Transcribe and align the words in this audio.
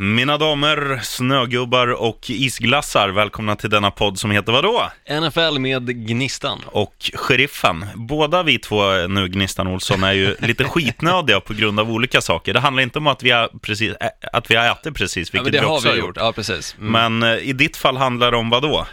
Mina 0.00 0.38
damer, 0.38 1.00
snögubbar 1.02 1.88
och 1.88 2.18
isglassar, 2.30 3.08
välkomna 3.08 3.56
till 3.56 3.70
denna 3.70 3.90
podd 3.90 4.18
som 4.18 4.30
heter 4.30 4.52
vadå? 4.52 4.90
NFL 5.20 5.58
med 5.58 6.06
Gnistan. 6.08 6.60
Och 6.66 7.10
Sheriffen. 7.14 7.86
Båda 7.94 8.42
vi 8.42 8.58
två 8.58 9.06
nu, 9.08 9.28
Gnistan 9.28 9.66
Olsson, 9.66 10.04
är 10.04 10.12
ju 10.12 10.36
lite 10.40 10.64
skitnödiga 10.64 11.40
på 11.40 11.54
grund 11.54 11.80
av 11.80 11.90
olika 11.90 12.20
saker. 12.20 12.54
Det 12.54 12.60
handlar 12.60 12.82
inte 12.82 12.98
om 12.98 13.06
att 13.06 13.22
vi 13.22 13.30
har, 13.30 13.48
precis, 13.62 13.92
ä- 14.00 14.10
att 14.32 14.50
vi 14.50 14.54
har 14.56 14.66
ätit 14.72 14.94
precis, 14.94 15.30
Ja, 15.32 15.42
vilket 15.42 15.52
det 15.52 15.60
vi 15.60 15.66
har 15.66 15.74
också 15.74 15.88
vi 15.88 15.90
har 15.90 15.98
gjort, 15.98 16.06
gjort. 16.08 16.16
ja 16.16 16.32
precis. 16.32 16.76
Mm. 16.80 16.92
Men 17.18 17.32
eh, 17.32 17.38
i 17.48 17.52
ditt 17.52 17.76
fall 17.76 17.96
handlar 17.96 18.30
det 18.30 18.36
om 18.36 18.50
vadå? 18.50 18.86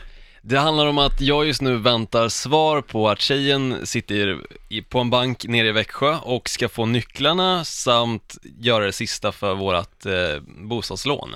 Det 0.48 0.58
handlar 0.58 0.86
om 0.88 0.98
att 0.98 1.22
jag 1.22 1.46
just 1.46 1.62
nu 1.62 1.78
väntar 1.78 2.30
svar 2.30 2.82
på 2.82 3.10
att 3.10 3.22
tjejen 3.22 3.88
sitter 3.88 4.42
i, 4.70 4.82
på 4.82 5.00
en 5.00 5.10
bank 5.10 5.46
nere 5.48 5.68
i 5.68 5.72
Växjö 5.72 6.18
och 6.18 6.50
ska 6.50 6.70
få 6.70 6.86
nycklarna 6.86 7.66
samt 7.66 8.38
göra 8.60 8.86
det 8.86 8.92
sista 8.92 9.32
för 9.32 9.56
vårt 9.56 10.06
eh, 10.06 10.42
bostadslån. 10.46 11.36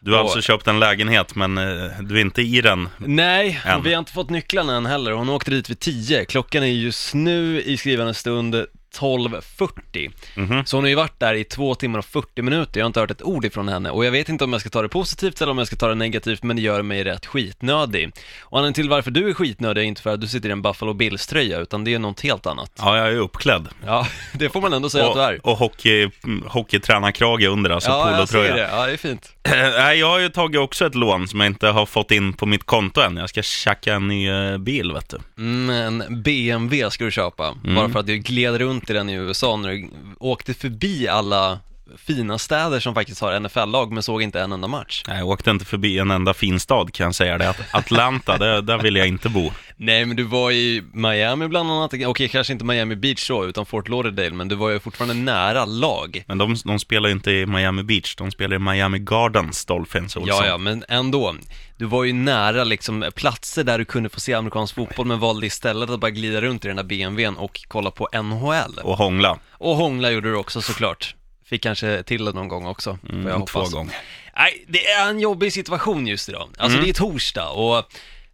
Du 0.00 0.12
har 0.12 0.18
alltså 0.18 0.40
köpt 0.40 0.66
en 0.66 0.80
lägenhet, 0.80 1.34
men 1.34 1.58
eh, 1.58 2.00
du 2.00 2.16
är 2.16 2.20
inte 2.20 2.42
i 2.42 2.60
den. 2.60 2.88
Nej, 2.98 3.60
Än. 3.64 3.78
och 3.78 3.86
vi 3.86 3.92
har 3.92 3.98
inte 3.98 4.12
fått 4.12 4.30
nycklarna 4.30 4.76
än 4.76 4.86
heller. 4.86 5.12
Hon 5.12 5.28
åkte 5.28 5.50
dit 5.50 5.70
vid 5.70 5.80
10. 5.80 6.24
Klockan 6.24 6.62
är 6.62 6.66
just 6.66 7.14
nu 7.14 7.62
i 7.62 7.76
skrivande 7.76 8.14
stund 8.14 8.66
12.40. 9.00 10.10
Mhm. 10.34 10.64
Så 10.66 10.76
hon 10.76 10.84
har 10.84 10.88
ju 10.88 10.94
varit 10.94 11.20
där 11.20 11.34
i 11.34 11.44
två 11.44 11.74
timmar 11.74 11.98
och 11.98 12.04
40 12.04 12.42
minuter. 12.42 12.80
Jag 12.80 12.84
har 12.84 12.86
inte 12.86 13.00
hört 13.00 13.10
ett 13.10 13.22
ord 13.22 13.44
ifrån 13.44 13.68
henne 13.68 13.90
och 13.90 14.04
jag 14.04 14.10
vet 14.10 14.28
inte 14.28 14.44
om 14.44 14.52
jag 14.52 14.60
ska 14.60 14.70
ta 14.70 14.82
det 14.82 14.88
positivt 14.88 15.40
eller 15.40 15.52
om 15.52 15.58
jag 15.58 15.66
ska 15.66 15.76
ta 15.76 15.88
det 15.88 15.94
negativt, 15.94 16.42
men 16.42 16.56
det 16.56 16.62
gör 16.62 16.82
mig 16.82 17.04
rätt 17.04 17.26
skitnödig. 17.26 18.10
Och 18.40 18.58
anledningen 18.58 18.74
till 18.74 18.88
varför 18.88 19.10
du 19.10 19.28
är 19.30 19.34
skitnödig 19.34 19.80
är 19.82 19.86
inte 19.86 20.02
för 20.02 20.10
att 20.14 20.20
du 20.20 20.26
sitter 20.26 20.48
i 20.48 20.52
en 20.52 20.62
Buffalo 20.62 20.92
Bills-tröja, 20.92 21.58
utan 21.58 21.84
det 21.84 21.94
är 21.94 21.98
något 21.98 22.20
helt 22.20 22.46
annat. 22.46 22.72
Ja, 22.78 22.96
jag 22.96 23.08
är 23.08 23.16
uppklädd. 23.16 23.68
Ja, 23.86 24.06
det 24.32 24.48
får 24.48 24.60
man 24.60 24.72
ändå 24.72 24.90
säga 24.90 25.06
att 25.06 25.14
du 25.14 25.20
är. 25.20 25.40
Och, 25.42 25.52
och 25.52 25.58
hockey, 25.58 26.10
mm, 26.24 26.44
hockeytränarkrage 26.46 27.46
under, 27.48 27.70
alltså 27.70 27.90
ja, 27.90 28.18
jag 28.18 28.28
ser 28.28 28.38
polotröja. 28.38 28.56
det. 28.56 28.70
Ja, 28.72 28.86
det 28.86 28.92
är 28.92 28.96
fint. 28.96 29.30
Nej, 29.78 29.98
jag 29.98 30.06
har 30.06 30.18
ju 30.18 30.28
tagit 30.28 30.60
också 30.60 30.86
ett 30.86 30.94
lån 30.94 31.28
som 31.28 31.40
jag 31.40 31.46
inte 31.46 31.68
har 31.68 31.86
fått 31.86 32.10
in 32.10 32.32
på 32.32 32.46
mitt 32.46 32.64
konto 32.64 33.00
än. 33.00 33.16
Jag 33.16 33.28
ska 33.28 33.42
tjacka 33.42 33.94
en 33.94 34.08
ny 34.08 34.30
eh, 34.30 34.58
bil, 34.58 34.92
vet 34.92 35.08
du. 35.08 35.18
Mm, 35.38 35.70
en 35.70 36.22
BMW 36.22 36.90
ska 36.90 37.04
du 37.04 37.10
köpa, 37.10 37.54
bara 37.74 37.88
för 37.88 38.00
att 38.00 38.06
du 38.06 38.16
gled 38.16 38.58
runt 38.58 38.83
till 38.84 38.94
den 38.94 39.10
i 39.10 39.14
USA 39.14 39.56
när 39.56 39.68
du 39.68 39.90
åkte 40.20 40.54
förbi 40.54 41.08
alla 41.08 41.60
fina 41.98 42.38
städer 42.38 42.80
som 42.80 42.94
faktiskt 42.94 43.20
har 43.20 43.40
NFL-lag 43.40 43.92
men 43.92 44.02
såg 44.02 44.22
inte 44.22 44.40
en 44.40 44.52
enda 44.52 44.68
match. 44.68 45.02
Nej, 45.08 45.18
jag 45.18 45.28
åkte 45.28 45.50
inte 45.50 45.64
förbi 45.64 45.98
en 45.98 46.10
enda 46.10 46.34
fin 46.34 46.60
stad 46.60 46.92
kan 46.92 47.04
jag 47.04 47.14
säga 47.14 47.38
det. 47.38 47.48
Att 47.50 47.74
Atlanta, 47.74 48.38
det, 48.38 48.60
där 48.60 48.78
vill 48.78 48.96
jag 48.96 49.08
inte 49.08 49.28
bo. 49.28 49.50
Nej, 49.76 50.04
men 50.04 50.16
du 50.16 50.22
var 50.22 50.50
i 50.50 50.82
Miami 50.92 51.48
bland 51.48 51.70
annat, 51.70 51.94
okej 52.06 52.28
kanske 52.28 52.52
inte 52.52 52.64
Miami 52.64 52.96
Beach 52.96 53.28
då, 53.28 53.46
utan 53.46 53.66
Fort 53.66 53.88
Lauderdale, 53.88 54.30
men 54.30 54.48
du 54.48 54.54
var 54.54 54.70
ju 54.70 54.80
fortfarande 54.80 55.14
nära 55.14 55.64
lag. 55.64 56.24
Men 56.26 56.38
de, 56.38 56.56
de 56.64 56.78
spelar 56.78 57.08
ju 57.08 57.14
inte 57.14 57.30
i 57.30 57.46
Miami 57.46 57.82
Beach, 57.82 58.16
de 58.16 58.30
spelar 58.30 58.56
i 58.56 58.58
Miami 58.58 58.98
Gardens, 58.98 59.64
Dolphins 59.64 60.16
Olsson. 60.16 60.38
Ja, 60.38 60.46
ja, 60.46 60.58
men 60.58 60.84
ändå. 60.88 61.34
Du 61.76 61.84
var 61.84 62.04
ju 62.04 62.12
nära 62.12 62.64
liksom 62.64 63.10
platser 63.14 63.64
där 63.64 63.78
du 63.78 63.84
kunde 63.84 64.08
få 64.08 64.20
se 64.20 64.34
amerikansk 64.34 64.74
fotboll, 64.74 65.06
men 65.06 65.18
valde 65.18 65.46
istället 65.46 65.90
att 65.90 66.00
bara 66.00 66.10
glida 66.10 66.40
runt 66.40 66.64
i 66.64 66.68
den 66.68 66.76
där 66.76 66.84
BMWn 66.84 67.36
och 67.36 67.60
kolla 67.68 67.90
på 67.90 68.08
NHL. 68.12 68.78
Och 68.82 68.96
hångla. 68.96 69.38
Och 69.50 69.76
hångla 69.76 70.10
gjorde 70.10 70.30
du 70.30 70.36
också 70.36 70.62
såklart. 70.62 71.14
Fick 71.46 71.62
kanske 71.62 72.02
till 72.02 72.24
det 72.24 72.32
någon 72.32 72.48
gång 72.48 72.66
också, 72.66 72.90
får 73.02 73.10
jag 73.12 73.20
Mm, 73.26 73.32
hoppas. 73.40 73.70
två 73.70 73.76
gånger. 73.78 73.94
Nej, 74.36 74.64
det 74.68 74.86
är 74.86 75.10
en 75.10 75.20
jobbig 75.20 75.52
situation 75.52 76.06
just 76.06 76.28
idag. 76.28 76.48
Alltså 76.58 76.76
Mm. 76.78 76.84
det 76.84 76.90
är 76.90 76.94
torsdag 76.94 77.48
och 77.48 77.84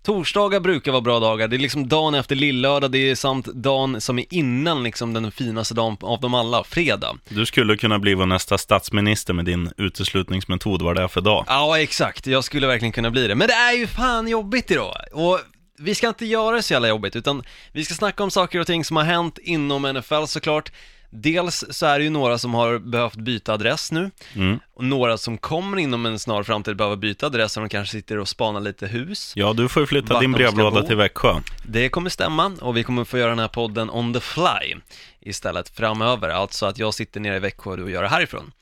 torsdagar 0.03 0.61
brukar 0.61 0.93
vara 0.93 1.01
bra 1.03 1.19
dagar. 1.21 1.49
Det 1.49 1.57
är 1.57 1.59
liksom 1.59 1.89
dagen 1.89 2.15
efter 2.15 2.37
lillördag, 2.37 2.91
det 2.93 3.11
är 3.11 3.15
samt 3.15 3.47
dagen 3.47 4.01
som 4.01 4.19
är 4.19 4.25
innan 4.31 4.83
liksom 4.83 5.13
den 5.13 5.33
finaste 5.33 5.75
dagen 5.75 5.97
av 6.01 6.21
dem 6.21 6.35
alla, 6.35 6.65
fredag. 6.65 7.17
Du 7.29 7.47
skulle 7.47 7.77
kunna 7.77 7.99
bli 7.99 8.15
vår 8.15 8.27
nästa 8.27 8.59
statsminister 8.59 9.33
med 9.35 9.45
din 9.45 9.71
uteslutningsmetod, 9.77 10.83
vad 10.83 10.97
det 10.97 11.03
är 11.03 11.09
för 11.09 11.21
dag. 11.21 11.45
Ja, 11.49 11.79
exakt. 11.81 12.27
Jag 12.27 12.45
skulle 12.45 12.67
verkligen 12.67 12.93
kunna 12.93 13.11
bli 13.11 13.27
det. 13.27 13.35
Men 13.35 13.49
det 13.49 13.55
är 13.55 13.73
ju 13.73 13.87
fan 13.87 14.29
jobbigt 14.29 14.71
idag. 14.71 14.97
Och 15.13 15.41
vi 15.79 15.95
ska 15.95 16.09
inte 16.09 16.27
göra 16.27 16.57
det 16.57 16.63
så 16.63 16.73
jävla 16.73 16.89
jobbigt, 16.89 17.17
utan 17.17 17.43
vi 17.73 17.85
ska 17.85 17.95
snacka 17.95 18.23
om 18.23 18.31
saker 18.31 18.59
och 18.61 18.67
ting 18.67 18.85
som 18.85 18.97
har 18.97 19.05
hänt 19.05 19.39
inom 19.43 19.83
NFL 19.95 20.25
såklart. 20.27 20.73
Dels 21.13 21.65
så 21.71 21.87
är 21.87 21.99
det 21.99 22.05
ju 22.05 22.11
några 22.11 22.39
som 22.39 22.55
har 22.55 22.79
behövt 22.79 23.17
byta 23.17 23.53
adress 23.53 23.93
nu, 23.93 24.11
Mm. 24.37 24.59
och 24.75 24.85
några 24.85 25.19
som 25.19 25.39
kommer 25.39 25.79
inom 25.79 26.07
en 26.07 26.19
snar 26.19 26.43
framtid 26.43 26.77
behöva 26.77 26.97
byta 26.97 27.27
adress, 27.27 27.57
och 27.57 27.63
de 27.63 27.69
kanske 27.69 27.93
sitter 27.93 28.19
och 28.19 28.29
spanar 28.29 28.61
lite 28.61 28.87
hus. 28.87 29.33
Ja, 29.37 29.53
du 29.53 29.69
får 29.69 29.83
ju 29.83 29.87
flytta 29.87 30.21
din 30.21 30.33
brevlåda 30.33 30.83
till 30.83 30.97
Växjö. 30.97 31.35
Det 31.67 31.89
kommer 31.89 32.11
stämma 32.11 32.53
och 32.61 32.77
vi 32.77 32.83
kommer 32.85 33.05
få 33.05 33.19
göra 33.19 33.31
den 33.31 33.39
här 33.39 33.49
podden 33.49 33.91
on 33.91 34.15
the 34.15 34.21
fly 34.21 34.77
istället 35.23 35.77
framöver, 35.77 36.29
alltså 36.29 36.67
att 36.67 36.79
jag 36.79 36.95
sitter 36.95 37.21
nere 37.21 37.37
i 37.37 37.39
Växjö 37.39 37.71
och 37.71 37.77
du 37.77 37.91
gör 37.91 38.03
det 38.03 38.09
härifrån. 38.09 38.53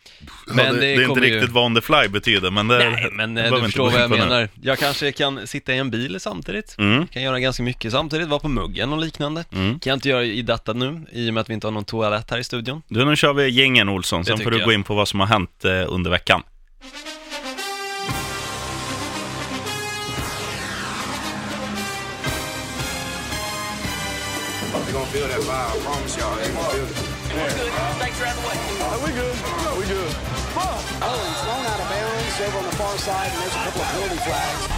Men 0.46 0.66
ja, 0.66 0.72
det, 0.72 0.80
det 0.80 0.86
är 0.86 0.92
inte 0.94 1.04
kommer 1.04 1.26
ju- 1.26 1.34
riktigt 1.34 1.50
vad 1.50 1.64
on 1.64 1.74
the 1.74 1.80
fly 1.80 2.08
betyder, 2.08 2.50
men 2.50 2.68
det 2.68 2.78
Nej, 2.90 3.08
men 3.12 3.34
det 3.34 3.44
eh, 3.46 3.54
du 3.54 3.60
förstår 3.62 3.90
vad 3.90 4.00
jag 4.00 4.10
på 4.10 4.16
nu. 4.16 4.22
menar. 4.22 4.48
Jag 4.62 4.78
kanske 4.78 5.12
kan 5.12 5.46
sitta 5.46 5.74
i 5.74 5.78
en 5.78 5.90
bil 5.90 6.20
samtidigt, 6.20 6.74
Mm. 6.78 7.06
kan 7.06 7.22
göra 7.22 7.40
ganska 7.40 7.62
mycket 7.62 7.92
samtidigt, 7.92 8.28
vara 8.28 8.40
på 8.40 8.48
muggen 8.48 8.92
och 8.92 8.98
liknande. 8.98 9.44
Mm. 9.52 9.78
Kan 9.80 9.90
jag 9.90 9.96
inte 9.96 10.08
göra 10.08 10.24
i 10.24 10.42
detta 10.42 10.72
nu, 10.72 11.06
i 11.12 11.30
och 11.30 11.34
med 11.34 11.40
att 11.40 11.50
vi 11.50 11.54
inte 11.54 11.66
har 11.66 11.72
någon 11.72 11.84
toalett 11.84 12.30
här 12.30 12.38
i 12.38 12.44
studion. 12.44 12.82
Du, 12.88 13.04
nu 13.04 13.16
kör 13.16 13.32
vi 13.32 13.48
gängen 13.50 13.88
Olsson, 13.88 14.24
sen 14.24 14.38
får 14.38 14.50
du 14.50 14.58
jag. 14.58 14.66
gå 14.66 14.72
in 14.72 14.84
på 14.84 14.94
vad 14.94 15.08
som 15.08 15.20
har 15.20 15.26
hänt 15.26 15.64
eh, 15.64 15.84
under 15.88 16.10
veckan. 16.10 16.42
Gonna 25.08 25.28
feel 25.28 25.28
that 25.28 25.40
vibe. 25.40 25.72
I 25.72 25.84
promise 25.84 26.16
y'all, 26.16 26.36
they 26.36 26.52
gonna 26.52 26.68
feel 26.68 26.84
it. 26.84 26.96
we 29.02 29.10
good. 29.12 29.36
No, 29.64 29.78
we 29.78 29.86
good. 29.86 30.12
Oh, 31.00 31.16
he's 31.28 31.40
thrown 31.40 31.64
out 31.64 31.80
of 31.80 31.88
bounds 31.88 32.40
over 32.40 32.58
on 32.58 32.64
the 32.64 32.76
far 32.76 32.98
side, 32.98 33.30
and 33.30 33.40
there's 33.40 33.54
a 33.54 33.62
couple 33.64 33.80
of 33.80 33.88
penalty 33.88 34.16
flags. 34.26 34.68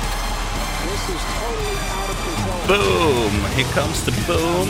This 0.87 1.03
is 1.11 1.23
totally 1.41 1.79
out 1.99 2.11
of 2.11 2.19
control. 2.27 2.63
Boom! 2.69 3.33
Here 3.57 3.71
comes 3.75 4.05
the 4.05 4.13
boom. 4.27 4.69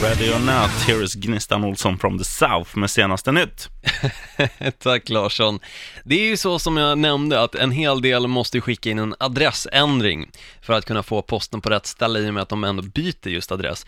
Ready 0.00 0.32
or 0.32 0.40
not, 0.40 0.70
here 0.86 1.02
is 1.02 1.16
Gnistan 1.16 1.64
Olsson 1.64 1.98
from 1.98 2.18
the 2.18 2.24
South 2.24 2.76
med 2.76 2.90
senaste 2.90 3.32
nytt. 3.32 3.70
Tack 4.78 5.08
Larsson. 5.08 5.60
Det 6.04 6.14
är 6.14 6.26
ju 6.26 6.36
så 6.36 6.58
som 6.58 6.76
jag 6.76 6.98
nämnde 6.98 7.42
att 7.42 7.54
en 7.54 7.70
hel 7.70 8.02
del 8.02 8.26
måste 8.26 8.60
skicka 8.60 8.90
in 8.90 8.98
en 8.98 9.14
adressändring 9.18 10.30
för 10.62 10.72
att 10.72 10.84
kunna 10.84 11.02
få 11.02 11.22
posten 11.22 11.60
på 11.60 11.70
rätt 11.70 11.86
ställe 11.86 12.18
i 12.18 12.30
och 12.30 12.34
med 12.34 12.42
att 12.42 12.48
de 12.48 12.64
ändå 12.64 12.82
byter 12.82 13.28
just 13.28 13.52
adress. 13.52 13.86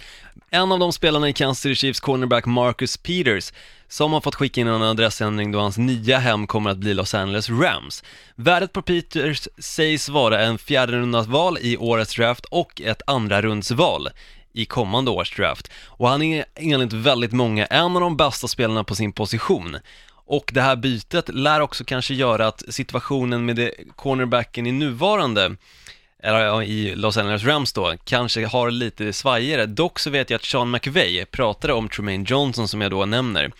En 0.50 0.72
av 0.72 0.78
de 0.78 0.92
spelarna 0.92 1.28
i 1.28 1.32
Kansas 1.32 1.62
City 1.62 1.74
Chiefs 1.74 2.00
cornerback 2.00 2.46
Marcus 2.46 2.96
Peters 2.96 3.52
som 3.88 4.12
har 4.12 4.20
fått 4.20 4.34
skicka 4.34 4.60
in 4.60 4.66
en 4.66 4.82
adressändring 4.82 5.52
då 5.52 5.58
hans 5.60 5.78
nya 5.78 6.18
hem 6.18 6.46
kommer 6.46 6.70
att 6.70 6.78
bli 6.78 6.94
Los 6.94 7.14
Angeles 7.14 7.50
Rams. 7.50 8.04
Värdet 8.34 8.72
på 8.72 8.82
Peters 8.82 9.48
sägs 9.58 10.08
vara 10.08 10.40
en 10.40 10.58
fjärde 10.58 11.22
val 11.22 11.58
i 11.60 11.76
årets 11.76 12.14
draft 12.14 12.44
och 12.44 12.80
ett 12.80 13.02
andra 13.06 13.42
rundsval 13.42 14.08
i 14.52 14.64
kommande 14.64 15.10
års 15.10 15.36
draft. 15.36 15.70
Och 15.86 16.08
han 16.08 16.22
är 16.22 16.44
enligt 16.54 16.92
väldigt 16.92 17.32
många 17.32 17.66
en 17.66 17.96
av 17.96 18.00
de 18.00 18.16
bästa 18.16 18.48
spelarna 18.48 18.84
på 18.84 18.94
sin 18.94 19.12
position. 19.12 19.76
Och 20.12 20.50
det 20.54 20.60
här 20.60 20.76
bytet 20.76 21.28
lär 21.28 21.60
också 21.60 21.84
kanske 21.84 22.14
göra 22.14 22.46
att 22.46 22.62
situationen 22.68 23.44
med 23.44 23.56
det 23.56 23.74
cornerbacken 23.96 24.66
i 24.66 24.72
nuvarande, 24.72 25.56
eller 26.22 26.62
i 26.62 26.94
Los 26.94 27.16
Angeles 27.16 27.44
Rams 27.44 27.72
då, 27.72 27.94
kanske 28.04 28.46
har 28.46 28.70
lite 28.70 29.12
svajigare. 29.12 29.66
Dock 29.66 29.98
så 29.98 30.10
vet 30.10 30.30
jag 30.30 30.38
att 30.38 30.44
Sean 30.44 30.70
McVay 30.70 31.24
pratade 31.24 31.72
om 31.72 31.88
Tremaine 31.88 32.24
Johnson 32.24 32.68
som 32.68 32.80
jag 32.80 32.90
då 32.90 33.06
nämner. 33.06 33.52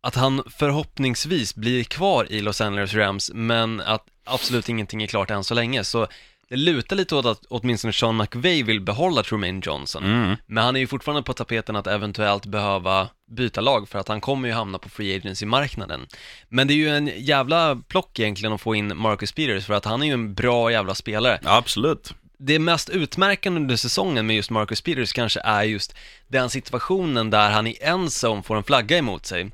Att 0.00 0.14
han 0.14 0.42
förhoppningsvis 0.58 1.54
blir 1.54 1.84
kvar 1.84 2.32
i 2.32 2.40
Los 2.40 2.60
Angeles 2.60 2.94
Rams, 2.94 3.30
men 3.34 3.80
att 3.80 4.04
absolut 4.24 4.68
ingenting 4.68 5.02
är 5.02 5.06
klart 5.06 5.30
än 5.30 5.44
så 5.44 5.54
länge. 5.54 5.84
Så 5.84 6.06
det 6.50 6.56
lutar 6.56 6.96
lite 6.96 7.14
åt 7.14 7.26
att 7.26 7.44
åtminstone 7.48 7.92
Sean 7.92 8.16
McVay 8.16 8.62
vill 8.62 8.80
behålla 8.80 9.22
Tremaine 9.22 9.62
Johnson. 9.64 10.04
Mm. 10.04 10.36
Men 10.46 10.64
han 10.64 10.76
är 10.76 10.80
ju 10.80 10.86
fortfarande 10.86 11.22
på 11.22 11.32
tapeten 11.32 11.76
att 11.76 11.86
eventuellt 11.86 12.46
behöva 12.46 13.08
byta 13.30 13.60
lag 13.60 13.88
för 13.88 13.98
att 13.98 14.08
han 14.08 14.20
kommer 14.20 14.48
ju 14.48 14.54
hamna 14.54 14.78
på 14.78 14.88
free 14.88 15.16
agency-marknaden. 15.16 16.06
Men 16.48 16.66
det 16.66 16.74
är 16.74 16.76
ju 16.76 16.88
en 16.88 17.10
jävla 17.16 17.76
plock 17.88 18.18
egentligen 18.18 18.52
att 18.52 18.60
få 18.60 18.74
in 18.74 18.96
Marcus 18.96 19.32
Peters 19.32 19.66
för 19.66 19.74
att 19.74 19.84
han 19.84 20.02
är 20.02 20.06
ju 20.06 20.12
en 20.12 20.34
bra 20.34 20.72
jävla 20.72 20.94
spelare. 20.94 21.40
Absolut. 21.44 22.14
Det 22.38 22.58
mest 22.58 22.88
utmärkande 22.88 23.60
under 23.60 23.76
säsongen 23.76 24.26
med 24.26 24.36
just 24.36 24.50
Marcus 24.50 24.80
Peters 24.80 25.12
kanske 25.12 25.40
är 25.40 25.62
just 25.62 25.94
den 26.28 26.50
situationen 26.50 27.30
där 27.30 27.50
han 27.50 27.66
i 27.66 27.78
en 27.80 28.08
zone 28.24 28.42
får 28.42 28.56
en 28.56 28.64
flagga 28.64 28.98
emot 28.98 29.26
sig, 29.26 29.50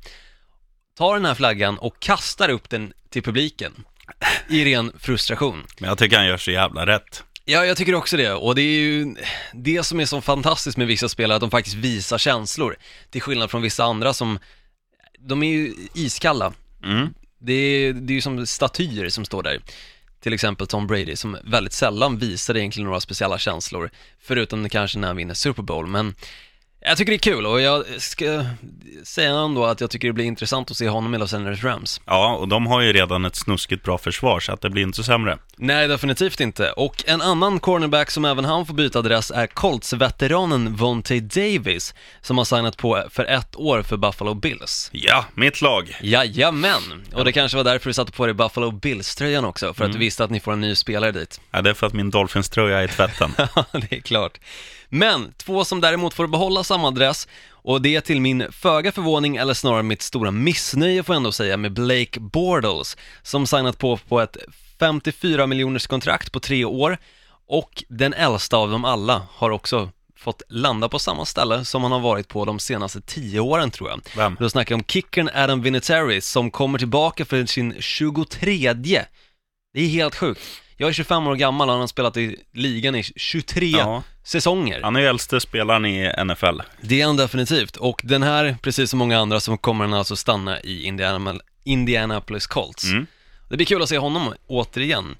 tar 0.97 1.15
den 1.15 1.25
här 1.25 1.35
flaggan 1.35 1.77
och 1.77 1.99
kastar 1.99 2.49
upp 2.49 2.69
den 2.69 2.93
till 3.09 3.23
publiken 3.23 3.73
i 4.49 4.65
ren 4.65 4.91
frustration. 4.99 5.63
Men 5.79 5.87
jag 5.89 5.97
tycker 5.97 6.17
han 6.17 6.27
gör 6.27 6.37
så 6.37 6.51
jävla 6.51 6.85
rätt. 6.85 7.23
Ja, 7.45 7.65
jag 7.65 7.77
tycker 7.77 7.95
också 7.95 8.17
det. 8.17 8.33
Och 8.33 8.55
det 8.55 8.61
är 8.61 8.79
ju 8.79 9.15
det 9.53 9.83
som 9.83 9.99
är 9.99 10.05
så 10.05 10.21
fantastiskt 10.21 10.77
med 10.77 10.87
vissa 10.87 11.09
spelare, 11.09 11.35
att 11.35 11.41
de 11.41 11.51
faktiskt 11.51 11.75
visar 11.75 12.17
känslor. 12.17 12.77
Till 13.09 13.21
skillnad 13.21 13.51
från 13.51 13.61
vissa 13.61 13.83
andra 13.83 14.13
som, 14.13 14.39
de 15.19 15.43
är 15.43 15.51
ju 15.51 15.73
iskalla. 15.93 16.53
Mm. 16.83 17.13
Det 17.39 17.53
är, 17.53 17.93
det 17.93 18.13
är 18.13 18.15
ju 18.15 18.21
som 18.21 18.45
statyer 18.45 19.09
som 19.09 19.25
står 19.25 19.43
där. 19.43 19.61
Till 20.19 20.33
exempel 20.33 20.67
Tom 20.67 20.87
Brady, 20.87 21.15
som 21.15 21.37
väldigt 21.43 21.73
sällan 21.73 22.17
visar 22.17 22.57
egentligen 22.57 22.85
några 22.85 23.01
speciella 23.01 23.37
känslor. 23.37 23.89
Förutom 24.19 24.69
kanske 24.69 24.99
när 24.99 25.07
han 25.07 25.17
vinner 25.17 25.33
Super 25.33 25.63
Bowl, 25.63 25.87
men 25.87 26.15
Jag 26.79 26.97
tycker 26.97 27.11
det 27.11 27.15
är 27.15 27.33
kul 27.33 27.45
och 27.45 27.61
jag 27.61 27.85
ska 28.01 28.45
säga 29.03 29.31
ändå 29.31 29.65
att 29.65 29.81
jag 29.81 29.89
tycker 29.89 30.07
det 30.07 30.13
blir 30.13 30.25
intressant 30.25 30.71
att 30.71 30.77
se 30.77 30.89
honom 30.89 31.15
i 31.15 31.17
Los 31.17 31.33
Angeles 31.33 31.63
Rams. 31.63 32.01
Ja, 32.05 32.35
och 32.35 32.47
de 32.47 32.67
har 32.67 32.81
ju 32.81 32.93
redan 32.93 33.25
ett 33.25 33.35
snuskigt 33.35 33.83
bra 33.83 33.97
försvar, 33.97 34.39
så 34.39 34.51
att 34.51 34.61
det 34.61 34.69
blir 34.69 34.83
inte 34.83 35.03
sämre. 35.03 35.37
Nej, 35.57 35.87
definitivt 35.87 36.39
inte. 36.39 36.71
Och 36.71 37.03
en 37.07 37.21
annan 37.21 37.59
cornerback 37.59 38.11
som 38.11 38.25
även 38.25 38.45
han 38.45 38.65
får 38.65 38.73
byta 38.73 38.99
adress 38.99 39.31
är 39.31 39.47
Colts-veteranen 39.47 40.75
Vontae 40.75 41.19
Davis, 41.19 41.93
som 42.21 42.37
har 42.37 42.45
signat 42.45 42.77
på 42.77 43.03
för 43.09 43.25
ett 43.25 43.55
år 43.55 43.81
för 43.81 43.97
Buffalo 43.97 44.33
Bills. 44.33 44.89
Ja, 44.93 45.25
mitt 45.33 45.61
lag. 45.61 45.97
Jajamän! 46.01 47.03
Och 47.13 47.25
det 47.25 47.31
kanske 47.31 47.57
var 47.57 47.63
därför 47.63 47.89
du 47.89 47.93
satte 47.93 48.11
på 48.11 48.25
dig 48.25 48.33
Buffalo 48.33 48.71
Bills-tröjan 48.71 49.45
också, 49.45 49.73
för 49.73 49.85
att 49.85 49.93
du 49.93 49.97
visste 49.99 50.23
att 50.23 50.31
ni 50.31 50.39
får 50.39 50.53
en 50.53 50.61
ny 50.61 50.75
spelare 50.75 51.11
dit. 51.11 51.41
Ja, 51.51 51.61
det 51.61 51.69
är 51.69 51.73
för 51.73 51.87
att 51.87 51.93
min 51.93 52.09
Dolphins-tröja 52.11 52.79
är 52.79 52.83
i 52.83 52.87
tvätten. 52.87 53.33
Ja, 53.55 53.65
det 53.71 53.95
är 53.95 54.01
klart. 54.01 54.37
Men 54.89 55.33
två 55.37 55.65
som 55.65 55.81
däremot 55.81 56.13
får 56.13 56.27
behålla 56.27 56.63
samma 56.63 56.87
adress 56.87 57.27
och 57.49 57.81
det 57.81 57.95
är 57.95 58.01
till 58.01 58.21
min 58.21 58.51
föga 58.51 58.91
förvåning 58.91 59.35
eller 59.35 59.53
snarare 59.53 59.83
mitt 59.83 60.01
stora 60.01 60.31
missnöje 60.31 61.03
får 61.03 61.15
jag 61.15 61.19
ändå 61.19 61.31
säga 61.31 61.57
med 61.57 61.73
Blake 61.73 62.19
Bortles 62.19 62.97
som 63.21 63.47
signat 63.47 63.77
på 63.77 63.97
på 63.97 64.21
ett 64.21 64.37
54 64.79 65.47
miljoners 65.47 65.87
kontrakt 65.87 66.31
på 66.31 66.39
tre 66.39 66.65
år 66.65 66.97
och 67.47 67.83
den 67.89 68.13
äldsta 68.13 68.57
av 68.57 68.71
dem 68.71 68.85
alla 68.85 69.27
har 69.31 69.49
också 69.49 69.89
fått 70.17 70.41
landa 70.49 70.89
på 70.89 70.99
samma 70.99 71.25
ställe 71.25 71.65
som 71.65 71.83
han 71.83 71.91
har 71.91 71.99
varit 71.99 72.27
på 72.27 72.45
de 72.45 72.59
senaste 72.59 73.01
tio 73.01 73.39
åren 73.39 73.71
tror 73.71 73.89
jag. 73.89 74.01
Vem? 74.15 74.37
Då 74.39 74.49
snackar 74.49 74.73
jag 74.73 74.79
om 74.79 74.85
kickern 74.87 75.29
Adam 75.33 75.61
Vinatieri 75.61 76.21
som 76.21 76.51
kommer 76.51 76.79
tillbaka 76.79 77.25
för 77.25 77.45
sin 77.45 77.75
23 77.79 78.73
Det 78.73 79.05
är 79.73 79.87
helt 79.87 80.15
sjukt. 80.15 80.41
Jag 80.77 80.89
är 80.89 80.93
25 80.93 81.27
år 81.27 81.35
gammal 81.35 81.67
och 81.69 81.73
han 81.73 81.79
har 81.79 81.87
spelat 81.87 82.17
i 82.17 82.39
ligan 82.53 82.95
i 82.95 83.03
23 83.03 83.67
Ja. 83.67 84.03
Säsonger. 84.27 84.81
Han 84.83 84.95
är 84.95 84.99
ju 84.99 85.07
äldste 85.07 85.39
spelaren 85.39 85.85
i 85.85 86.13
NFL. 86.25 86.61
Det 86.81 87.01
är 87.01 87.05
han 87.05 87.17
definitivt. 87.17 87.75
Och 87.75 88.01
den 88.03 88.23
här, 88.23 88.57
precis 88.61 88.89
som 88.89 88.99
många 88.99 89.19
andra, 89.19 89.39
så 89.39 89.57
kommer 89.57 89.85
han 89.85 89.93
alltså 89.93 90.15
stanna 90.15 90.61
i 90.61 90.83
Indiana, 90.83 91.35
Indianapolis 91.63 92.47
Colts. 92.47 92.83
Mm. 92.83 93.07
Det 93.49 93.55
blir 93.55 93.65
kul 93.65 93.81
att 93.81 93.89
se 93.89 93.97
honom 93.97 94.33
återigen. 94.47 95.15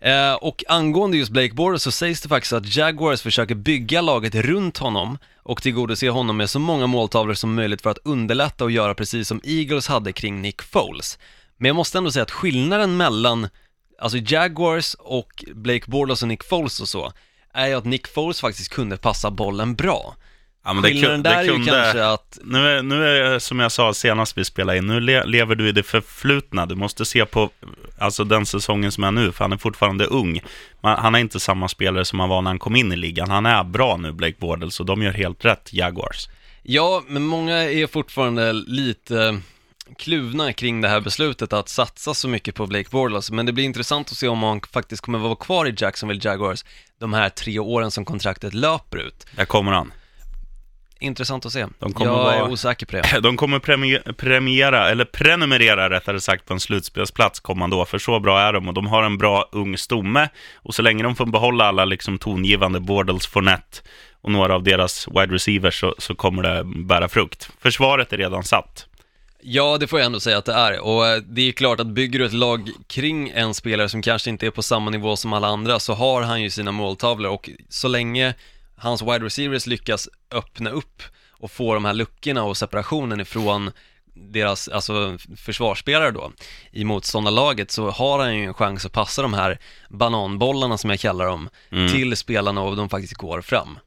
Eh, 0.00 0.34
och 0.34 0.64
angående 0.68 1.16
just 1.16 1.30
Blake 1.30 1.54
Bortles 1.54 1.82
så 1.82 1.90
sägs 1.90 2.20
det 2.20 2.28
faktiskt 2.28 2.52
att 2.52 2.76
Jaguars 2.76 3.22
försöker 3.22 3.54
bygga 3.54 4.00
laget 4.00 4.34
runt 4.34 4.78
honom 4.78 5.18
och 5.36 5.62
tillgodose 5.62 6.08
honom 6.08 6.36
med 6.36 6.50
så 6.50 6.58
många 6.58 6.86
måltavlor 6.86 7.34
som 7.34 7.54
möjligt 7.54 7.82
för 7.82 7.90
att 7.90 7.98
underlätta 8.04 8.64
och 8.64 8.70
göra 8.70 8.94
precis 8.94 9.28
som 9.28 9.40
Eagles 9.44 9.88
hade 9.88 10.12
kring 10.12 10.42
Nick 10.42 10.62
Foles. 10.62 11.18
Men 11.56 11.68
jag 11.68 11.76
måste 11.76 11.98
ändå 11.98 12.10
säga 12.10 12.22
att 12.22 12.30
skillnaden 12.30 12.96
mellan, 12.96 13.48
alltså 13.98 14.18
Jaguars 14.18 14.94
och 14.98 15.44
Blake 15.54 15.90
Bortles 15.90 16.22
och 16.22 16.28
Nick 16.28 16.44
Foles 16.44 16.80
och 16.80 16.88
så, 16.88 17.12
är 17.54 17.66
ju 17.66 17.74
att 17.74 17.84
Nick 17.84 18.08
Foles 18.08 18.40
faktiskt 18.40 18.68
kunde 18.68 18.96
passa 18.96 19.30
bollen 19.30 19.74
bra. 19.74 20.16
Ja, 20.64 20.72
men 20.72 20.82
det, 20.82 20.88
Skillnaden 20.88 21.22
där 21.22 21.30
det 21.30 21.36
är 21.36 21.42
ju 21.42 21.50
kunde... 21.50 21.70
kanske 21.70 22.06
att 22.06 22.38
Nu 22.44 22.68
är, 22.68 22.82
nu 22.82 23.04
är 23.04 23.38
som 23.38 23.58
jag 23.58 23.72
sa 23.72 23.94
senast 23.94 24.38
vi 24.38 24.44
spelade 24.44 24.78
in, 24.78 24.86
nu 24.86 25.00
le, 25.00 25.24
lever 25.24 25.54
du 25.54 25.68
i 25.68 25.72
det 25.72 25.82
förflutna. 25.82 26.66
Du 26.66 26.74
måste 26.74 27.04
se 27.04 27.26
på 27.26 27.50
alltså 27.98 28.24
den 28.24 28.46
säsongen 28.46 28.92
som 28.92 29.04
är 29.04 29.10
nu, 29.10 29.32
för 29.32 29.44
han 29.44 29.52
är 29.52 29.56
fortfarande 29.56 30.04
ung. 30.04 30.40
Man, 30.80 30.98
han 30.98 31.14
är 31.14 31.18
inte 31.18 31.40
samma 31.40 31.68
spelare 31.68 32.04
som 32.04 32.20
han 32.20 32.28
var 32.28 32.42
när 32.42 32.50
han 32.50 32.58
kom 32.58 32.76
in 32.76 32.92
i 32.92 32.96
ligan. 32.96 33.30
Han 33.30 33.46
är 33.46 33.64
bra 33.64 33.96
nu, 33.96 34.12
Blake 34.12 34.36
Bortles, 34.38 34.80
och 34.80 34.86
de 34.86 35.02
gör 35.02 35.12
helt 35.12 35.44
rätt, 35.44 35.72
Jaguars. 35.72 36.28
Ja, 36.62 37.02
men 37.06 37.22
många 37.26 37.56
är 37.56 37.86
fortfarande 37.86 38.52
lite 38.52 39.40
kluvna 39.98 40.52
kring 40.52 40.80
det 40.80 40.88
här 40.88 41.00
beslutet 41.00 41.52
att 41.52 41.68
satsa 41.68 42.14
så 42.14 42.28
mycket 42.28 42.54
på 42.54 42.66
Blake 42.66 42.88
Bortles, 42.90 43.30
men 43.30 43.46
det 43.46 43.52
blir 43.52 43.64
intressant 43.64 44.10
att 44.10 44.16
se 44.16 44.28
om 44.28 44.42
han 44.42 44.60
faktiskt 44.72 45.02
kommer 45.02 45.18
vara 45.18 45.36
kvar 45.36 45.66
i 45.68 45.74
Jacksonville 45.78 46.20
Jaguars 46.24 46.64
de 47.00 47.12
här 47.12 47.28
tre 47.28 47.58
åren 47.58 47.90
som 47.90 48.04
kontraktet 48.04 48.54
löper 48.54 48.98
ut. 48.98 49.26
Där 49.36 49.44
kommer 49.44 49.72
han. 49.72 49.92
Intressant 51.00 51.46
att 51.46 51.52
se. 51.52 51.66
De 51.78 51.92
kommer 51.92 52.12
Jag 52.12 52.34
är 52.34 52.40
vara- 52.40 52.50
osäker 52.50 52.86
på 52.86 52.92
det. 52.92 53.20
De 53.22 53.36
kommer 53.36 53.58
premi- 53.58 54.12
premiera, 54.12 54.88
eller 54.90 55.04
prenumerera 55.04 55.90
rättare 55.90 56.20
sagt, 56.20 56.44
på 56.46 56.52
en 56.54 56.60
slutspelsplats 56.60 57.40
kommande 57.40 57.76
år, 57.76 57.84
för 57.84 57.98
så 57.98 58.20
bra 58.20 58.40
är 58.40 58.52
de 58.52 58.68
och 58.68 58.74
de 58.74 58.86
har 58.86 59.02
en 59.02 59.18
bra 59.18 59.48
ung 59.52 59.76
stomme. 59.78 60.28
Och 60.54 60.74
så 60.74 60.82
länge 60.82 61.02
de 61.02 61.16
får 61.16 61.26
behålla 61.26 61.64
alla 61.64 61.84
liksom 61.84 62.18
tongivande 62.18 62.80
Bortles, 62.80 63.26
Fournette 63.26 63.78
och 64.20 64.30
några 64.32 64.54
av 64.54 64.62
deras 64.62 65.08
wide 65.08 65.34
receivers 65.34 65.80
så, 65.80 65.94
så 65.98 66.14
kommer 66.14 66.42
det 66.42 66.64
bära 66.64 67.08
frukt. 67.08 67.50
Försvaret 67.60 68.12
är 68.12 68.16
redan 68.16 68.44
satt. 68.44 68.86
Ja, 69.42 69.78
det 69.78 69.86
får 69.86 69.98
jag 69.98 70.06
ändå 70.06 70.20
säga 70.20 70.38
att 70.38 70.44
det 70.44 70.52
är. 70.52 70.80
Och 70.80 71.06
eh, 71.06 71.22
det 71.22 71.48
är 71.48 71.52
klart 71.52 71.80
att 71.80 71.86
bygger 71.86 72.18
du 72.18 72.24
ett 72.26 72.32
lag 72.32 72.70
kring 72.86 73.28
en 73.28 73.54
spelare 73.54 73.88
som 73.88 74.02
kanske 74.02 74.30
inte 74.30 74.46
är 74.46 74.50
på 74.50 74.62
samma 74.62 74.90
nivå 74.90 75.16
som 75.16 75.32
alla 75.32 75.48
andra 75.48 75.78
så 75.78 75.94
har 75.94 76.22
han 76.22 76.42
ju 76.42 76.50
sina 76.50 76.72
måltavlor 76.72 77.30
och 77.30 77.50
så 77.68 77.88
länge 77.88 78.34
hans 78.76 79.02
wide 79.02 79.24
receivers 79.24 79.66
lyckas 79.66 80.08
öppna 80.30 80.70
upp 80.70 81.02
och 81.30 81.50
få 81.50 81.74
de 81.74 81.84
här 81.84 81.94
luckorna 81.94 82.44
och 82.44 82.56
separationen 82.56 83.20
ifrån 83.20 83.70
deras, 84.14 84.68
alltså 84.68 85.18
försvarsspelare 85.36 86.10
då, 86.10 86.32
i 86.70 86.84
motståndarlaget 86.84 87.70
så 87.70 87.90
har 87.90 88.18
han 88.18 88.36
ju 88.36 88.44
en 88.44 88.54
chans 88.54 88.86
att 88.86 88.92
passa 88.92 89.22
de 89.22 89.34
här 89.34 89.58
bananbollarna 89.88 90.78
som 90.78 90.90
jag 90.90 91.00
kallar 91.00 91.26
dem 91.26 91.48
till 91.70 92.16
spelarna 92.16 92.60
och 92.62 92.76
de 92.76 92.88
faktiskt 92.88 93.14
går 93.14 93.40
fram. 93.40 93.78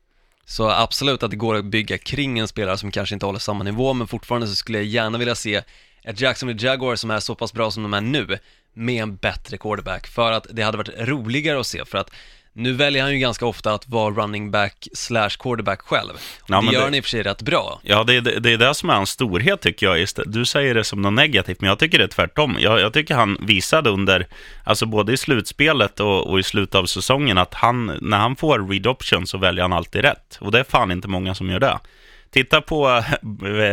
Så 0.45 0.69
absolut 0.69 1.23
att 1.23 1.31
det 1.31 1.37
går 1.37 1.55
att 1.55 1.65
bygga 1.65 1.97
kring 1.97 2.39
en 2.39 2.47
spelare 2.47 2.77
som 2.77 2.91
kanske 2.91 3.15
inte 3.15 3.25
håller 3.25 3.39
samma 3.39 3.63
nivå, 3.63 3.93
men 3.93 4.07
fortfarande 4.07 4.47
så 4.47 4.55
skulle 4.55 4.77
jag 4.77 4.87
gärna 4.87 5.17
vilja 5.17 5.35
se 5.35 5.61
ett 6.03 6.21
Jacksonville 6.21 6.67
Jaguar 6.67 6.95
som 6.95 7.11
är 7.11 7.19
så 7.19 7.35
pass 7.35 7.53
bra 7.53 7.71
som 7.71 7.83
de 7.83 7.93
är 7.93 8.01
nu, 8.01 8.39
med 8.73 9.03
en 9.03 9.15
bättre 9.15 9.57
quarterback, 9.57 10.07
för 10.07 10.31
att 10.31 10.47
det 10.49 10.61
hade 10.61 10.77
varit 10.77 10.99
roligare 10.99 11.59
att 11.59 11.67
se, 11.67 11.85
för 11.85 11.97
att 11.97 12.11
nu 12.53 12.73
väljer 12.73 13.03
han 13.03 13.11
ju 13.13 13.17
ganska 13.19 13.45
ofta 13.45 13.73
att 13.73 13.89
vara 13.89 14.13
running 14.13 14.51
back 14.51 14.87
slash 14.93 15.29
quarterback 15.39 15.81
själv. 15.81 16.09
Ja, 16.47 16.61
det 16.61 16.65
gör 16.65 16.71
det- 16.79 16.83
han 16.85 16.95
i 16.95 16.99
och 16.99 17.03
för 17.03 17.09
sig 17.09 17.23
rätt 17.23 17.41
bra. 17.41 17.79
Ja, 17.83 18.03
det 18.03 18.15
är 18.15 18.21
det, 18.21 18.39
det 18.39 18.53
är 18.53 18.57
det 18.57 18.73
som 18.75 18.89
är 18.89 18.93
hans 18.93 19.09
storhet 19.09 19.61
tycker 19.61 19.85
jag. 19.85 19.99
Just. 19.99 20.19
Du 20.25 20.45
säger 20.45 20.75
det 20.75 20.83
som 20.83 21.01
något 21.01 21.13
negativt, 21.13 21.61
men 21.61 21.67
jag 21.69 21.79
tycker 21.79 21.97
det 21.97 22.03
är 22.03 22.07
tvärtom. 22.07 22.57
Jag, 22.59 22.79
jag 22.79 22.93
tycker 22.93 23.15
han 23.15 23.37
visade 23.41 23.89
under, 23.89 24.27
alltså 24.63 24.85
både 24.85 25.13
i 25.13 25.17
slutspelet 25.17 25.99
och, 25.99 26.27
och 26.29 26.39
i 26.39 26.43
slutet 26.43 26.75
av 26.75 26.85
säsongen, 26.85 27.37
att 27.37 27.53
han, 27.53 27.97
när 28.01 28.17
han 28.17 28.35
får 28.35 28.67
read 28.69 28.87
option 28.87 29.27
så 29.27 29.37
väljer 29.37 29.61
han 29.61 29.73
alltid 29.73 30.01
rätt. 30.01 30.37
Och 30.41 30.51
det 30.51 30.59
är 30.59 30.63
fan 30.63 30.91
inte 30.91 31.07
många 31.07 31.35
som 31.35 31.49
gör 31.49 31.59
det. 31.59 31.79
Titta 32.33 32.61
på 32.61 32.89
äh, 32.89 33.03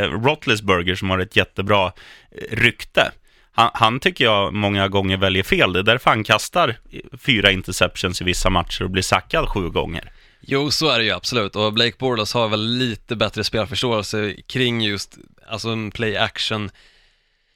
Roethlisberger 0.03 0.95
som 0.95 1.11
har 1.11 1.19
ett 1.19 1.37
jättebra 1.37 1.87
eh, 1.87 2.57
rykte. 2.57 3.13
Han, 3.59 3.71
han 3.75 4.01
tycker 4.01 4.25
jag 4.25 4.55
många 4.55 4.89
gånger 4.89 5.17
väljer 5.17 5.43
fel. 5.43 5.73
Det 5.73 5.79
är 5.79 5.83
därför 5.83 6.11
han 6.11 6.25
kastar 6.25 6.77
fyra 7.19 7.51
interceptions 7.51 8.21
i 8.21 8.25
vissa 8.25 8.51
matcher 8.51 8.85
och 8.85 8.91
blir 8.91 9.03
sackad 9.03 9.49
sju 9.49 9.71
gånger. 9.71 10.13
Jo, 10.41 10.71
så 10.71 10.89
är 10.89 10.99
det 10.99 11.05
ju 11.05 11.11
absolut, 11.11 11.57
och 11.57 11.73
Blake 11.73 11.97
Bortles 11.99 12.35
har 12.35 12.49
väl 12.49 12.67
lite 12.67 13.17
bättre 13.17 13.45
spelförståelse 13.45 14.35
kring 14.47 14.81
just, 14.81 15.19
alltså 15.49 15.69
en 15.69 15.91
play 15.91 16.17
action 16.17 16.71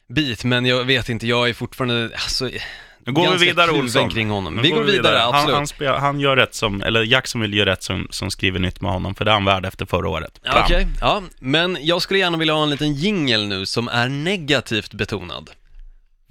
bit, 0.09 0.45
men 0.45 0.67
jag 0.67 0.85
vet 0.85 1.09
inte, 1.09 1.27
jag 1.27 1.49
är 1.49 1.55
fortfarande, 1.55 2.11
alltså, 2.13 2.51
Nu 2.99 3.13
går 3.13 3.31
vi 3.31 3.47
vidare 3.47 3.71
Olsson. 3.71 4.11
kring 4.11 4.31
honom. 4.31 4.55
Nu 4.55 4.63
Vi 4.63 4.71
går 4.71 4.85
vidare, 4.85 5.19
Han, 5.19 5.35
absolut. 5.35 5.57
han, 5.57 5.67
spel, 5.67 5.95
han 5.95 6.21
gör 6.21 6.37
rätt 6.37 6.55
som, 6.55 6.83
eller 6.83 7.03
Jackson 7.03 7.41
vill 7.41 7.55
göra 7.55 7.71
rätt 7.71 7.83
som, 7.83 8.07
som 8.11 8.31
skriver 8.31 8.59
nytt 8.59 8.81
med 8.81 8.93
honom, 8.93 9.15
för 9.15 9.25
det 9.25 9.31
är 9.31 9.35
han 9.35 9.45
värd 9.45 9.67
efter 9.67 9.87
förra 9.87 10.09
året. 10.09 10.41
Okej, 10.65 10.87
ja, 11.01 11.23
men 11.41 11.79
jag 11.81 12.03
skulle 12.03 12.19
gärna 12.21 12.39
vilja 12.39 12.55
ha 12.55 12.63
en 12.63 12.71
liten 12.71 12.95
jingel 12.95 13.47
nu 13.47 13.67
som 13.67 13.89
är 13.89 14.09
negativt 14.09 14.95
betonad. 14.95 15.51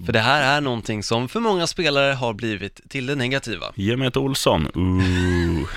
För 0.05 0.13
det 0.13 0.19
här 0.19 0.57
är 0.57 0.61
någonting 0.61 1.03
som 1.03 1.29
för 1.29 1.39
många 1.39 1.67
spelare 1.67 2.13
har 2.13 2.33
blivit 2.33 2.81
till 2.89 3.05
det 3.05 3.15
negativa. 3.15 3.65
Ge 3.75 3.97
mig 3.97 4.07
ett 4.07 4.17
Olsson. 4.17 4.67
Ooh. 4.75 5.69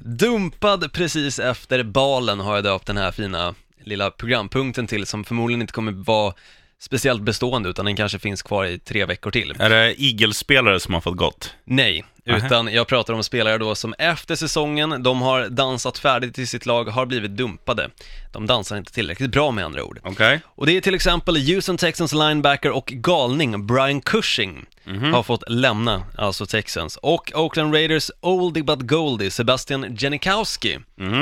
Dumpad 0.00 0.92
precis 0.92 1.38
efter 1.38 1.82
balen 1.82 2.40
har 2.40 2.54
jag 2.54 2.64
döpt 2.64 2.86
den 2.86 2.96
här 2.96 3.10
fina 3.10 3.54
lilla 3.84 4.10
programpunkten 4.10 4.86
till 4.86 5.06
som 5.06 5.24
förmodligen 5.24 5.60
inte 5.60 5.72
kommer 5.72 5.92
vara 5.92 6.34
speciellt 6.80 7.22
bestående 7.22 7.68
utan 7.68 7.84
den 7.84 7.96
kanske 7.96 8.18
finns 8.18 8.42
kvar 8.42 8.64
i 8.64 8.78
tre 8.78 9.04
veckor 9.04 9.30
till. 9.30 9.54
är 9.58 9.70
det 9.70 10.02
Eagles-spelare 10.02 10.80
som 10.80 10.94
har 10.94 11.00
fått 11.00 11.16
gått? 11.16 11.54
Nej. 11.64 12.04
Utan 12.36 12.72
jag 12.72 12.86
pratar 12.86 13.14
om 13.14 13.24
spelare 13.24 13.58
då 13.58 13.74
som 13.74 13.94
efter 13.98 14.36
säsongen, 14.36 15.02
de 15.02 15.22
har 15.22 15.48
dansat 15.48 15.98
färdigt 15.98 16.38
i 16.38 16.46
sitt 16.46 16.66
lag, 16.66 16.84
har 16.84 17.06
blivit 17.06 17.30
dumpade. 17.36 17.90
De 18.32 18.46
dansar 18.46 18.76
inte 18.76 18.92
tillräckligt 18.92 19.30
bra 19.30 19.50
med 19.50 19.64
andra 19.64 19.84
ord. 19.84 20.00
Okej. 20.04 20.40
Och 20.46 20.66
det 20.66 20.76
är 20.76 20.80
till 20.80 20.94
exempel 20.94 21.36
Houston 21.36 21.76
Texans 21.76 22.12
linebacker 22.12 22.70
och 22.70 22.86
galning 22.86 23.66
Brian 23.66 24.00
Cushing 24.00 24.66
har 25.12 25.22
fått 25.22 25.42
lämna, 25.50 26.02
alltså 26.18 26.46
Texans. 26.46 26.96
Och 27.02 27.32
Oakland 27.34 27.74
Raiders 27.74 28.10
oldie 28.20 28.62
but 28.62 28.80
goldie 28.80 29.30
Sebastian 29.30 29.96
Janikowski 29.98 30.78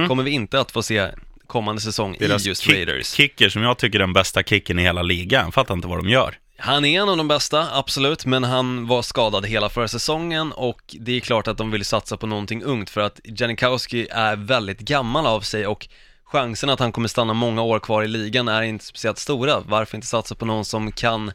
kommer 0.08 0.22
vi 0.22 0.30
inte 0.30 0.60
att 0.60 0.70
få 0.70 0.82
se 0.82 1.08
kommande 1.46 1.80
säsong 1.82 2.16
Deras 2.18 2.46
i 2.46 2.48
just 2.48 2.62
kick- 2.62 2.74
Raiders. 2.74 3.12
kicker 3.12 3.48
som 3.48 3.62
jag 3.62 3.78
tycker 3.78 3.98
är 3.98 4.00
den 4.00 4.12
bästa 4.12 4.42
kicken 4.42 4.78
i 4.78 4.82
hela 4.82 5.02
ligan. 5.02 5.52
Fattar 5.52 5.74
inte 5.74 5.88
vad 5.88 5.98
de 5.98 6.08
gör. 6.08 6.34
Han 6.58 6.84
är 6.84 7.02
en 7.02 7.08
av 7.08 7.16
de 7.16 7.28
bästa, 7.28 7.78
absolut, 7.78 8.26
men 8.26 8.44
han 8.44 8.86
var 8.86 9.02
skadad 9.02 9.46
hela 9.46 9.68
förra 9.68 9.88
säsongen 9.88 10.52
och 10.52 10.96
det 11.00 11.12
är 11.12 11.20
klart 11.20 11.48
att 11.48 11.58
de 11.58 11.70
vill 11.70 11.84
satsa 11.84 12.16
på 12.16 12.26
någonting 12.26 12.62
ungt 12.62 12.90
för 12.90 13.00
att 13.00 13.20
Janikowski 13.24 14.08
är 14.10 14.36
väldigt 14.36 14.80
gammal 14.80 15.26
av 15.26 15.40
sig 15.40 15.66
och 15.66 15.88
chansen 16.24 16.70
att 16.70 16.80
han 16.80 16.92
kommer 16.92 17.08
stanna 17.08 17.32
många 17.32 17.62
år 17.62 17.78
kvar 17.78 18.02
i 18.02 18.08
ligan 18.08 18.48
är 18.48 18.62
inte 18.62 18.84
speciellt 18.84 19.18
stora. 19.18 19.60
Varför 19.60 19.96
inte 19.96 20.06
satsa 20.06 20.34
på 20.34 20.44
någon 20.44 20.64
som 20.64 20.92
kan 20.92 21.32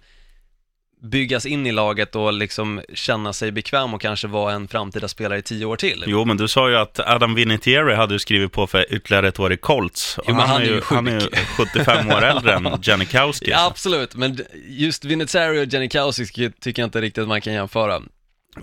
byggas 1.01 1.45
in 1.45 1.67
i 1.67 1.71
laget 1.71 2.15
och 2.15 2.33
liksom 2.33 2.81
känna 2.93 3.33
sig 3.33 3.51
bekväm 3.51 3.93
och 3.93 4.01
kanske 4.01 4.27
vara 4.27 4.53
en 4.53 4.67
framtida 4.67 5.07
spelare 5.07 5.39
i 5.39 5.41
tio 5.41 5.65
år 5.65 5.75
till. 5.75 6.03
Jo, 6.07 6.25
men 6.25 6.37
du 6.37 6.47
sa 6.47 6.69
ju 6.69 6.75
att 6.77 6.99
Adam 6.99 7.35
Vinatieri 7.35 7.95
hade 7.95 8.19
skrivit 8.19 8.51
på 8.51 8.67
för 8.67 8.93
ytterligare 8.93 9.27
ett 9.27 9.39
år 9.39 9.53
i 9.53 9.57
Colts. 9.57 10.19
Jo, 10.27 10.35
men 10.35 10.47
han 10.47 10.61
är 10.61 10.65
ju 10.65 10.81
han 10.85 11.07
är 11.07 11.19
ju 11.21 11.27
75 11.57 12.09
år 12.11 12.23
äldre 12.23 12.53
än 12.53 12.67
Janikowski. 12.83 13.49
Ja, 13.51 13.65
absolut, 13.67 14.15
men 14.15 14.39
just 14.67 15.05
Vinatieri 15.05 15.65
och 15.65 15.73
Janikowski 15.73 16.51
tycker 16.59 16.81
jag 16.81 16.87
inte 16.87 17.01
riktigt 17.01 17.21
att 17.21 17.27
man 17.27 17.41
kan 17.41 17.53
jämföra. 17.53 18.01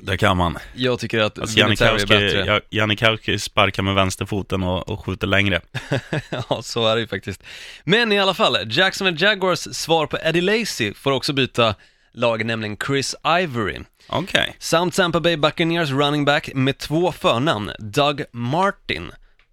Det 0.02 0.16
kan 0.16 0.37
man. 0.37 0.59
Jag 0.75 0.99
tycker 0.99 1.18
att 1.21 1.38
Alltså, 1.38 1.57
Vinatieri 1.57 1.88
är 1.88 1.92
Janikowski, 1.99 2.14
bättre. 2.25 2.45
Ja- 2.47 2.61
Janikowski 2.71 3.38
sparkar 3.38 3.83
med 3.83 3.95
vänsterfoten 3.95 4.62
och, 4.62 4.88
och 4.88 5.04
skjuter 5.04 5.26
längre. 5.26 5.61
ja, 6.30 6.62
så 6.62 6.87
är 6.87 6.95
det 6.95 7.00
ju 7.00 7.07
faktiskt. 7.09 7.42
Men 7.85 8.12
i 8.12 8.18
alla 8.21 8.35
fall, 8.35 8.57
Jacksonville 8.66 9.26
Jaguars 9.26 9.59
svar 9.59 10.07
på 10.07 10.18
Eddie 10.23 10.40
Lacy 10.40 10.95
får 10.95 11.12
också 11.12 11.33
byta 11.33 11.75
lag, 12.12 12.47
nämligen 12.47 12.77
Chris 12.87 13.15
Ivory. 13.43 13.79
Okej. 14.09 14.57
Samt 14.59 14.95
Tampa 14.95 15.21
Bay 15.21 15.37
Buccaneers 15.37 15.91
running 15.91 16.25
back 16.25 16.50
med 16.55 16.79
två 16.79 17.12
förnamn, 17.12 17.71
Doug 17.79 18.23
Martin, 18.33 19.11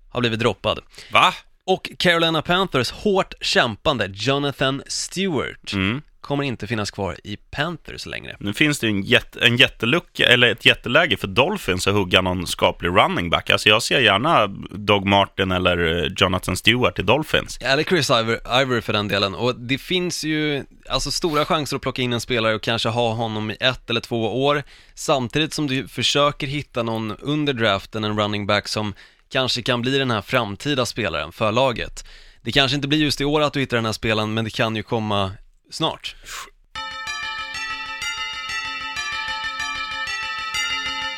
har 0.10 0.20
blivit 0.20 0.40
droppad. 0.40 0.80
Va? 1.12 1.34
Och 1.66 1.92
Carolina 2.00 2.42
Panthers 2.42 2.92
hårt 2.92 3.34
kämpande 3.42 4.10
Jonathan 4.14 4.82
Stewart 4.88 5.74
Mm. 5.74 6.02
Kommer 6.26 6.44
inte 6.44 6.68
finnas 6.68 6.92
kvar 6.92 7.18
i 7.24 7.38
Panthers 7.38 8.06
längre. 8.06 8.36
Nu 8.40 8.54
finns 8.54 8.80
det 8.80 8.88
ju 8.88 8.92
en, 8.92 9.04
jätte, 9.04 9.40
en 9.40 9.58
jättelucka, 9.58 10.26
eller 10.26 10.48
ett 10.48 10.66
jätteläge 10.66 11.18
för 11.18 11.28
Dolphins 11.28 11.88
att 11.88 11.94
hugga 11.94 12.22
någon 12.22 12.48
skaplig 12.48 12.90
running 12.90 13.30
back. 13.30 13.50
Alltså 13.50 13.70
jag 13.70 13.84
ser 13.84 14.00
gärna 14.00 14.48
Doug 14.72 15.06
Martin 15.06 15.52
eller 15.52 16.04
eh, 16.04 16.12
Jonathan 16.18 16.58
Stewart 16.58 17.00
i 17.00 17.02
Dolphins. 17.02 17.58
Eller 17.62 17.84
Chris 17.84 18.10
Ivory, 18.10 18.38
Ivory 18.62 18.82
för 18.82 18.94
den 18.94 19.08
delen. 19.08 19.36
Och 19.36 19.56
det 19.56 19.78
finns 19.78 20.24
ju 20.24 20.64
alltså 20.90 21.12
stora 21.12 21.46
chanser 21.46 21.76
att 21.76 21.82
plocka 21.82 22.02
in 22.02 22.14
en 22.14 22.22
spelare 22.22 22.56
och 22.56 22.64
kanske 22.64 22.90
ha 22.90 23.14
honom 23.14 23.52
i 23.52 23.58
ett 23.60 23.90
eller 23.90 24.02
två 24.02 24.46
år. 24.46 24.64
Samtidigt 24.94 25.54
som 25.54 25.68
du 25.68 25.88
försöker 25.88 26.48
hitta 26.48 26.84
någon 26.84 27.16
under 27.20 27.54
draften, 27.54 28.04
en 28.04 28.20
running 28.20 28.48
back 28.48 28.68
som 28.68 28.94
kanske 29.30 29.62
kan 29.62 29.82
bli 29.82 29.98
den 29.98 30.12
här 30.12 30.22
framtida 30.22 30.86
spelaren 30.86 31.32
för 31.32 31.52
laget. 31.52 32.06
Det 32.42 32.52
kanske 32.52 32.76
inte 32.76 32.88
blir 32.88 33.00
just 33.00 33.22
i 33.22 33.26
år 33.26 33.42
att 33.42 33.54
du 33.54 33.60
hittar 33.60 33.78
den 33.78 33.86
här 33.86 33.94
spelaren, 33.94 34.34
men 34.34 34.46
det 34.46 34.52
kan 34.52 34.76
ju 34.76 34.84
komma 34.84 35.32
snart. 35.72 36.16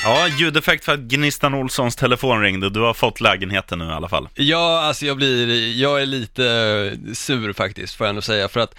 Ja, 0.03 0.27
ljudeffekt 0.27 0.85
för 0.85 0.93
att 0.93 0.99
Gnistan 0.99 1.53
Olssons 1.53 1.95
telefon 1.95 2.41
ringde. 2.41 2.69
Du 2.69 2.79
har 2.79 2.93
fått 2.93 3.21
lägenheten 3.21 3.79
nu 3.79 3.85
i 3.85 3.91
alla 3.91 4.09
fall. 4.09 4.29
Ja, 4.33 4.81
alltså 4.81 5.05
jag 5.05 5.17
blir, 5.17 5.71
jag 5.81 6.01
är 6.01 6.05
lite 6.05 6.43
sur 7.13 7.53
faktiskt, 7.53 7.95
får 7.95 8.05
jag 8.05 8.09
ändå 8.09 8.21
säga, 8.21 8.47
för 8.47 8.59
att 8.59 8.75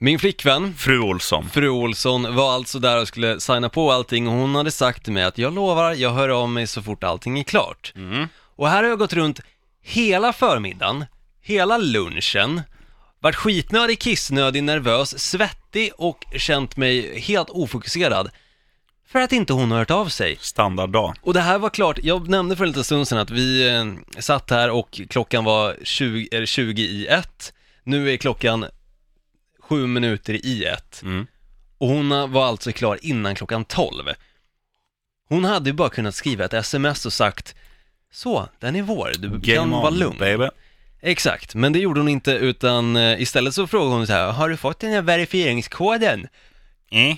min 0.00 0.18
flickvän, 0.18 0.74
Fru 0.74 0.98
Olsson. 0.98 1.50
Fru 1.50 1.68
Olsson 1.68 2.34
var 2.34 2.54
alltså 2.54 2.78
där 2.78 3.00
och 3.00 3.08
skulle 3.08 3.40
signa 3.40 3.68
på 3.68 3.92
allting 3.92 4.28
och 4.28 4.34
hon 4.34 4.54
hade 4.54 4.70
sagt 4.70 5.04
till 5.04 5.12
mig 5.12 5.24
att 5.24 5.38
jag 5.38 5.54
lovar, 5.54 5.92
jag 5.92 6.10
hör 6.10 6.28
av 6.28 6.48
mig 6.48 6.66
så 6.66 6.82
fort 6.82 7.04
allting 7.04 7.38
är 7.38 7.42
klart. 7.42 7.92
Mm. 7.96 8.28
Och 8.56 8.68
här 8.68 8.82
har 8.82 8.90
jag 8.90 8.98
gått 8.98 9.12
runt 9.12 9.40
hela 9.82 10.32
förmiddagen, 10.32 11.04
hela 11.40 11.78
lunchen, 11.78 12.62
varit 13.20 13.36
skitnödig, 13.36 13.98
kissnödig, 14.00 14.62
nervös, 14.64 15.18
svettig 15.18 15.92
och 15.96 16.24
känt 16.36 16.76
mig 16.76 17.20
helt 17.20 17.50
ofokuserad. 17.50 18.30
För 19.06 19.18
att 19.20 19.32
inte 19.32 19.52
hon 19.52 19.70
har 19.70 19.78
hört 19.78 19.90
av 19.90 20.06
sig. 20.08 20.36
Standarddag. 20.40 21.14
Och 21.22 21.34
det 21.34 21.40
här 21.40 21.58
var 21.58 21.70
klart, 21.70 21.98
jag 22.02 22.28
nämnde 22.28 22.56
för 22.56 22.64
en 22.64 22.68
liten 22.70 22.84
stund 22.84 23.08
sedan 23.08 23.18
att 23.18 23.30
vi 23.30 23.68
eh, 23.74 24.20
satt 24.20 24.50
här 24.50 24.70
och 24.70 25.00
klockan 25.08 25.44
var 25.44 25.76
20, 25.82 26.28
eller 26.32 26.46
20 26.46 26.82
i 26.82 27.06
ett. 27.06 27.52
Nu 27.84 28.10
är 28.12 28.16
klockan 28.16 28.66
sju 29.60 29.86
minuter 29.86 30.46
i 30.46 30.64
ett. 30.64 31.02
Mm. 31.02 31.26
Och 31.78 31.88
hon 31.88 32.32
var 32.32 32.46
alltså 32.46 32.72
klar 32.72 32.98
innan 33.02 33.34
klockan 33.34 33.64
12. 33.64 34.04
Hon 35.28 35.44
hade 35.44 35.70
ju 35.70 35.74
bara 35.74 35.88
kunnat 35.88 36.14
skriva 36.14 36.44
ett 36.44 36.54
sms 36.54 37.06
och 37.06 37.12
sagt 37.12 37.54
Så, 38.12 38.48
den 38.58 38.76
är 38.76 38.82
vår, 38.82 39.12
du 39.18 39.28
kan 39.30 39.40
Game 39.40 39.72
vara 39.76 39.88
on, 39.88 39.98
lugn. 39.98 40.18
baby. 40.18 40.48
Exakt, 41.00 41.54
men 41.54 41.72
det 41.72 41.78
gjorde 41.78 42.00
hon 42.00 42.08
inte 42.08 42.32
utan 42.32 42.96
eh, 42.96 43.20
istället 43.22 43.54
så 43.54 43.66
frågade 43.66 43.96
hon 43.96 44.06
så 44.06 44.12
här, 44.12 44.32
har 44.32 44.48
du 44.48 44.56
fått 44.56 44.80
den 44.80 44.90
här 44.90 45.02
verifieringskoden? 45.02 46.28
Eh? 46.90 47.16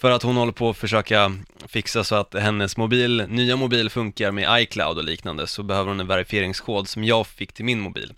För 0.00 0.10
att 0.10 0.22
hon 0.22 0.36
håller 0.36 0.52
på 0.52 0.70
att 0.70 0.76
försöka 0.76 1.32
fixa 1.66 2.04
så 2.04 2.14
att 2.14 2.34
hennes 2.34 2.76
mobil, 2.76 3.24
nya 3.28 3.56
mobil 3.56 3.90
funkar 3.90 4.30
med 4.30 4.62
iCloud 4.62 4.98
och 4.98 5.04
liknande 5.04 5.46
så 5.46 5.62
behöver 5.62 5.88
hon 5.88 6.00
en 6.00 6.06
verifieringskod 6.06 6.88
som 6.88 7.04
jag 7.04 7.26
fick 7.26 7.52
till 7.52 7.64
min 7.64 7.80
mobil. 7.80 8.12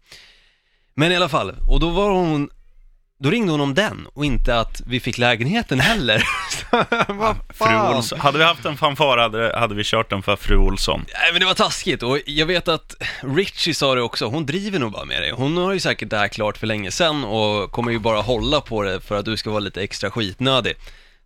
Men 0.95 1.13
i 1.13 1.17
alla 1.17 1.29
fall, 1.29 1.55
och 1.69 1.81
då 1.81 1.91
var 1.91 2.11
hon, 2.11 2.51
då 3.23 3.31
ringde 3.31 3.53
hon 3.53 3.61
om 3.61 3.75
den 3.75 4.07
och 4.15 4.25
inte 4.25 4.61
att 4.61 4.83
vi 4.87 5.01
fick 5.01 5.19
lägenheten 5.19 5.81
heller. 5.81 6.23
Vad 7.13 7.37
Fru 7.37 7.43
fan? 7.55 7.97
Olsson. 7.97 8.21
Hade 8.21 8.39
vi 8.39 8.45
haft 8.45 8.65
en 8.65 8.77
fanfar 8.77 9.19
hade, 9.19 9.59
hade 9.59 9.75
vi 9.75 9.83
kört 9.85 10.11
den 10.11 10.23
för 10.23 10.37
Fru 10.37 10.57
Olsson. 10.57 11.05
Nej 11.23 11.33
men 11.33 11.41
det 11.41 11.47
var 11.47 11.55
taskigt 11.55 12.03
och 12.03 12.19
jag 12.27 12.47
vet 12.47 12.69
att 12.69 12.95
Richie 13.37 13.75
sa 13.75 13.95
det 13.95 14.03
också, 14.03 14.27
hon 14.27 14.47
driver 14.47 14.79
nog 14.79 14.93
bara 14.93 15.05
med 15.05 15.23
dig. 15.23 15.31
Hon 15.31 15.57
har 15.57 15.73
ju 15.73 15.81
säkert 15.81 16.11
det 16.11 16.19
här 16.19 16.29
klart 16.29 16.59
för 16.59 16.67
länge 16.67 16.91
sedan 16.91 17.25
och 17.25 17.73
kommer 17.73 17.91
ju 17.93 17.99
bara 17.99 18.21
hålla 18.21 18.61
på 18.61 18.83
det 18.83 19.01
för 19.01 19.19
att 19.19 19.25
du 19.25 19.37
ska 19.37 19.51
vara 19.51 19.61
lite 19.61 19.83
extra 19.83 20.11
skitnödig. 20.11 20.75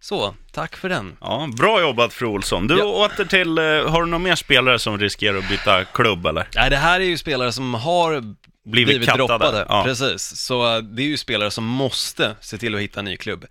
Så, 0.00 0.34
tack 0.52 0.76
för 0.76 0.88
den. 0.88 1.16
Ja, 1.20 1.48
bra 1.58 1.80
jobbat 1.80 2.12
Fru 2.12 2.26
Olsson. 2.26 2.66
Du, 2.66 2.78
Ja. 2.78 2.84
åter 2.84 3.24
till, 3.24 3.58
eh, 3.58 3.64
har 3.64 4.00
du 4.02 4.06
några 4.10 4.18
mer 4.24 4.34
spelare 4.34 4.78
som 4.78 4.98
riskerar 4.98 5.38
att 5.38 5.48
byta 5.48 5.84
klubb 5.84 6.26
eller? 6.26 6.48
Nej, 6.54 6.70
det 6.70 6.76
här 6.76 7.00
är 7.00 7.04
ju 7.04 7.18
spelare 7.18 7.52
som 7.52 7.74
har 7.74 8.22
Blivit 8.64 8.96
blivit, 8.96 9.14
droppade. 9.14 9.66
ja. 9.68 9.84
Precis, 9.84 10.36
så 10.36 10.76
eh, 10.76 10.82
det 10.82 11.02
är 11.02 11.06
ju 11.06 11.16
spelare 11.16 11.50
som 11.50 11.64
måste 11.64 12.36
se 12.40 12.58
till 12.58 12.74
att 12.74 12.80
hitta 12.80 13.00
en 13.00 13.04
ny 13.04 13.16
klubb. 13.16 13.46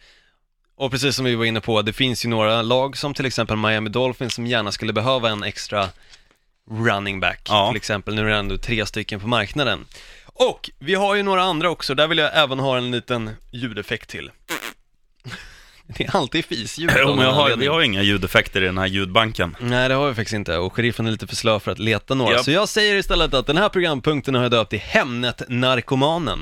Och 0.75 0.91
precis 0.91 1.15
som 1.15 1.25
vi 1.25 1.35
var 1.35 1.45
inne 1.45 1.61
på, 1.61 1.81
det 1.81 1.93
finns 1.93 2.25
ju 2.25 2.29
några 2.29 2.61
lag 2.61 2.97
som 2.97 3.13
till 3.13 3.25
exempel 3.25 3.57
Miami 3.57 3.89
Dolphins 3.89 4.33
som 4.33 4.47
gärna 4.47 4.71
skulle 4.71 4.93
behöva 4.93 5.29
en 5.29 5.43
extra 5.43 5.89
running 6.71 7.19
back. 7.19 7.41
Ja. 7.49 7.69
Till 7.69 7.77
exempel, 7.77 8.15
nu 8.15 8.21
är 8.21 8.25
det 8.25 8.35
ändå 8.35 8.57
tre 8.57 8.85
stycken 8.85 9.19
på 9.19 9.27
marknaden. 9.27 9.85
Och 10.25 10.69
vi 10.79 10.95
har 10.95 11.15
ju 11.15 11.23
några 11.23 11.43
andra 11.43 11.69
också, 11.69 11.95
där 11.95 12.07
vill 12.07 12.17
jag 12.17 12.37
även 12.37 12.59
ha 12.59 12.77
en 12.77 12.91
liten 12.91 13.29
ljudeffekt 13.51 14.09
till. 14.09 14.31
Det 15.97 16.03
är 16.05 16.15
alltid 16.15 16.45
fisljud. 16.45 16.91
Jo, 16.99 17.15
men 17.15 17.25
jag 17.25 17.33
har, 17.33 17.55
vi 17.57 17.67
har 17.67 17.81
inga 17.81 18.01
ljudeffekter 18.01 18.61
i 18.61 18.65
den 18.65 18.77
här 18.77 18.87
ljudbanken. 18.87 19.55
Nej, 19.59 19.89
det 19.89 19.95
har 19.95 20.07
vi 20.09 20.15
faktiskt 20.15 20.33
inte 20.33 20.57
och 20.57 20.73
sheriffen 20.73 21.07
är 21.07 21.11
lite 21.11 21.27
för 21.27 21.35
slö 21.35 21.59
för 21.59 21.71
att 21.71 21.79
leta 21.79 22.13
några. 22.15 22.33
Japp. 22.33 22.43
Så 22.45 22.51
jag 22.51 22.69
säger 22.69 22.95
istället 22.95 23.33
att 23.33 23.47
den 23.47 23.57
här 23.57 23.69
programpunkten 23.69 24.35
har 24.35 24.41
jag 24.41 24.51
döpt 24.51 24.69
till 24.69 24.79
Hemnet-narkomanen. 24.79 26.39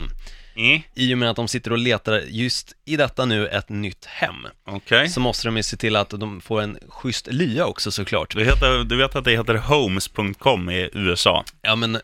Eh? 0.56 0.82
I 0.96 1.14
och 1.14 1.18
med 1.18 1.30
att 1.30 1.36
de 1.36 1.48
sitter 1.48 1.72
och 1.72 1.78
letar 1.78 2.22
just 2.28 2.74
i 2.86 2.98
detta 2.98 3.26
nu 3.26 3.48
ett 3.48 3.70
nytt 3.70 4.06
hem. 4.06 4.36
Okej. 4.68 5.10
Så 5.10 5.20
måste 5.20 5.48
de 5.48 5.58
ju 5.58 5.64
se 5.64 5.78
till 5.78 5.96
att 5.96 6.10
de 6.10 6.42
får 6.42 6.62
en 6.62 6.78
schysst 6.90 7.28
lya 7.32 7.66
också 7.66 7.92
såklart. 7.92 8.36
Du, 8.36 8.46
heter, 8.46 8.84
du 8.84 8.98
vet 8.98 9.16
att 9.16 9.26
det 9.26 9.32
heter 9.32 9.56
homes.com 9.56 10.70
i 10.70 10.90
USA? 10.94 11.44
Ja 11.62 11.76
men, 11.76 12.00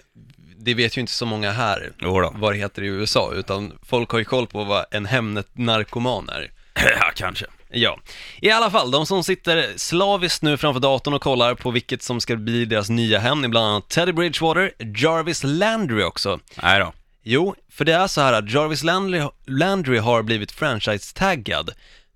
det 0.58 0.74
vet 0.74 0.98
ju 0.98 1.01
inte 1.01 1.13
så 1.13 1.25
många 1.25 1.51
här 1.51 1.91
Jo 2.00 2.22
då. 2.22 2.34
vad 2.36 2.53
det 2.53 2.58
heter 2.58 2.82
i 2.82 2.88
USA, 2.88 3.32
utan 3.36 3.74
folk 3.84 4.10
har 4.10 4.20
ju 4.20 4.25
koll 4.25 4.48
på 4.48 4.63
vad 4.63 4.86
en 4.91 5.06
Hemnet-narkoman 5.06 6.29
är. 6.29 6.51
ja, 7.00 7.12
kanske. 7.15 7.46
Ja, 7.69 8.00
i 8.41 8.51
alla 8.51 8.72
fall, 8.72 8.91
de 8.91 9.05
som 9.05 9.24
sitter 9.24 9.77
slaviskt 9.77 10.41
nu 10.41 10.57
framför 10.57 10.79
datorn 10.79 11.13
och 11.13 11.22
kollar 11.22 11.55
på 11.55 11.72
vilket 11.72 12.03
som 12.03 12.22
ska 12.22 12.36
bli 12.36 12.65
deras 12.65 12.89
nya 12.89 13.19
hem 13.19 13.43
är 13.43 13.48
bland 13.48 13.67
annat 13.67 13.89
Teddy 13.89 14.12
Bridgewater, 14.12 14.72
Jarvis 14.79 15.43
Landry 15.43 16.03
också. 16.03 16.39
Nej 16.63 16.79
då. 16.79 16.93
Jo, 17.24 17.55
för 17.72 17.86
det 17.86 17.93
är 17.93 18.07
så 18.07 18.22
här 18.22 18.34
att 18.34 18.53
Jarvis 18.53 18.84
Landry, 18.84 19.22
Landry 19.46 19.98
har 19.98 20.24
blivit 20.24 20.51
franchise-taggad. 20.51 21.69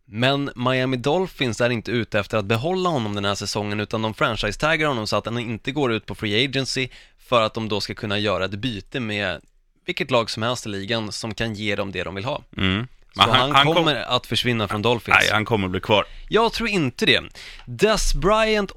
Men 0.06 0.51
Miami 0.56 0.98
Dolphins 0.98 1.62
är 1.62 1.70
inte 1.70 1.91
ute 1.91 2.20
efter 2.20 2.38
att 2.38 2.46
behålla 2.46 2.89
honom 2.89 3.15
den 3.15 3.25
här 3.25 3.36
säsongen 3.36 3.80
utan 3.80 4.01
de 4.01 4.13
franchise-taggar 4.13 4.88
honom 4.88 5.08
så 5.08 5.15
att 5.15 5.25
han 5.25 5.39
inte 5.39 5.72
går 5.72 5.91
ut 5.91 6.06
på 6.06 6.15
free 6.15 6.46
agency 6.46 6.89
för 7.20 7.41
att 7.41 7.53
de 7.53 7.70
då 7.70 7.82
ska 7.82 7.94
kunna 7.94 8.20
göra 8.20 8.46
ett 8.46 8.51
byte 8.51 9.00
med 9.00 9.41
vilket 9.86 10.12
lag 10.12 10.30
som 10.30 10.44
helst 10.44 10.65
i 10.65 10.70
ligan 10.70 11.12
som 11.12 11.34
kan 11.34 11.53
ge 11.53 11.75
dem 11.75 11.91
det 11.91 12.03
de 12.03 12.15
vill 12.15 12.25
ha. 12.25 12.44
Mm. 12.58 12.88
Så 13.15 13.22
han, 13.22 13.65
kom- 13.65 13.75
kommer 13.75 13.96
att 13.96 14.25
försvinna 14.25 14.68
från 14.68 14.82
Dolphins. 14.82 15.18
Nej, 15.22 15.30
han 15.32 15.46
kommer 15.46 15.68
bli 15.68 15.80
kvar. 15.80 16.06
Jag 16.30 16.53
tror 16.53 16.70
inte 16.70 17.06
det. 17.06 17.22
Des 17.65 18.13
Bryant, 18.13 18.72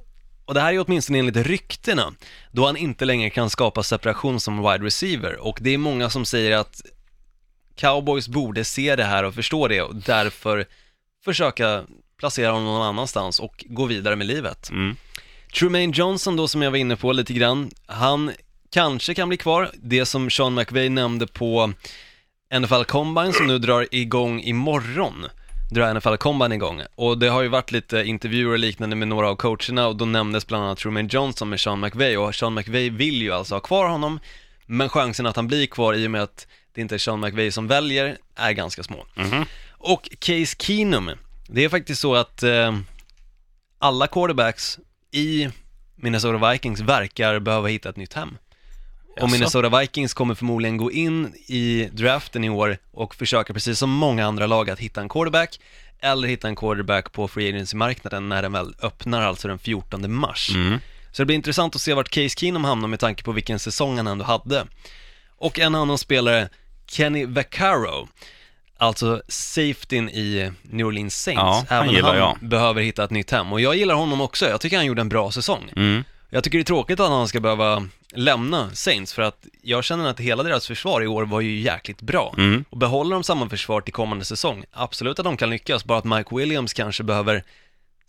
och 0.44 0.54
det 0.54 0.60
här 0.60 0.72
är 0.72 0.84
åtminstone 0.86 1.18
enligt 1.18 1.36
ryktena, 1.36 2.12
då 2.52 2.66
han 2.66 2.76
inte 2.76 3.04
längre 3.04 3.30
kan 3.30 3.50
skapa 3.50 3.82
separation 3.82 4.40
som 4.40 4.58
wide 4.58 4.84
receiver. 4.84 5.46
Och 5.46 5.58
det 5.60 5.74
är 5.74 5.78
många 5.78 6.10
som 6.10 6.24
säger 6.24 6.56
att 6.56 6.80
Cowboys 7.76 8.28
borde 8.28 8.64
se 8.64 8.96
det 8.96 9.04
här 9.04 9.24
och 9.24 9.34
förstå 9.34 9.68
det 9.68 9.82
och 9.82 9.94
därför 9.94 10.66
försöka 11.24 11.84
placera 12.18 12.50
honom 12.52 12.64
någon 12.64 12.86
annanstans 12.86 13.40
och 13.40 13.64
gå 13.68 13.84
vidare 13.86 14.16
med 14.16 14.26
livet. 14.26 14.70
Mm. 14.70 14.96
Trumaine 15.54 15.92
Johnson 15.92 16.36
då 16.36 16.48
som 16.48 16.62
jag 16.62 16.70
var 16.70 16.78
inne 16.78 16.96
på 16.96 17.12
lite 17.12 17.32
grann, 17.32 17.70
han 17.86 18.32
kanske 18.70 19.14
kan 19.14 19.28
bli 19.28 19.36
kvar. 19.36 19.70
Det 19.74 20.06
som 20.06 20.30
Sean 20.30 20.54
McVay 20.54 20.88
nämnde 20.88 21.26
på 21.26 21.72
NFL 22.60 22.84
Combine 22.84 23.32
som 23.32 23.46
nu 23.46 23.58
drar 23.58 23.88
igång 23.90 24.40
imorgon 24.40 25.26
drar 25.70 25.94
NFL 25.94 26.14
Combine 26.16 26.52
igång 26.52 26.82
och 26.94 27.18
det 27.18 27.28
har 27.28 27.42
ju 27.42 27.48
varit 27.48 27.72
lite 27.72 28.04
intervjuer 28.04 28.52
och 28.52 28.58
liknande 28.58 28.96
med 28.96 29.08
några 29.08 29.28
av 29.28 29.36
coacherna 29.36 29.86
och 29.86 29.96
då 29.96 30.04
nämndes 30.04 30.46
bland 30.46 30.64
annat 30.64 30.78
Trumaine 30.78 31.08
Johnson 31.08 31.48
med 31.48 31.60
Sean 31.60 31.80
McVay 31.80 32.16
och 32.16 32.34
Sean 32.34 32.54
McVay 32.54 32.90
vill 32.90 33.22
ju 33.22 33.32
alltså 33.32 33.54
ha 33.54 33.60
kvar 33.60 33.88
honom 33.88 34.20
men 34.66 34.88
chansen 34.88 35.26
att 35.26 35.36
han 35.36 35.46
blir 35.46 35.66
kvar 35.66 35.94
i 35.94 36.06
och 36.06 36.10
med 36.10 36.22
att 36.22 36.46
det 36.74 36.80
inte 36.80 36.94
är 36.94 36.98
Sean 36.98 37.20
McVay 37.20 37.50
som 37.50 37.68
väljer 37.68 38.16
är 38.34 38.52
ganska 38.52 38.82
små. 38.82 39.06
Mhm. 39.14 39.44
Och 39.70 40.08
Case 40.18 40.56
Keenum, 40.58 41.10
Det 41.46 41.64
är 41.64 41.68
faktiskt 41.68 42.00
så 42.00 42.14
att 42.14 42.42
eh, 42.42 42.78
alla 43.78 44.06
quarterbacks 44.06 44.78
i 45.10 45.48
Minnesota 45.96 46.50
Vikings 46.50 46.80
verkar 46.80 47.38
behöva 47.38 47.68
hitta 47.68 47.88
ett 47.88 47.96
nytt 47.96 48.12
hem. 48.12 48.36
Och? 49.20 49.30
Minnesota 49.30 49.78
Vikings 49.80 50.14
kommer 50.14 50.34
förmodligen 50.34 50.76
gå 50.76 50.92
in 50.92 51.34
i 51.46 51.88
draften 51.92 52.44
i 52.44 52.50
år 52.50 52.78
och 52.92 53.14
försöka 53.14 53.52
precis 53.52 53.78
som 53.78 53.90
många 53.90 54.26
andra 54.26 54.46
lag 54.46 54.70
att 54.70 54.78
hitta 54.78 55.00
en 55.00 55.08
quarterback 55.08 55.60
eller 56.00 56.28
hitta 56.28 56.48
en 56.48 56.56
quarterback 56.56 57.12
på 57.12 57.28
free 57.28 57.48
agency-marknaden 57.48 58.28
när 58.28 58.42
den 58.42 58.52
väl 58.52 58.74
öppnar, 58.82 59.22
alltså 59.22 59.48
den 59.48 59.58
14 59.58 60.12
mars. 60.14 60.50
Mm. 60.54 60.78
Så 61.12 61.22
det 61.22 61.26
blir 61.26 61.36
intressant 61.36 61.76
att 61.76 61.82
se 61.82 61.94
vart 61.94 62.08
Case 62.08 62.28
Keenum 62.38 62.64
hamnar 62.64 62.88
med 62.88 63.00
tanke 63.00 63.22
på 63.22 63.32
vilken 63.32 63.58
säsong 63.58 63.96
han 63.96 64.06
ändå 64.06 64.24
hade. 64.24 64.66
Och 65.38 65.58
en 65.58 65.74
annan 65.74 65.98
spelare, 65.98 66.48
Kenny 66.86 67.26
Vaccaro, 67.26 68.08
alltså 68.78 69.22
safetyn 69.28 70.08
i 70.08 70.52
New 70.62 70.86
Orleans 70.86 71.22
Saints. 71.22 71.40
Ja, 71.40 71.64
han 71.68 71.88
Även 71.88 72.04
han 72.04 72.16
jag. 72.16 72.38
behöver 72.40 72.82
hitta 72.82 73.04
ett 73.04 73.10
nytt 73.10 73.30
hem. 73.30 73.52
Och 73.52 73.60
jag 73.60 73.76
gillar 73.76 73.94
honom 73.94 74.20
också, 74.20 74.46
jag 74.48 74.60
tycker 74.60 74.76
han 74.76 74.86
gjorde 74.86 75.00
en 75.00 75.08
bra 75.08 75.30
säsong. 75.30 75.72
Mm. 75.76 76.04
Jag 76.34 76.44
tycker 76.44 76.58
det 76.58 76.62
är 76.62 76.64
tråkigt 76.64 77.00
att 77.00 77.08
han 77.08 77.28
ska 77.28 77.40
behöva 77.40 77.88
lämna 78.14 78.70
Saints 78.74 79.12
för 79.12 79.22
att 79.22 79.46
jag 79.62 79.84
känner 79.84 80.10
att 80.10 80.20
hela 80.20 80.42
deras 80.42 80.66
försvar 80.66 81.02
i 81.02 81.06
år 81.06 81.24
var 81.24 81.40
ju 81.40 81.60
jäkligt 81.60 82.02
bra. 82.02 82.34
Mm. 82.38 82.64
Och 82.70 82.78
behåller 82.78 83.14
de 83.14 83.24
samma 83.24 83.48
försvar 83.48 83.80
till 83.80 83.92
kommande 83.92 84.24
säsong, 84.24 84.64
absolut 84.72 85.18
att 85.18 85.24
de 85.24 85.36
kan 85.36 85.50
lyckas, 85.50 85.84
bara 85.84 85.98
att 85.98 86.04
Mike 86.04 86.36
Williams 86.36 86.72
kanske 86.72 87.02
behöver 87.02 87.42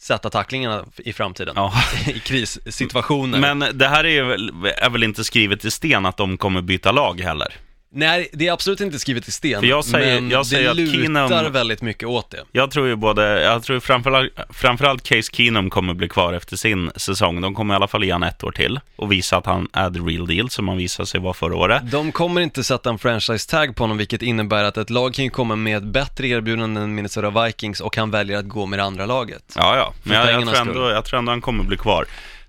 sätta 0.01 0.29
tacklingarna 0.29 0.86
i 0.98 1.13
framtiden, 1.13 1.53
Ja. 1.58 1.74
i 2.08 2.20
krissituationer. 2.20 3.39
Men 3.39 3.77
det 3.77 3.88
här 3.88 4.05
är, 4.05 4.24
väl, 4.24 4.51
är 4.77 4.89
väl 4.89 5.03
inte 5.03 5.24
skrivet 5.24 5.65
i 5.65 5.72
sten 5.72 6.05
att 6.05 6.17
de 6.17 6.38
kommer 6.38 6.62
byta 6.62 6.91
lag 6.91 7.22
heller? 7.22 7.53
Nej, 7.97 8.29
det 8.33 8.47
är 8.47 8.51
absolut 8.51 8.81
inte 8.81 8.99
skrivet 8.99 9.27
i 9.27 9.31
sten, 9.31 9.59
För 9.59 9.67
jag 9.67 9.85
säger- 9.85 10.21
men 10.21 10.29
jag 10.31 10.45
säger 10.45 10.63
det 10.63 10.71
att 10.71 10.77
lutar 10.77 10.99
Keenum- 11.43 11.49
väldigt 11.51 11.81
mycket 11.81 12.07
åt 12.09 12.29
det. 12.31 12.43
Jag 12.51 12.71
tror 12.71 12.87
ju 12.87 12.95
både, 12.95 13.41
jag 13.43 13.63
tror 13.63 13.79
framförallt, 13.79 14.31
framförallt 14.49 15.03
Case 15.03 15.29
Keenum 15.33 15.69
kommer 15.69 15.93
bli 15.93 16.09
kvar 16.09 16.33
efter 16.33 16.55
sin 16.57 16.91
säsong. 16.95 17.41
De 17.41 17.55
kommer 17.55 17.73
i 17.73 17.75
alla 17.75 17.87
fall 17.87 18.03
ge 18.03 18.11
han 18.11 18.23
ett 18.23 18.43
år 18.43 18.51
till 18.51 18.79
och 18.95 19.11
visa 19.11 19.37
att 19.37 19.45
han 19.45 19.67
är 19.73 19.89
the 19.89 19.99
real 19.99 20.27
deal 20.27 20.49
som 20.49 20.67
han 20.67 20.77
visade 20.77 21.07
sig 21.07 21.19
vara 21.19 21.33
förra 21.33 21.55
året. 21.55 21.91
De 21.91 22.11
kommer 22.11 22.41
inte 22.41 22.63
sätta 22.63 22.89
en 22.89 22.97
franchise-tag 22.99 23.75
på 23.75 23.83
honom, 23.83 23.97
vilket 23.97 24.21
innebär 24.21 24.63
att 24.63 24.77
ett 24.77 24.89
lag 24.89 25.13
kan 25.13 25.25
ju 25.25 25.31
komma 25.31 25.55
med 25.55 25.77
ett 25.77 25.83
bättre 25.83 26.27
erbjudande 26.27 26.81
än 26.81 26.95
Minnesota 26.95 27.43
Vikings 27.45 27.79
och 27.81 27.97
han 27.97 28.11
väljer 28.11 28.37
att 28.37 28.47
gå 28.47 28.65
med 28.65 28.79
det 28.79 28.83
andra 28.83 29.05
laget. 29.05 29.53
Ja, 29.55 29.77
ja, 29.77 29.93
men 30.03 30.17
jag, 30.17 30.21
jag, 30.21 30.33
pengarnas 30.33 30.49
tror 30.55 30.61
ändå, 30.61 30.73
skull. 30.73 30.91
jag 30.93 31.05
tror 31.05 31.19
ändå 31.19 31.31
han 31.31 31.41
kommer 31.41 31.63
bli 31.63 31.77
kvar. 31.77 32.05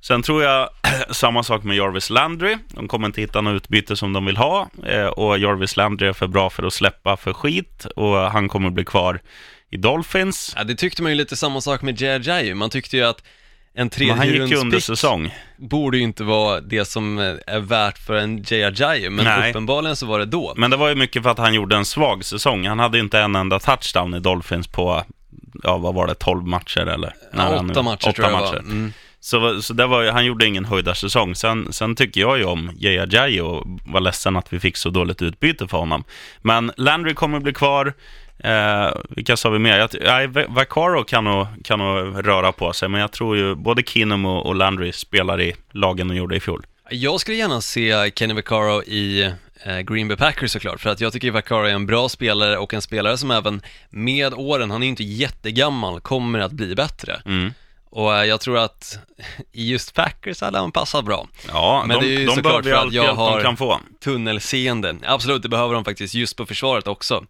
Sen 0.07 0.23
tror 0.23 0.43
jag 0.43 0.69
samma 1.11 1.43
sak 1.43 1.63
med 1.63 1.77
Jarvis 1.77 2.11
Landry. 2.11 2.57
De 2.69 2.89
kommer 2.89 3.07
inte 3.07 3.21
hitta 3.21 3.41
något 3.41 3.57
utbyte 3.63 3.97
som 3.97 4.13
de 4.13 4.27
vill 4.27 4.37
ha 4.37 4.69
eh, 4.87 5.07
och 5.07 5.39
Jarvis 5.39 5.77
Landry 5.77 6.09
är 6.09 6.13
för 6.13 6.27
bra 6.27 6.51
för 6.51 6.63
att 6.63 6.73
släppa 6.73 7.17
för 7.17 7.33
skit 7.33 7.87
och 7.97 8.17
han 8.17 8.49
kommer 8.49 8.71
bli 8.71 8.85
kvar 8.85 9.21
i 9.71 9.77
Dolphins. 9.77 10.55
Ja, 10.57 10.65
det 10.65 10.75
tyckte 10.75 11.03
man 11.03 11.13
ju 11.13 11.17
lite 11.19 11.37
samma 11.37 11.61
sak 11.61 11.83
med 11.83 12.03
Ajayi. 12.03 12.55
Man 12.55 12.71
tyckte 12.71 12.97
ju 12.97 13.03
att 13.05 13.23
en 13.75 13.91
tredjerundspick 13.91 15.33
borde 15.57 15.97
ju 15.97 16.03
inte 16.03 16.25
vara 16.25 16.61
det 16.61 16.85
som 16.85 17.19
eh, 17.19 17.35
är 17.47 17.61
värt 17.61 17.99
för 17.99 18.15
en 18.15 18.45
Ajayi, 18.51 19.11
men 19.11 19.25
Nej. 19.25 19.51
uppenbarligen 19.51 19.97
så 19.97 20.07
var 20.07 20.19
det 20.19 20.27
då. 20.27 20.55
Men 20.57 20.71
det 20.71 20.77
var 20.77 20.89
ju 20.89 20.95
mycket 20.95 21.23
för 21.23 21.31
att 21.31 21.39
han 21.39 21.55
gjorde 21.55 21.77
en 21.77 21.85
svag 21.85 22.25
säsong. 22.25 22.67
Han 22.67 22.79
hade 22.79 22.99
inte 22.99 23.21
en 23.21 23.37
enda 23.37 23.59
touchdown 23.59 24.15
i 24.15 24.21
Dolphins 24.21 24.69
på, 24.69 25.05
ja 25.63 25.77
vad 25.77 25.95
var 25.95 26.07
det, 26.07 26.15
12 26.15 26.47
matcher 26.47 26.87
eller? 26.87 27.15
Han- 27.33 27.71
åtta 27.71 27.83
matcher 27.83 28.09
åtta 28.09 28.13
tror 28.13 28.29
jag 28.31 28.39
det 28.39 28.45
matcher. 28.45 28.53
var. 28.53 28.61
Mm. 28.61 28.93
Så, 29.21 29.63
så 29.63 29.73
det 29.73 29.87
var, 29.87 30.11
han 30.11 30.25
gjorde 30.25 30.47
ingen 30.47 30.65
höjdarsäsong. 30.65 31.35
Sen, 31.35 31.73
sen 31.73 31.97
tycker 31.97 32.21
jag 32.21 32.39
ju 32.39 32.45
om 32.45 32.71
Jay 32.77 32.99
Ajayi 32.99 33.41
och 33.41 33.65
var 33.87 34.01
ledsen 34.01 34.37
att 34.37 34.53
vi 34.53 34.61
fick 34.61 34.77
så 34.77 34.91
dåligt 34.91 35.23
utbyte 35.23 35.69
för 35.69 35.79
honom. 35.79 36.05
Men 36.43 36.73
Landry 36.77 37.15
kommer 37.15 37.41
bli 37.41 37.53
kvar. 37.53 37.95
Eh, 38.39 38.91
vilka 39.09 39.37
sa 39.37 39.51
vi 39.51 39.59
mer? 39.59 39.89
Jag, 40.01 40.29
Vaccaro 40.49 41.05
kan 41.05 41.25
nog, 41.25 41.47
kan 41.65 41.79
nog 41.79 42.27
röra 42.27 42.53
på 42.53 42.73
sig, 42.73 42.89
men 42.89 43.01
jag 43.01 43.13
tror 43.13 43.37
ju 43.37 43.55
både 43.55 43.83
Keenum 43.83 44.27
och, 44.27 44.47
och 44.47 44.55
Landry 44.55 44.93
spelar 44.93 45.41
i 45.41 45.55
lagen 45.73 46.11
och 46.11 46.17
gjorde 46.17 46.37
i 46.37 46.41
fjol. 46.41 46.67
Jag 46.91 47.21
skulle 47.21 47.37
gärna 47.37 47.61
se 47.61 48.11
Kenny 48.15 48.35
Vaccaro 48.35 48.83
i 48.83 49.33
eh, 49.65 49.79
Green 49.81 50.09
Bay 50.09 50.17
Packers 50.17 50.51
såklart, 50.51 50.81
för 50.81 50.91
att 50.91 51.01
jag 51.01 51.13
tycker 51.13 51.31
Vaccaro 51.31 51.65
är 51.65 51.75
en 51.75 51.87
bra 51.87 52.09
spelare 52.09 52.59
och 52.59 52.75
en 52.75 52.83
spelare 52.83 53.19
som 53.19 53.31
även 53.31 53.61
med 53.91 54.35
åren, 54.35 54.71
han 54.71 54.83
är 54.83 54.87
ju 54.87 54.91
inte 54.91 55.05
jättegammal, 55.05 56.01
kommer 56.01 56.39
att 56.39 56.53
bli 56.53 56.75
bättre. 56.75 57.23
Mm. 57.27 57.53
Och 57.91 58.17
eh, 58.17 58.25
jag 58.25 58.41
tror 58.41 58.59
att 58.59 58.99
i 59.53 59.71
just 59.71 59.95
Packers 59.95 60.41
hade 60.41 60.59
han 60.59 60.73
passat 60.73 61.05
bra. 61.05 61.27
Ja, 61.49 61.85
Men 61.87 62.01
de, 62.01 62.07
det 62.07 62.15
är 62.15 62.19
ju 62.19 62.27
de 62.27 62.35
såklart 62.35 62.65
för 62.65 62.73
att 62.73 62.93
jag 62.93 63.15
har- 63.15 63.43
kan 63.43 63.57
få. 63.57 63.81
Tunnelseende, 64.05 64.97
absolut 65.07 65.43
det 65.43 65.49
behöver 65.49 65.75
de 65.75 65.85
faktiskt, 65.85 66.15
just 66.15 66.37
på 66.37 66.47
försvaret 66.47 66.87
också 66.87 67.25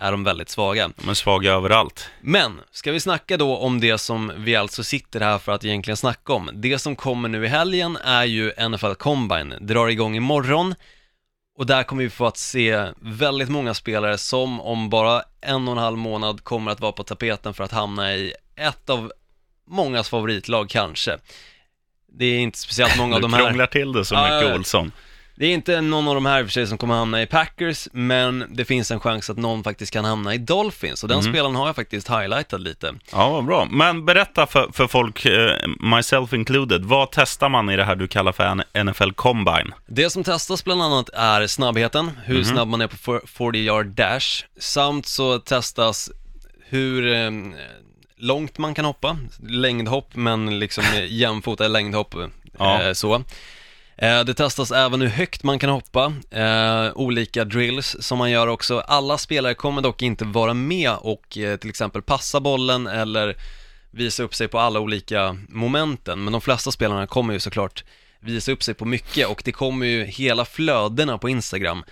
är 0.00 0.10
de 0.10 0.24
väldigt 0.24 0.48
svaga. 0.48 0.90
De 0.96 1.08
är 1.08 1.14
svaga 1.14 1.52
överallt. 1.52 2.08
Men, 2.20 2.60
ska 2.70 2.92
vi 2.92 3.00
snacka 3.00 3.36
då 3.36 3.56
om 3.56 3.80
det 3.80 3.98
som 3.98 4.32
vi 4.36 4.56
alltså 4.56 4.84
sitter 4.84 5.20
här 5.20 5.38
för 5.38 5.52
att 5.52 5.64
egentligen 5.64 5.96
snacka 5.96 6.32
om? 6.32 6.50
Det 6.54 6.78
som 6.78 6.96
kommer 6.96 7.28
nu 7.28 7.44
i 7.44 7.48
helgen 7.48 7.96
är 7.96 8.24
ju 8.24 8.52
NFL 8.68 8.92
Combine, 8.94 9.54
drar 9.60 9.88
igång 9.88 10.16
imorgon 10.16 10.74
och 11.58 11.66
där 11.66 11.82
kommer 11.82 12.02
vi 12.02 12.10
få 12.10 12.26
att 12.26 12.36
se 12.36 12.86
väldigt 13.00 13.48
många 13.48 13.74
spelare 13.74 14.18
som 14.18 14.60
om 14.60 14.90
bara 14.90 15.22
en 15.40 15.68
och 15.68 15.72
en 15.72 15.78
halv 15.78 15.98
månad 15.98 16.44
kommer 16.44 16.70
att 16.70 16.80
vara 16.80 16.92
på 16.92 17.02
tapeten 17.02 17.54
för 17.54 17.64
att 17.64 17.72
hamna 17.72 18.14
i 18.14 18.32
ett 18.56 18.90
av 18.90 19.12
mångas 19.68 20.08
favoritlag 20.08 20.68
kanske. 20.68 21.18
Det 22.18 22.24
är 22.26 22.38
inte 22.38 22.58
speciellt 22.58 22.98
många 22.98 23.14
av 23.14 23.20
Du 23.20 23.28
de 23.28 23.32
här 23.34 23.40
krånglar 23.44 23.66
till 23.66 23.92
det 23.92 24.04
så 24.04 24.14
mycket, 24.14 24.48
ja. 24.48 24.54
Olsson. 24.54 24.92
det 25.36 25.46
är 25.46 25.50
inte 25.54 25.80
någon 25.80 26.08
av 26.08 26.14
de 26.14 26.26
här 26.26 26.40
i 26.40 26.42
och 26.42 26.46
för 26.46 26.52
sig 26.52 26.66
som 26.66 26.78
kommer 26.78 26.94
hamna 26.94 27.22
i 27.22 27.26
Packers, 27.26 27.88
men 27.92 28.44
det 28.50 28.64
finns 28.64 28.90
en 28.90 29.00
chans 29.00 29.30
att 29.30 29.36
någon 29.36 29.64
faktiskt 29.64 29.92
kan 29.92 30.04
hamna 30.04 30.34
i 30.34 30.38
Dolphins, 30.38 31.02
och 31.02 31.08
den 31.08 31.18
Mm. 31.20 31.32
spelaren 31.32 31.54
har 31.54 31.66
jag 31.66 31.76
faktiskt 31.76 32.08
highlightat 32.10 32.60
lite. 32.60 32.94
Ja, 33.12 33.28
vad 33.30 33.44
bra. 33.44 33.64
Men 33.70 34.04
berätta 34.04 34.46
för, 34.46 34.68
för 34.72 34.86
folk, 34.86 35.24
eh, 35.26 35.56
myself 35.96 36.32
included, 36.32 36.84
vad 36.84 37.08
testar 37.12 37.48
man 37.48 37.70
i 37.70 37.76
det 37.76 37.84
här 37.84 37.96
du 37.96 38.08
kallar 38.08 38.32
för 38.32 38.64
NFL 38.84 39.10
Combine? 39.12 39.74
Det 39.86 40.10
som 40.10 40.24
testas 40.24 40.64
bland 40.64 40.82
annat 40.82 41.08
är 41.08 41.46
snabbheten, 41.46 42.10
hur 42.24 42.44
snabb 42.44 42.68
man 42.68 42.80
är 42.80 42.86
på 42.86 42.96
for- 42.96 43.22
40 43.26 43.58
yard 43.58 43.86
dash, 43.86 44.44
samt 44.58 45.06
så 45.06 45.38
testas 45.38 46.10
hur 46.68 47.12
eh, 47.12 47.30
långt 48.18 48.58
man 48.58 48.74
kan 48.74 48.84
hoppa, 48.84 49.18
längdhopp, 49.48 50.14
men 50.14 50.58
liksom 50.58 50.84
jämfota 51.08 51.68
längdhopp, 51.68 52.14
eh, 52.14 52.26
Ja. 52.58 52.94
så. 52.94 53.14
Eh, 53.96 54.24
Det 54.24 54.34
testas 54.34 54.70
även 54.72 55.00
hur 55.00 55.08
högt 55.08 55.42
man 55.42 55.58
kan 55.58 55.70
hoppa, 55.70 56.12
eh, 56.30 56.92
olika 56.94 57.44
drills 57.44 57.96
som 58.00 58.18
man 58.18 58.30
gör 58.30 58.46
också. 58.46 58.78
Alla 58.78 59.18
spelare 59.18 59.54
kommer 59.54 59.82
dock 59.82 60.02
inte 60.02 60.24
vara 60.24 60.54
med 60.54 60.92
och 61.00 61.26
till 61.30 61.68
exempel 61.70 62.02
passa 62.02 62.40
bollen 62.40 62.86
eller 62.86 63.36
visa 63.90 64.22
upp 64.22 64.34
sig 64.34 64.48
på 64.48 64.58
alla 64.58 64.80
olika 64.80 65.36
momenten, 65.48 66.24
men 66.24 66.32
de 66.32 66.40
flesta 66.40 66.70
spelarna 66.72 67.06
kommer 67.06 67.32
ju 67.34 67.40
såklart 67.40 67.84
visa 68.20 68.52
upp 68.52 68.62
sig 68.62 68.74
på 68.74 68.84
mycket 68.84 69.28
och 69.28 69.42
det 69.44 69.52
kommer 69.52 69.86
ju 69.86 70.04
hela 70.04 70.44
flödena 70.44 71.18
på 71.18 71.28
Instagram 71.28 71.84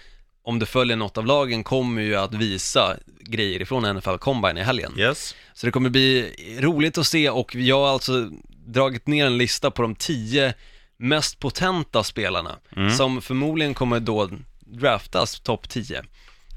om 0.47 0.59
du 0.59 0.67
följer 0.67 0.97
något 0.97 1.19
av 1.19 1.27
lagen 1.27 1.65
kommer 1.65 2.03
ju 2.03 2.17
att 2.17 2.35
visa 2.35 2.97
grejer 3.21 3.63
ifrån 3.63 3.97
NFL 3.97 4.17
Combine 4.17 4.59
i 4.59 4.63
helgen. 4.63 4.93
Yes. 4.99 5.35
Så 5.55 5.67
det 5.67 5.73
kommer 5.73 5.91
bli 5.91 6.35
roligt 6.61 6.99
att 6.99 7.07
se 7.07 7.31
och 7.31 7.55
jag 7.55 7.81
har 7.81 7.89
alltså 7.89 8.31
dragit 8.67 9.07
ner 9.07 9.27
en 9.27 9.39
lista 9.39 9.71
på 9.71 9.83
de 9.83 9.95
tio 9.95 10.55
mest 10.97 11.39
potenta 11.39 12.03
spelarna 12.03 12.59
som 12.97 13.23
förmodligen 13.23 13.75
kommer 13.75 14.01
då 14.01 14.31
draftas 14.61 15.41
topp 15.41 15.69
10. 15.69 16.03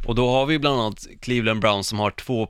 Och 0.07 0.15
då 0.15 0.29
har 0.29 0.45
vi 0.45 0.59
bland 0.59 0.81
annat 0.81 1.07
Cleveland 1.21 1.61
Browns 1.61 1.87
som 1.87 1.99
har 1.99 2.11
två 2.11 2.47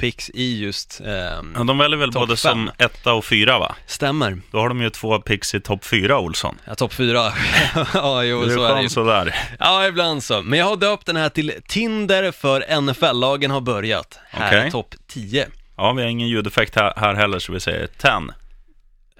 picks 0.00 0.30
i 0.34 0.60
just, 0.60 1.00
ehm, 1.00 1.52
Ja, 1.56 1.64
de 1.64 1.78
väljer 1.78 1.98
väl 1.98 2.10
både 2.12 2.36
som 2.36 2.66
fem. 2.66 2.86
etta 2.86 3.12
och 3.12 3.24
fyra, 3.24 3.58
va? 3.58 3.74
stämmer, 3.86 4.40
Då 4.50 4.58
har 4.58 4.68
de 4.68 4.82
ju 4.82 4.90
två 4.90 5.18
picks 5.18 5.54
i 5.54 5.60
topp 5.60 5.84
fyra, 5.84 6.18
Olsson. 6.18 6.58
ja, 6.66 6.74
topp 6.74 6.92
fyra. 6.92 7.32
ja, 7.94 8.24
jo, 8.24 8.44
Det 8.44 8.54
så 8.54 8.64
är 8.64 8.70
är 8.70 8.74
det 8.76 8.82
ju. 8.82 8.88
sådär. 8.88 9.34
Ja, 9.58 9.86
ibland 9.86 10.22
så. 10.22 10.42
Men 10.42 10.58
jag 10.58 10.66
har 10.66 10.76
döpt 10.76 11.06
den 11.06 11.16
här 11.16 11.28
till 11.28 11.52
Tinder 11.68 12.32
för 12.32 12.80
NFL-lagen 12.80 13.50
har 13.50 13.60
börjat. 13.60 14.18
Här 14.30 14.52
är 14.52 14.58
Okej. 14.60 14.70
topp 14.70 14.94
10. 15.08 15.46
Ja, 15.76 15.92
vi 15.92 16.02
har 16.02 16.08
ingen 16.08 16.28
ljudeffekt 16.28 16.76
här, 16.76 16.92
här 16.96 17.14
heller, 17.14 17.38
så 17.38 17.52
vi 17.52 17.60
säger 17.60 17.86
10. 17.86 18.10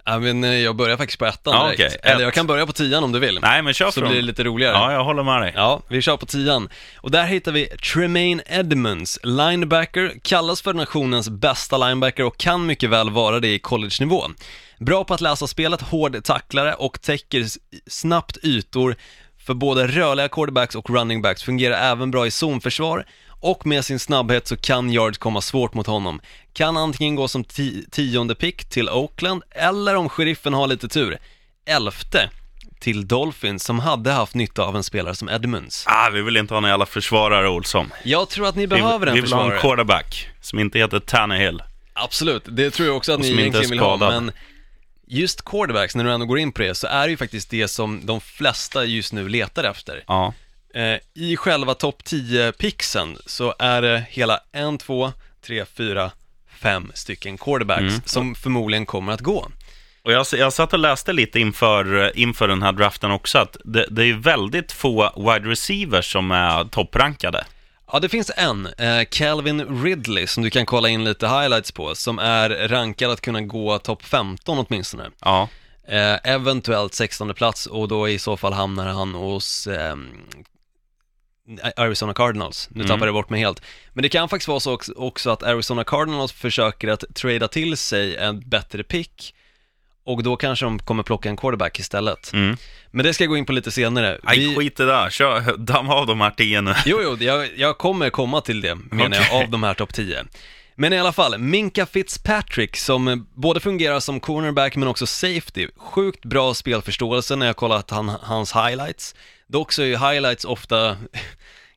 Ja, 0.04 0.18
men 0.18 0.44
eh, 0.44 0.50
jag 0.50 0.76
börjar 0.76 0.96
faktiskt 0.96 1.18
på 1.18 1.26
ettan 1.26 1.54
Ja, 1.54 1.64
direkt. 1.64 1.96
okej. 1.96 2.12
Eller 2.12 2.24
jag 2.24 2.34
kan 2.34 2.46
börja 2.46 2.66
på 2.66 2.72
tian 2.72 3.04
om 3.04 3.12
du 3.12 3.18
vill. 3.18 3.38
Nej, 3.42 3.62
men 3.62 3.74
kör 3.74 3.90
så 3.90 4.00
blir 4.00 4.14
det 4.14 4.22
lite 4.22 4.44
roligare. 4.44 4.72
Ja, 4.74 4.92
jag 4.92 5.04
håller 5.04 5.22
med 5.22 5.42
dig. 5.42 5.52
Ja, 5.56 5.82
vi 5.88 6.02
kör 6.02 6.16
på 6.16 6.26
tian. 6.26 6.68
Och 6.96 7.10
där 7.10 7.24
hittar 7.24 7.52
vi 7.52 7.66
Tremaine 7.66 8.42
Edmonds, 8.46 9.18
linebacker, 9.22 10.12
kallas 10.22 10.62
för 10.62 10.74
nationens 10.74 11.28
bästa 11.28 11.78
linebacker 11.78 12.24
och 12.24 12.36
kan 12.36 12.66
mycket 12.66 12.90
väl 12.90 13.10
vara 13.10 13.40
det 13.40 13.48
i 13.48 13.58
college-nivå. 13.58 14.24
Bra 14.78 15.04
på 15.04 15.14
att 15.14 15.20
läsa 15.20 15.46
spelet, 15.46 15.80
hård 15.82 16.24
tacklare 16.24 16.74
och 16.74 17.00
täcker 17.02 17.44
snabbt 17.86 18.38
ytor 18.42 18.96
för 19.46 19.54
både 19.54 19.86
rörliga 19.86 20.28
quarterbacks 20.28 20.74
och 20.74 20.90
running 20.90 21.22
backs, 21.22 21.42
fungerar 21.42 21.92
även 21.92 22.10
bra 22.10 22.26
i 22.26 22.30
zonförsvar 22.30 23.04
och 23.42 23.66
med 23.66 23.84
sin 23.84 23.98
snabbhet 23.98 24.46
så 24.48 24.56
kan 24.56 24.90
yards 24.90 25.18
komma 25.18 25.40
svårt 25.40 25.74
mot 25.74 25.86
honom. 25.86 26.20
Kan 26.52 26.76
antingen 26.76 27.14
gå 27.16 27.28
som 27.28 27.44
ti- 27.44 27.90
tionde 27.90 28.34
pick 28.34 28.64
till 28.64 28.88
Oakland 28.88 29.42
eller 29.50 29.94
om 29.96 30.08
sheriffen 30.08 30.54
har 30.54 30.66
lite 30.66 30.88
tur, 30.88 31.18
elfte 31.66 32.30
till 32.80 33.08
Dolphins 33.08 33.64
som 33.64 33.78
hade 33.78 34.12
haft 34.12 34.34
nytta 34.34 34.62
av 34.62 34.76
en 34.76 34.82
spelare 34.84 35.14
som 35.14 35.28
Edmunds. 35.28 35.84
Ah, 35.86 36.10
vi 36.10 36.22
vill 36.22 36.36
inte 36.36 36.54
ha 36.54 36.60
några 36.60 36.72
jävla 36.72 36.86
försvarare, 36.86 37.48
Olsson. 37.48 37.92
Jag 38.04 38.28
tror 38.28 38.46
att 38.48 38.54
ni 38.54 38.62
Vi, 38.62 38.66
behöver 38.66 39.06
en 39.06 39.14
vi 39.14 39.20
vill 39.20 39.32
ha 39.32 39.38
försvarare. 39.38 39.56
en 39.56 39.60
quarterback 39.62 40.28
som 40.40 40.58
inte 40.58 40.78
heter 40.78 41.00
Tannehill. 41.00 41.62
Absolut, 41.92 42.42
det 42.46 42.70
tror 42.70 42.88
jag 42.88 42.96
också 42.96 43.12
att 43.12 43.20
ni 43.20 43.28
egentligen 43.40 43.70
vill 43.70 43.78
ha, 43.78 43.96
men 43.96 44.32
just 45.06 45.44
quarterbacks, 45.44 45.94
när 45.96 46.04
du 46.04 46.12
ändå 46.12 46.26
går 46.26 46.38
in 46.38 46.52
på 46.52 46.62
det, 46.62 46.74
så 46.74 46.86
är 46.86 47.02
det 47.06 47.10
ju 47.10 47.16
faktiskt 47.16 47.50
det 47.50 47.68
som 47.68 48.06
de 48.06 48.20
flesta 48.20 48.84
just 48.84 49.12
nu 49.12 49.28
letar 49.28 49.64
efter. 49.64 50.04
Ja. 50.06 50.34
Eh, 50.74 50.98
I 51.14 51.36
själva 51.36 51.74
topp 51.74 52.02
10-pixen 52.04 53.18
så 53.26 53.54
är 53.58 53.82
det 53.82 54.04
hela 54.10 54.40
en, 54.52 54.78
två, 54.78 55.12
tre, 55.46 55.64
fyra, 55.64 56.10
fem 56.62 56.92
stycken 56.94 57.38
quarterbacks 57.38 57.80
Mm. 57.80 58.00
som 58.04 58.34
förmodligen 58.34 58.86
kommer 58.86 59.12
att 59.12 59.20
gå. 59.20 59.48
Och 60.02 60.12
jag, 60.12 60.26
jag 60.32 60.52
satt 60.52 60.72
och 60.72 60.78
läste 60.78 61.12
lite 61.12 61.40
inför, 61.40 62.16
inför 62.18 62.48
den 62.48 62.62
här 62.62 62.72
draften 62.72 63.10
också, 63.10 63.38
att 63.38 63.56
det, 63.64 63.86
det 63.90 64.04
är 64.04 64.14
väldigt 64.14 64.72
få 64.72 65.12
wide 65.16 65.50
receivers 65.50 66.12
som 66.12 66.30
är 66.30 66.64
topprankade. 66.64 67.44
Ja, 67.92 67.98
det 67.98 68.08
finns 68.08 68.30
en, 68.36 68.66
eh, 68.66 69.04
Calvin 69.10 69.82
Ridley, 69.84 70.26
som 70.26 70.42
du 70.42 70.50
kan 70.50 70.66
kolla 70.66 70.88
in 70.88 71.04
lite 71.04 71.28
highlights 71.28 71.72
på, 71.72 71.94
som 71.94 72.18
är 72.18 72.68
rankad 72.68 73.10
att 73.10 73.20
kunna 73.20 73.40
gå 73.40 73.78
topp 73.78 74.02
15 74.04 74.58
åtminstone. 74.68 75.10
Ja. 75.24 75.48
Eh, 75.88 76.16
eventuellt 76.24 76.94
16 76.94 77.34
plats 77.34 77.66
och 77.66 77.88
då 77.88 78.08
i 78.08 78.18
så 78.18 78.36
fall 78.36 78.52
hamnar 78.52 78.86
han 78.86 79.14
hos 79.14 79.66
ehm, 79.66 80.06
Arizona 81.76 82.14
Cardinals. 82.14 82.68
Nu 82.70 82.80
Mm. 82.80 82.88
tappade 82.88 83.06
jag 83.06 83.14
bort 83.14 83.30
mig 83.30 83.40
helt. 83.40 83.62
Men 83.92 84.02
det 84.02 84.08
kan 84.08 84.28
faktiskt 84.28 84.48
vara 84.48 84.60
så 84.60 84.78
också- 84.96 85.30
att 85.30 85.42
Arizona 85.42 85.84
Cardinals 85.84 86.32
försöker 86.32 86.88
att 86.88 87.04
trada 87.14 87.48
till 87.48 87.76
sig 87.76 88.16
en 88.16 88.48
bättre 88.48 88.82
pick 88.82 89.34
och 90.04 90.22
då 90.22 90.36
kanske 90.36 90.64
de 90.66 90.78
kommer 90.78 91.02
plocka 91.02 91.28
en 91.28 91.36
quarterback 91.36 91.78
istället. 91.78 92.32
Mm. 92.32 92.56
Men 92.90 93.04
det 93.06 93.14
ska 93.14 93.24
jag 93.24 93.28
gå 93.28 93.36
in 93.36 93.46
på 93.46 93.52
lite 93.52 93.70
senare. 93.70 94.18
Nej, 94.22 94.38
Vi- 94.38 94.54
skit 94.56 94.80
i 94.80 94.82
det 94.82 94.88
där. 94.88 95.10
Kör, 95.10 95.56
damma 95.56 95.94
av 95.94 96.06
de 96.06 96.20
här 96.20 96.30
tio 96.30 96.60
nu. 96.60 96.74
Jo, 96.86 96.98
jo, 97.02 97.16
jag, 97.20 97.48
jag 97.56 97.78
kommer 97.78 98.10
komma 98.10 98.40
till 98.40 98.60
det, 98.60 98.74
menar 98.74 99.06
Okej. 99.18 99.28
jag, 99.30 99.42
av 99.44 99.50
de 99.50 99.62
här 99.62 99.74
topp 99.74 99.94
10. 99.94 100.24
Men 100.76 100.92
i 100.92 100.98
alla 100.98 101.12
fall, 101.12 101.38
Minka 101.38 101.86
Fitzpatrick 101.86 102.76
som 102.76 103.26
både 103.34 103.60
fungerar 103.60 104.00
som 104.00 104.20
cornerback 104.20 104.76
men 104.76 104.88
också 104.88 105.06
safety. 105.06 105.68
Sjukt 105.76 106.24
bra 106.24 106.54
spelförståelse 106.54 107.36
när 107.36 107.46
jag 107.46 107.56
kollat 107.56 107.90
han, 107.90 108.08
hans 108.08 108.52
highlights. 108.54 109.14
Dock 109.46 109.72
så 109.72 109.82
är 109.82 109.86
ju 109.86 109.96
highlights 109.96 110.44
ofta 110.44 110.96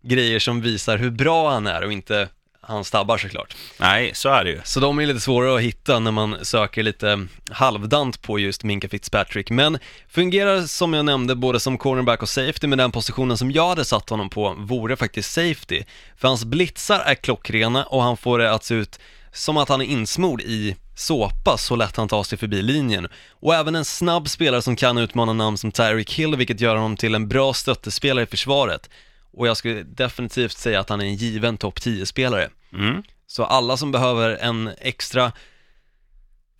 grejer 0.03 0.39
som 0.39 0.61
visar 0.61 0.97
hur 0.97 1.11
bra 1.11 1.51
han 1.51 1.67
är 1.67 1.83
och 1.85 1.91
inte 1.91 2.27
hans 2.61 2.91
tabbar 2.91 3.17
såklart. 3.17 3.55
Nej, 3.79 4.11
så 4.13 4.29
är 4.29 4.43
det 4.43 4.49
ju. 4.49 4.61
Så 4.63 4.79
de 4.79 4.99
är 4.99 5.05
lite 5.05 5.19
svårare 5.19 5.55
att 5.55 5.61
hitta 5.61 5.99
när 5.99 6.11
man 6.11 6.45
söker 6.45 6.83
lite 6.83 7.27
halvdant 7.51 8.21
på 8.21 8.39
just 8.39 8.63
Minka 8.63 8.89
Fitzpatrick. 8.89 9.49
Men 9.49 9.79
fungerar 10.09 10.61
som 10.61 10.93
jag 10.93 11.05
nämnde 11.05 11.35
både 11.35 11.59
som 11.59 11.77
cornerback 11.77 12.21
och 12.21 12.29
safety, 12.29 12.67
men 12.67 12.77
den 12.77 12.91
positionen 12.91 13.37
som 13.37 13.51
jag 13.51 13.69
hade 13.69 13.85
satt 13.85 14.09
honom 14.09 14.29
på 14.29 14.55
vore 14.57 14.95
faktiskt 14.95 15.31
safety. 15.31 15.83
För 16.17 16.27
hans 16.27 16.45
blitzar 16.45 16.99
är 16.99 17.15
klockrena 17.15 17.83
och 17.83 18.03
han 18.03 18.17
får 18.17 18.39
det 18.39 18.51
att 18.51 18.63
se 18.63 18.75
ut 18.75 18.99
som 19.33 19.57
att 19.57 19.69
han 19.69 19.81
är 19.81 19.85
insmord 19.85 20.41
i 20.41 20.75
såpa 20.95 21.57
så 21.57 21.75
lätt 21.75 21.97
han 21.97 22.07
tar 22.07 22.23
sig 22.23 22.37
förbi 22.37 22.61
linjen. 22.61 23.07
Och 23.29 23.55
även 23.55 23.75
en 23.75 23.85
snabb 23.85 24.29
spelare 24.29 24.61
som 24.61 24.75
kan 24.75 24.97
utmana 24.97 25.33
namn 25.33 25.57
som 25.57 25.71
Tyreek 25.71 26.13
Hill, 26.13 26.35
vilket 26.35 26.61
gör 26.61 26.75
honom 26.75 26.97
till 26.97 27.15
en 27.15 27.27
bra 27.27 27.53
stöttespelare 27.53 28.23
i 28.23 28.27
försvaret. 28.27 28.89
Och 29.33 29.47
jag 29.47 29.57
skulle 29.57 29.83
definitivt 29.83 30.57
säga 30.57 30.79
att 30.79 30.89
han 30.89 31.01
är 31.01 31.05
en 31.05 31.15
given 31.15 31.57
topp 31.57 31.79
10-spelare. 31.79 32.49
Mm. 32.73 33.03
Så 33.27 33.43
alla 33.43 33.77
som 33.77 33.91
behöver 33.91 34.29
en 34.29 34.69
extra 34.77 35.31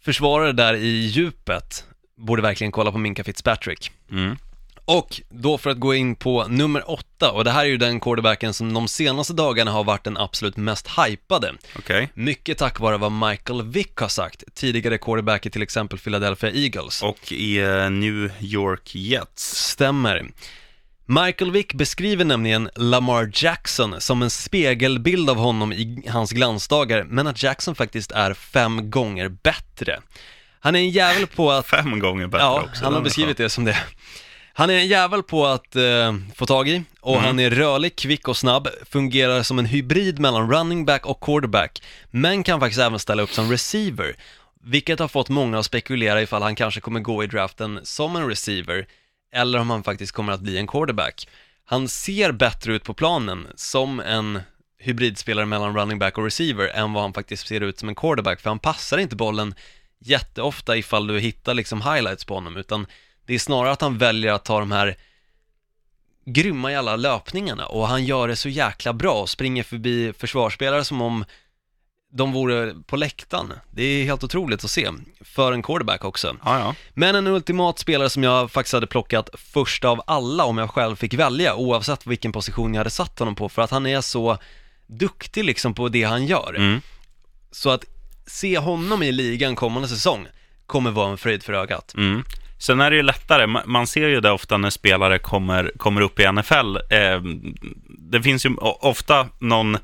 försvarare 0.02 0.52
där 0.52 0.74
i 0.74 1.06
djupet 1.06 1.86
borde 2.18 2.42
verkligen 2.42 2.72
kolla 2.72 2.92
på 2.92 2.98
Minka 2.98 3.24
Fitzpatrick. 3.24 3.92
Mm. 4.12 4.38
Och 4.86 5.22
då 5.30 5.58
för 5.58 5.70
att 5.70 5.80
gå 5.80 5.94
in 5.94 6.16
på 6.16 6.48
nummer 6.48 6.92
åtta, 6.92 7.32
och 7.32 7.44
det 7.44 7.52
här 7.52 7.66
är 7.66 7.70
ju 7.70 7.78
den 7.78 8.00
quarterbacken 8.00 8.54
som 8.54 8.74
de 8.74 8.88
senaste 8.88 9.34
dagarna 9.34 9.72
har 9.72 9.84
varit 9.84 10.04
den 10.04 10.18
absolut 10.18 10.58
mest 10.58 10.88
hypade. 10.88 11.54
Okej. 11.78 12.10
Mycket 12.14 12.58
tack 12.58 12.80
vare 12.80 12.98
vad 12.98 13.12
Michael 13.12 13.62
Vick 13.62 13.98
har 13.98 14.08
sagt, 14.08 14.44
tidigare 14.54 14.98
quarterback 14.98 15.46
i 15.46 15.50
till 15.50 15.62
exempel 15.62 16.00
Philadelphia 16.00 16.52
Eagles. 16.52 17.04
Och 17.04 17.32
i 17.32 17.60
eh, 17.60 17.90
New 17.90 18.32
York 18.40 18.96
Jets. 18.96 19.70
Stämmer. 19.70 20.26
Michael 21.22 21.52
Vick 21.52 21.74
beskriver 21.74 22.26
nämligen 22.26 22.70
Lamar 22.76 23.32
Jackson 23.34 24.02
som 24.02 24.22
en 24.22 24.30
spegelbild 24.30 25.30
av 25.30 25.38
honom 25.38 25.74
i 25.74 26.04
hans 26.10 26.32
glansdagar, 26.32 27.04
men 27.04 27.28
att 27.28 27.44
Jackson 27.44 27.76
faktiskt 27.76 28.12
är 28.12 28.34
fem 28.34 28.90
gånger 28.90 29.30
bättre. 29.30 30.00
Han 30.60 30.76
är 30.76 30.80
en 30.80 30.90
jävel 30.90 31.28
på 31.28 31.52
att 31.52 31.66
Fem 31.68 32.00
gånger 32.00 32.28
bättre 32.28 32.44
Ja, 32.44 32.62
också. 32.62 32.84
han 32.84 32.94
har 32.94 33.02
beskrivit 33.02 33.38
det 33.38 33.50
som 33.50 33.66
det. 33.66 33.78
Han 34.54 34.70
är 34.70 34.74
en 34.74 34.88
jävel 34.88 35.24
på 35.24 35.46
att 35.46 35.76
eh, 35.76 36.16
få 36.36 36.46
tag 36.46 36.70
i 36.70 36.84
och 37.02 37.14
Mm. 37.14 37.26
han 37.26 37.40
är 37.40 37.50
rörlig, 37.50 37.96
kvick 37.96 38.28
och 38.28 38.38
snabb, 38.38 38.68
fungerar 38.90 39.44
som 39.44 39.60
en 39.60 39.66
hybrid 39.66 40.20
mellan 40.20 40.52
running 40.52 40.86
back 40.86 41.06
och 41.06 41.22
quarterback, 41.22 41.82
men 42.12 42.44
kan 42.44 42.60
faktiskt 42.60 42.82
även 42.82 43.00
ställa 43.00 43.24
upp 43.24 43.32
som 43.32 43.52
receiver, 43.52 44.16
vilket 44.64 45.00
har 45.00 45.08
fått 45.08 45.30
många 45.30 45.60
att 45.60 45.66
spekulera 45.66 46.22
ifall 46.22 46.42
han 46.42 46.56
kanske 46.56 46.82
kommer 46.82 47.00
gå 47.00 47.24
i 47.24 47.28
draften 47.28 47.80
som 47.84 48.16
en 48.16 48.30
receiver, 48.30 48.86
eller 49.34 49.60
om 49.60 49.70
han 49.70 49.84
faktiskt 49.84 50.12
kommer 50.12 50.34
att 50.34 50.42
bli 50.42 50.58
en 50.58 50.68
quarterback. 50.68 51.28
Han 51.66 51.88
ser 51.88 52.32
bättre 52.32 52.74
ut 52.76 52.84
på 52.84 52.94
planen 52.94 53.48
som 53.56 54.00
en 54.00 54.42
hybridspelare 54.78 55.46
mellan 55.46 55.76
running 55.76 56.00
back 56.00 56.18
och 56.18 56.24
receiver 56.24 56.68
än 56.68 56.94
vad 56.94 57.04
han 57.04 57.14
faktiskt 57.14 57.48
ser 57.48 57.62
ut 57.62 57.80
som 57.80 57.90
en 57.90 57.96
quarterback, 57.96 58.42
för 58.42 58.50
han 58.50 58.60
passar 58.60 58.98
inte 58.98 59.16
bollen 59.16 59.56
jätteofta 60.00 60.78
ifall 60.78 61.08
du 61.08 61.20
hittar 61.20 61.54
liksom 61.54 61.82
highlights 61.82 62.26
på 62.26 62.34
honom, 62.34 62.58
utan 62.58 62.88
det 63.26 63.34
är 63.34 63.40
snarare 63.40 63.72
att 63.72 63.82
han 63.82 63.98
väljer 63.98 64.34
att 64.34 64.46
ta 64.46 64.60
de 64.60 64.72
här 64.72 64.98
grymma 66.26 66.72
jävla 66.72 66.96
löpningarna 66.96 67.66
och 67.66 67.88
han 67.88 68.06
gör 68.06 68.28
det 68.28 68.36
så 68.36 68.50
jäkla 68.50 68.94
bra 68.94 69.22
och 69.22 69.30
springer 69.30 69.64
förbi 69.64 70.14
försvarsspelare 70.14 70.84
som 70.84 71.02
om 71.02 71.26
de 72.16 72.32
vore 72.32 72.76
på 72.88 72.96
läktaren. 72.96 73.54
Det 73.72 73.84
är 73.84 74.04
helt 74.04 74.24
otroligt 74.24 74.64
att 74.64 74.72
se, 74.72 74.90
för 75.22 75.54
en 75.54 75.64
quarterback 75.64 76.06
också. 76.06 76.36
Ja, 76.46 76.60
ja. 76.60 76.76
Men 76.94 77.16
en 77.16 77.28
ultimat 77.28 77.80
spelare 77.80 78.10
som 78.10 78.24
jag 78.24 78.52
faktiskt 78.52 78.74
hade 78.74 78.88
plockat 78.88 79.30
först 79.34 79.86
av 79.86 80.02
alla 80.08 80.46
om 80.46 80.58
jag 80.58 80.70
själv 80.70 80.96
fick 80.96 81.14
välja, 81.14 81.56
oavsett 81.56 82.08
vilken 82.08 82.32
position 82.32 82.74
jag 82.74 82.80
hade 82.80 82.90
satt 82.90 83.20
honom 83.20 83.36
på, 83.36 83.50
för 83.50 83.62
att 83.62 83.72
han 83.72 83.86
är 83.86 84.02
så 84.02 84.38
duktig 84.88 85.44
liksom 85.44 85.74
på 85.74 85.90
det 85.90 86.04
han 86.04 86.26
gör. 86.26 86.54
Mm. 86.58 86.82
Så 87.52 87.70
att 87.70 87.86
se 88.28 88.58
honom 88.58 89.04
i 89.04 89.12
ligan 89.12 89.56
kommande 89.56 89.88
säsong 89.88 90.28
kommer 90.66 90.92
vara 90.92 91.12
en 91.12 91.18
fröjd 91.18 91.44
för 91.44 91.54
ögat. 91.54 91.94
Mm. 91.98 92.24
Sen 92.58 92.82
är 92.82 92.92
det 92.92 92.96
ju 92.96 93.04
lättare, 93.04 93.46
Ma- 93.46 93.66
man 93.66 93.88
ser 93.88 94.08
ju 94.08 94.22
det 94.22 94.32
ofta 94.32 94.58
när 94.58 94.70
spelare 94.70 95.20
kommer, 95.20 95.72
kommer 95.78 96.02
upp 96.02 96.20
i 96.20 96.32
NFL. 96.32 96.78
Eh, 96.90 97.22
det 97.90 98.22
finns 98.22 98.46
ju 98.46 98.56
ofta 98.60 99.28
någon, 99.40 99.78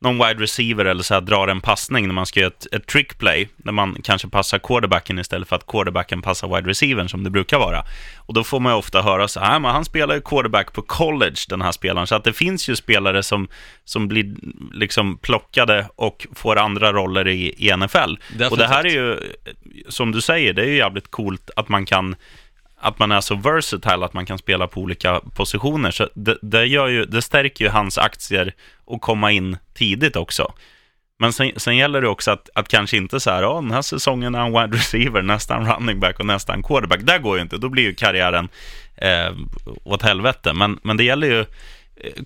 någon 0.00 0.18
wide 0.18 0.42
receiver 0.42 0.84
eller 0.84 1.02
så 1.02 1.14
här 1.14 1.20
drar 1.20 1.48
en 1.48 1.60
passning 1.60 2.06
när 2.06 2.14
man 2.14 2.26
ska 2.26 2.40
göra 2.40 2.50
ett, 2.50 2.74
ett 2.74 2.86
trick 2.86 3.18
play, 3.18 3.48
när 3.56 3.72
man 3.72 3.96
kanske 4.02 4.28
passar 4.28 4.58
quarterbacken 4.58 5.18
istället 5.18 5.48
för 5.48 5.56
att 5.56 5.66
quarterbacken 5.66 6.22
passar 6.22 6.56
wide 6.56 6.70
receivern 6.70 7.08
som 7.08 7.24
det 7.24 7.30
brukar 7.30 7.58
vara. 7.58 7.84
Och 8.16 8.34
då 8.34 8.44
får 8.44 8.60
man 8.60 8.72
ju 8.72 8.78
ofta 8.78 9.02
höra 9.02 9.28
så 9.28 9.40
här, 9.40 9.58
men 9.58 9.70
han 9.70 9.84
spelar 9.84 10.14
ju 10.14 10.20
quarterback 10.20 10.72
på 10.72 10.82
college, 10.82 11.36
den 11.48 11.62
här 11.62 11.72
spelaren. 11.72 12.06
Så 12.06 12.14
att 12.14 12.24
det 12.24 12.32
finns 12.32 12.68
ju 12.68 12.76
spelare 12.76 13.22
som, 13.22 13.48
som 13.84 14.08
blir 14.08 14.34
liksom 14.72 15.18
plockade 15.18 15.86
och 15.96 16.26
får 16.34 16.56
andra 16.56 16.92
roller 16.92 17.28
i, 17.28 17.54
i 17.58 17.76
NFL. 17.76 18.14
Och 18.50 18.56
det 18.56 18.66
här 18.66 18.86
är 18.86 18.90
ju, 18.90 19.18
som 19.88 20.12
du 20.12 20.20
säger, 20.20 20.52
det 20.52 20.62
är 20.62 20.66
ju 20.66 20.76
jävligt 20.76 21.10
coolt 21.10 21.50
att 21.56 21.68
man 21.68 21.86
kan 21.86 22.16
att 22.84 22.98
man 22.98 23.12
är 23.12 23.20
så 23.20 23.34
versatile 23.34 24.04
att 24.04 24.14
man 24.14 24.26
kan 24.26 24.38
spela 24.38 24.66
på 24.66 24.80
olika 24.80 25.20
positioner. 25.20 25.90
Så 25.90 26.08
det, 26.14 26.38
det, 26.42 26.66
gör 26.66 26.88
ju, 26.88 27.04
det 27.04 27.22
stärker 27.22 27.64
ju 27.64 27.70
hans 27.70 27.98
aktier 27.98 28.54
att 28.86 29.00
komma 29.00 29.32
in 29.32 29.56
tidigt 29.74 30.16
också. 30.16 30.52
Men 31.18 31.32
sen, 31.32 31.52
sen 31.56 31.76
gäller 31.76 32.00
det 32.00 32.08
också 32.08 32.30
att, 32.30 32.50
att 32.54 32.68
kanske 32.68 32.96
inte 32.96 33.20
så 33.20 33.30
här, 33.30 33.42
ja, 33.42 33.54
den 33.54 33.70
här 33.70 33.82
säsongen 33.82 34.34
är 34.34 34.38
han 34.38 34.52
wide 34.52 34.76
receiver, 34.76 35.22
nästan 35.22 35.72
running 35.72 36.00
back 36.00 36.20
och 36.20 36.26
nästan 36.26 36.62
quarterback. 36.62 37.00
Det 37.02 37.18
går 37.18 37.36
ju 37.36 37.42
inte, 37.42 37.56
då 37.56 37.68
blir 37.68 37.82
ju 37.82 37.94
karriären 37.94 38.48
eh, 38.96 39.32
åt 39.84 40.02
helvete. 40.02 40.52
Men, 40.52 40.78
men 40.82 40.96
det 40.96 41.04
gäller 41.04 41.26
ju, 41.26 41.44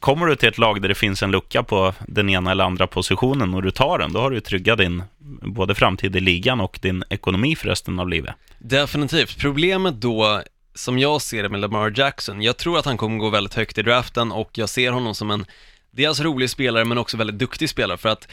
kommer 0.01 0.27
du 0.27 0.37
till 0.37 0.49
ett 0.49 0.59
lag 0.59 0.83
där 0.83 0.89
det 0.89 0.95
finns 0.95 1.23
en 1.23 1.31
lucka 1.31 1.63
på 1.63 1.95
den 2.07 2.29
ena 2.29 2.51
eller 2.51 2.65
andra 2.65 2.87
positionen 2.87 3.55
och 3.55 3.63
du 3.63 3.71
tar 3.71 3.99
den, 3.99 4.13
då 4.13 4.21
har 4.21 4.31
du 4.31 4.41
tryggat 4.41 4.79
din 4.79 5.03
både 5.43 5.75
framtid 5.75 6.17
i 6.17 6.21
ligan 6.21 6.61
och 6.61 6.79
din 6.83 7.05
ekonomi 7.11 7.57
för 7.57 7.69
resten 7.69 7.99
av 7.99 8.09
livet. 8.09 8.35
Definitivt. 8.59 9.39
Problemet 9.39 9.95
då, 9.95 10.43
som 10.75 10.99
jag 10.99 11.23
ser 11.23 11.43
det 11.43 11.49
med 11.49 11.61
Lamar 11.61 11.93
Jackson, 11.97 12.43
jag 12.43 12.57
tror 12.57 12.79
att 12.79 12.85
han 12.85 12.97
kommer 12.97 13.19
gå 13.19 13.31
väldigt 13.31 13.55
högt 13.55 13.79
i 13.79 13.83
draften 13.83 14.33
och 14.33 14.51
jag 14.53 14.69
ser 14.69 14.91
honom 14.91 15.15
som 15.15 15.31
en, 15.31 15.47
dels 15.91 16.21
rolig 16.21 16.51
spelare 16.51 16.85
men 16.85 16.99
också 16.99 17.17
väldigt 17.17 17.39
duktig 17.39 17.69
spelare 17.69 17.99
för 17.99 18.09
att 18.09 18.29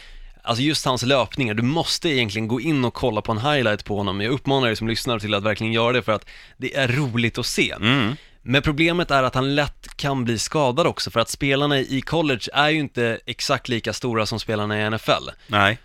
Alltså 0.48 0.63
just 0.63 0.86
hans 0.86 1.04
löpningar, 1.04 1.54
du 1.54 1.63
måste 1.63 2.10
egentligen 2.10 2.48
gå 2.48 2.62
in 2.62 2.86
och 2.86 2.93
kolla 2.93 3.21
på 3.21 3.32
en 3.32 3.38
highlight 3.38 3.86
på 3.86 3.98
honom. 3.98 4.21
Jag 4.21 4.32
uppmanar 4.32 4.67
er 4.67 4.76
som 4.76 4.88
lyssnar 4.88 5.19
till 5.19 5.34
att 5.34 5.43
verkligen 5.43 5.74
göra 5.74 5.93
det 5.93 6.02
för 6.02 6.12
att 6.12 6.26
det 6.58 6.76
är 6.76 6.88
roligt 6.88 7.38
att 7.38 7.45
se. 7.45 7.71
Mm. 7.71 8.15
Men 8.48 8.62
problemet 8.62 9.12
är 9.12 9.24
att 9.24 9.36
han 9.36 9.56
lätt 9.56 9.88
kan 9.96 10.24
bli 10.26 10.40
skadad 10.40 10.88
också 10.88 11.12
för 11.12 11.20
att 11.20 11.30
spelarna 11.30 11.80
i 11.80 12.02
college 12.02 12.50
är 12.54 12.70
ju 12.70 12.80
inte 12.80 13.20
exakt 13.26 13.68
lika 13.70 13.94
stora 13.94 14.26
som 14.26 14.40
spelarna 14.40 14.82
i 14.82 14.90
NFL. 14.90 15.30
Nej. 15.48 15.78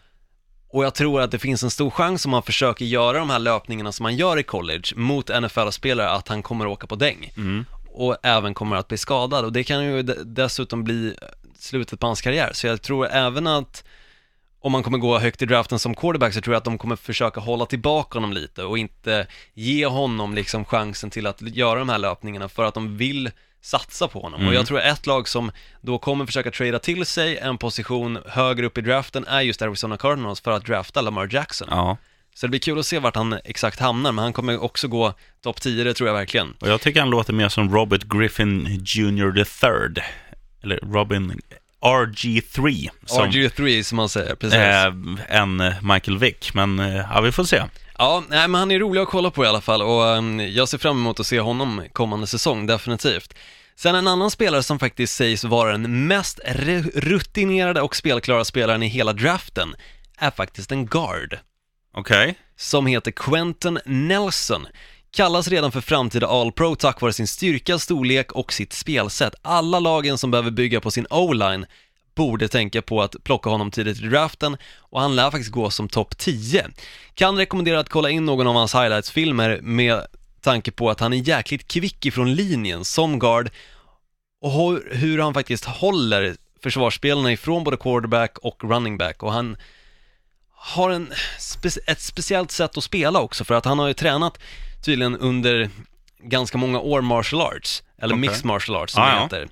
Och 0.73 0.85
jag 0.85 0.95
tror 0.95 1.21
att 1.21 1.31
det 1.31 1.39
finns 1.39 1.63
en 1.63 1.71
stor 1.71 1.91
chans 1.91 2.27
om 2.27 2.33
han 2.33 2.43
försöker 2.43 2.85
göra 2.85 3.19
de 3.19 3.31
här 3.31 3.39
löpningarna 3.39 3.93
som 3.93 4.05
han 4.05 4.17
gör 4.17 4.39
i 4.39 4.43
college 4.43 4.83
mot 4.97 5.29
NFL-spelare 5.43 6.11
att 6.11 6.29
han 6.29 6.43
kommer 6.43 6.67
åka 6.67 6.87
på 6.87 6.95
däng. 6.95 7.33
Mm. 7.37 7.65
Och 7.87 8.17
även 8.23 8.55
kommer 8.55 8.77
att 8.77 8.89
bli 8.89 8.99
skadad 8.99 9.45
och 9.45 9.53
det 9.53 9.65
kan 9.65 9.85
ju 9.85 10.03
de- 10.03 10.15
dessutom 10.25 10.85
bli 10.85 11.15
slutet 11.59 12.01
på 12.01 12.07
hans 12.07 12.21
karriär. 12.21 12.51
Så 12.53 12.67
jag 12.67 12.83
tror 12.83 13.07
även 13.07 13.47
att 13.47 13.85
om 14.61 14.73
man 14.73 14.83
kommer 14.83 14.99
gå 14.99 15.19
högt 15.19 15.43
i 15.43 15.47
draften 15.47 15.79
som 15.79 15.95
quarterback 15.95 16.35
så 16.35 16.41
tror 16.41 16.55
jag 16.55 16.59
att 16.59 16.65
de 16.65 16.79
kommer 16.79 16.97
försöka 16.97 17.41
hålla 17.41 17.67
tillbaka 17.67 18.17
honom 18.19 18.33
lite 18.33 18.65
och 18.65 18.79
inte 18.79 19.27
ge 19.55 19.87
honom 19.87 20.35
liksom 20.35 20.65
chansen 20.65 21.11
till 21.11 21.27
att 21.27 21.41
göra 21.41 21.79
de 21.79 21.89
här 21.89 21.99
löpningarna 21.99 22.49
för 22.49 22.65
att 22.65 22.75
de 22.75 22.97
vill 22.97 23.31
satsa 23.63 24.09
på 24.09 24.21
honom. 24.21 24.47
Och 24.47 24.55
jag 24.55 24.67
tror 24.67 24.81
ett 24.81 25.07
lag 25.07 25.29
som 25.29 25.51
då 25.81 25.99
kommer 25.99 26.27
försöka 26.27 26.51
trada 26.51 26.79
till 26.79 27.07
sig 27.07 27.39
en 27.39 27.59
position 27.59 28.19
högre 28.27 28.67
upp 28.67 28.79
i 28.79 28.81
draften 28.81 29.25
är 29.27 29.41
just 29.41 29.63
Arizona 29.63 29.97
Cardinals 29.97 30.41
för 30.41 30.51
att 30.51 30.67
drafta 30.67 31.01
Lamar 31.01 31.29
Jackson. 31.33 31.69
Ja, 31.71 31.97
Så 32.35 32.47
det 32.47 32.51
blir 32.51 32.61
kul 32.61 32.79
att 32.79 32.87
se 32.87 32.99
vart 32.99 33.17
han 33.17 33.39
exakt 33.45 33.81
hamnar, 33.81 34.13
men 34.13 34.23
han 34.23 34.33
kommer 34.33 34.63
också 34.63 34.89
gå 34.89 35.15
topp 35.43 35.61
10, 35.61 35.85
det 35.85 35.95
tror 35.95 36.09
jag 36.09 36.15
verkligen. 36.15 36.53
och 36.61 36.69
jag 36.69 36.81
tycker 36.81 37.01
han 37.01 37.11
låter 37.11 37.33
mer 37.33 37.49
som 37.49 37.75
Robert 37.75 38.03
Griffin 38.05 38.67
Jr. 38.85 39.45
the 39.45 39.45
third. 39.45 40.03
Eller 40.63 40.77
Robin 40.77 41.41
RG3. 41.83 42.91
Som, 43.07 43.27
RG3 43.27 43.83
som 43.83 43.97
man 43.97 44.09
säger, 44.09 44.35
precis. 44.35 44.59
eh, 44.59 44.87
eh, 45.29 45.47
Michael 45.83 46.19
Vick. 46.19 46.55
Men 46.55 46.79
eh, 46.79 47.05
ja, 47.15 47.21
vi 47.21 47.33
får 47.33 47.45
se. 47.45 47.63
Ja, 47.99 48.23
nej, 48.29 48.49
men 48.49 48.59
han 48.59 48.71
är 48.71 48.79
rolig 48.79 49.01
att 49.01 49.09
kolla 49.09 49.31
på 49.31 49.45
i 49.45 49.49
alla 49.49 49.61
fall 49.61 49.83
och 49.83 50.03
um, 50.03 50.41
jag 50.41 50.69
ser 50.69 50.79
fram 50.79 50.97
emot 50.97 51.21
att 51.21 51.27
se 51.27 51.41
honom 51.41 51.83
kommande 51.93 52.27
säsong, 52.27 52.67
definitivt. 52.67 53.35
Sen 53.77 53.95
en 53.95 54.07
annan 54.07 54.31
spelare 54.31 54.63
som 54.63 54.79
faktiskt 54.79 55.17
sägs 55.17 55.45
vara 55.45 55.73
den 55.73 56.07
mest 56.07 56.41
rutinerade 56.95 57.81
och 57.81 57.97
spelklara 57.97 58.45
spelaren 58.45 58.83
i 58.83 58.89
hela 58.89 59.13
draften 59.13 59.75
är 60.19 60.31
faktiskt 60.31 60.73
en 60.73 60.87
guard 60.87 61.39
Okej. 61.95 62.35
som 62.57 62.87
heter 62.87 63.11
Quentin 63.11 63.79
Nelson. 63.85 64.67
Kallas 65.13 65.49
redan 65.49 65.73
för 65.73 65.81
framtida 65.81 66.27
All-Pro 66.27 66.75
tack 66.75 67.01
vare 67.01 67.13
sin 67.13 67.27
styrka, 67.27 67.79
storlek 67.79 68.33
och 68.33 68.53
sitt 68.53 68.73
spelsätt. 68.73 69.35
Alla 69.43 69.81
lagen 69.81 70.19
som 70.19 70.31
behöver 70.31 70.51
bygga 70.51 70.81
på 70.81 70.91
sin 70.91 71.07
O-line 71.11 71.67
borde 72.15 72.49
tänka 72.49 72.83
på 72.83 73.03
att 73.03 73.25
plocka 73.25 73.51
honom 73.51 73.71
tidigt 73.71 73.99
i 74.03 74.07
draften 74.07 74.57
och 74.79 75.01
han 75.01 75.17
lär 75.17 75.31
faktiskt 75.31 75.51
gå 75.51 75.71
som 75.71 75.89
topp 75.89 76.19
10. 76.19 76.67
Kan 77.15 77.37
rekommendera 77.37 77.81
att 77.81 77.89
kolla 77.89 78.11
in 78.11 78.27
någon 78.27 78.47
av 78.47 78.55
hans 78.55 78.75
highlights-filmer 78.75 79.61
med 79.63 80.07
tanke 80.41 80.71
på 80.71 80.91
att 80.91 81.01
han 81.01 81.13
är 81.13 81.29
jäkligt 81.29 81.69
kvick 81.69 82.07
ifrån 82.07 82.35
linjen 82.35 82.85
som 82.85 83.19
guard 83.19 83.51
och 84.43 84.81
hur- 84.91 85.19
han 85.19 85.35
faktiskt 85.35 85.65
håller 85.65 86.37
försvarsspelarna 86.63 87.33
ifrån 87.33 87.65
både 87.65 87.77
quarterback 87.77 88.39
och 88.39 88.65
running 88.65 88.99
back 88.99 89.23
och 89.23 89.33
han 89.33 89.57
har 90.55 90.91
en 90.91 91.13
spe- 91.39 91.79
ett 91.87 92.01
speciellt 92.01 92.51
sätt 92.51 92.77
att 92.77 92.85
spela 92.85 93.21
också 93.21 93.45
för 93.45 93.55
att 93.55 93.65
han 93.65 93.79
har 93.79 93.89
ju 93.89 93.95
tränat 93.95 94.39
tydligen 94.83 95.17
under 95.17 95.71
ganska 96.23 96.59
många 96.59 96.81
år 96.81 97.01
martial 97.01 97.43
arts, 97.43 97.83
eller 97.99 98.15
Okej. 98.15 98.21
mixed 98.21 98.45
martial 98.45 98.77
arts 98.77 98.93
som 98.93 99.03
Ah, 99.03 99.07
det 99.07 99.13
ja. 99.17 99.23
heter. 99.23 99.49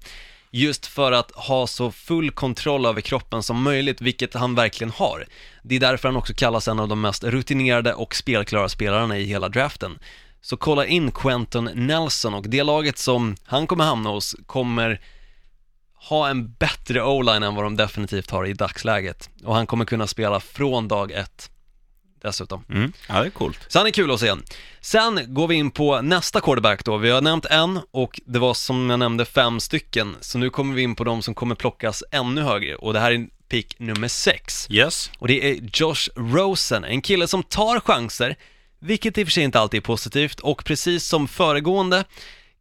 Just 0.51 0.87
för 0.87 1.13
att 1.13 1.31
ha 1.31 1.67
så 1.67 1.91
full 1.93 2.31
kontroll 2.31 2.87
över 2.87 3.01
kroppen 3.01 3.43
som 3.43 3.63
möjligt, 3.63 4.01
vilket 4.01 4.35
han 4.35 4.55
verkligen 4.55 4.91
har. 4.91 5.25
Det 5.63 5.77
är 5.77 5.81
därför 5.81 6.09
han 6.09 6.17
också 6.17 6.35
kallas 6.35 6.69
en 6.69 6.81
av 6.81 6.89
de 6.89 7.01
mest 7.01 7.25
rutinerade 7.25 7.95
och 7.95 8.15
spelklara 8.15 8.69
spelarna 8.69 9.19
i 9.19 9.25
hela 9.25 9.49
draften. 9.49 9.99
Så 10.41 10.57
kolla 10.57 10.87
in 10.87 11.11
Quentin 11.13 11.71
Nelson 11.75 12.35
och 12.35 12.49
det 12.49 12.63
laget 12.63 12.99
som 12.99 13.37
han 13.45 13.67
kommer 13.67 13.85
hamna 13.85 14.11
hos 14.11 14.37
kommer 14.47 15.01
ha 16.09 16.29
en 16.29 16.53
bättre 16.53 17.03
o-line 17.03 17.43
än 17.43 17.55
vad 17.55 17.65
de 17.65 17.77
definitivt 17.77 18.31
har 18.31 18.47
i 18.47 18.53
dagsläget. 18.53 19.31
Och 19.45 19.55
han 19.55 19.67
kommer 19.67 19.85
kunna 19.85 20.07
spela 20.07 20.41
från 20.41 20.89
dag 20.89 21.13
ett 21.13 21.51
dessutom. 22.23 22.65
Mm. 22.71 22.93
Ja, 23.09 23.21
det 23.21 23.27
är 23.27 23.31
coolt. 23.31 23.59
Så 23.69 23.79
han 23.79 23.87
är 23.87 23.91
kul 23.91 24.11
att 24.11 24.21
se. 24.21 24.35
Sen 24.81 25.21
går 25.27 25.49
vi 25.49 25.55
in 25.55 25.71
på 25.71 26.01
nästa 26.01 26.41
quarterback 26.41 26.85
då. 26.85 26.97
Vi 26.97 27.11
har 27.11 27.21
nämnt 27.21 27.47
en 27.47 27.81
och 27.91 28.21
det 28.25 28.39
var 28.39 28.55
som 28.55 28.91
jag 28.91 28.99
nämnde 28.99 29.25
fem 29.25 29.61
stycken. 29.61 30.17
Så 30.21 30.39
nu 30.39 30.51
kommer 30.51 30.75
vi 30.75 30.83
in 30.83 30.95
på 30.95 31.05
de 31.05 31.23
som 31.23 31.35
kommer 31.35 31.55
plockas 31.55 32.05
ännu 32.11 32.43
högre 32.43 32.77
och 32.77 32.93
det 32.93 33.01
här 33.01 33.13
är 33.13 33.29
pick 33.49 33.79
nummer 33.79 34.09
sex. 34.09 34.67
Yes. 34.71 35.11
Och 35.19 35.29
det 35.29 35.51
är 35.51 35.59
Josh 35.73 36.09
Rosen, 36.17 36.85
en 36.85 37.03
kille 37.03 37.29
som 37.29 37.43
tar 37.43 37.81
chanser, 37.81 38.37
vilket 38.79 39.19
i 39.19 39.23
och 39.23 39.27
för 39.27 39.33
sig 39.33 39.43
inte 39.43 39.61
alltid 39.61 39.79
är 39.79 39.83
positivt 39.83 40.41
och 40.41 40.65
precis 40.65 41.05
som 41.05 41.29
föregående 41.29 42.05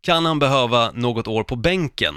kan 0.01 0.25
han 0.25 0.39
behöva 0.39 0.91
något 0.91 1.27
år 1.27 1.43
på 1.43 1.55
bänken. 1.55 2.15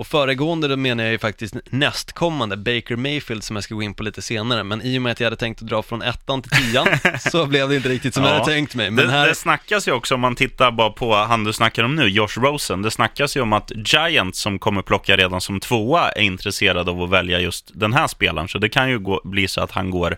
Och 0.00 0.06
föregående 0.06 0.68
då 0.68 0.76
menar 0.76 1.04
jag 1.04 1.12
ju 1.12 1.18
faktiskt 1.18 1.54
nästkommande, 1.70 2.56
Baker 2.56 2.96
Mayfield 2.96 3.44
som 3.44 3.56
jag 3.56 3.64
ska 3.64 3.74
gå 3.74 3.82
in 3.82 3.94
på 3.94 4.02
lite 4.02 4.22
senare, 4.22 4.64
men 4.64 4.82
i 4.82 4.98
och 4.98 5.02
med 5.02 5.12
att 5.12 5.20
jag 5.20 5.26
hade 5.26 5.36
tänkt 5.36 5.62
att 5.62 5.68
dra 5.68 5.82
från 5.82 6.02
ettan 6.02 6.42
till 6.42 6.50
tian 6.50 6.86
så 7.30 7.46
blev 7.46 7.68
det 7.68 7.76
inte 7.76 7.88
riktigt 7.88 8.14
som 8.14 8.24
jag 8.24 8.32
hade 8.32 8.44
tänkt 8.44 8.74
mig. 8.74 8.90
Men 8.90 9.06
det, 9.06 9.12
här... 9.12 9.28
det 9.28 9.34
snackas 9.34 9.88
ju 9.88 9.92
också, 9.92 10.14
om 10.14 10.20
man 10.20 10.34
tittar 10.34 10.70
bara 10.70 10.90
på 10.90 11.14
han 11.14 11.44
du 11.44 11.52
snackar 11.52 11.82
om 11.82 11.96
nu, 11.96 12.08
Josh 12.08 12.40
Rosen, 12.40 12.82
det 12.82 12.90
snackas 12.90 13.36
ju 13.36 13.40
om 13.40 13.52
att 13.52 13.72
Giants 13.74 14.40
som 14.40 14.58
kommer 14.58 14.82
plocka 14.82 15.16
redan 15.16 15.40
som 15.40 15.60
tvåa 15.60 16.10
är 16.10 16.22
intresserade 16.22 16.90
av 16.90 17.02
att 17.02 17.10
välja 17.10 17.40
just 17.40 17.70
den 17.74 17.92
här 17.92 18.06
spelaren, 18.06 18.48
så 18.48 18.58
det 18.58 18.68
kan 18.68 18.90
ju 18.90 18.98
gå, 18.98 19.20
bli 19.24 19.48
så 19.48 19.60
att 19.60 19.70
han 19.70 19.90
går 19.90 20.16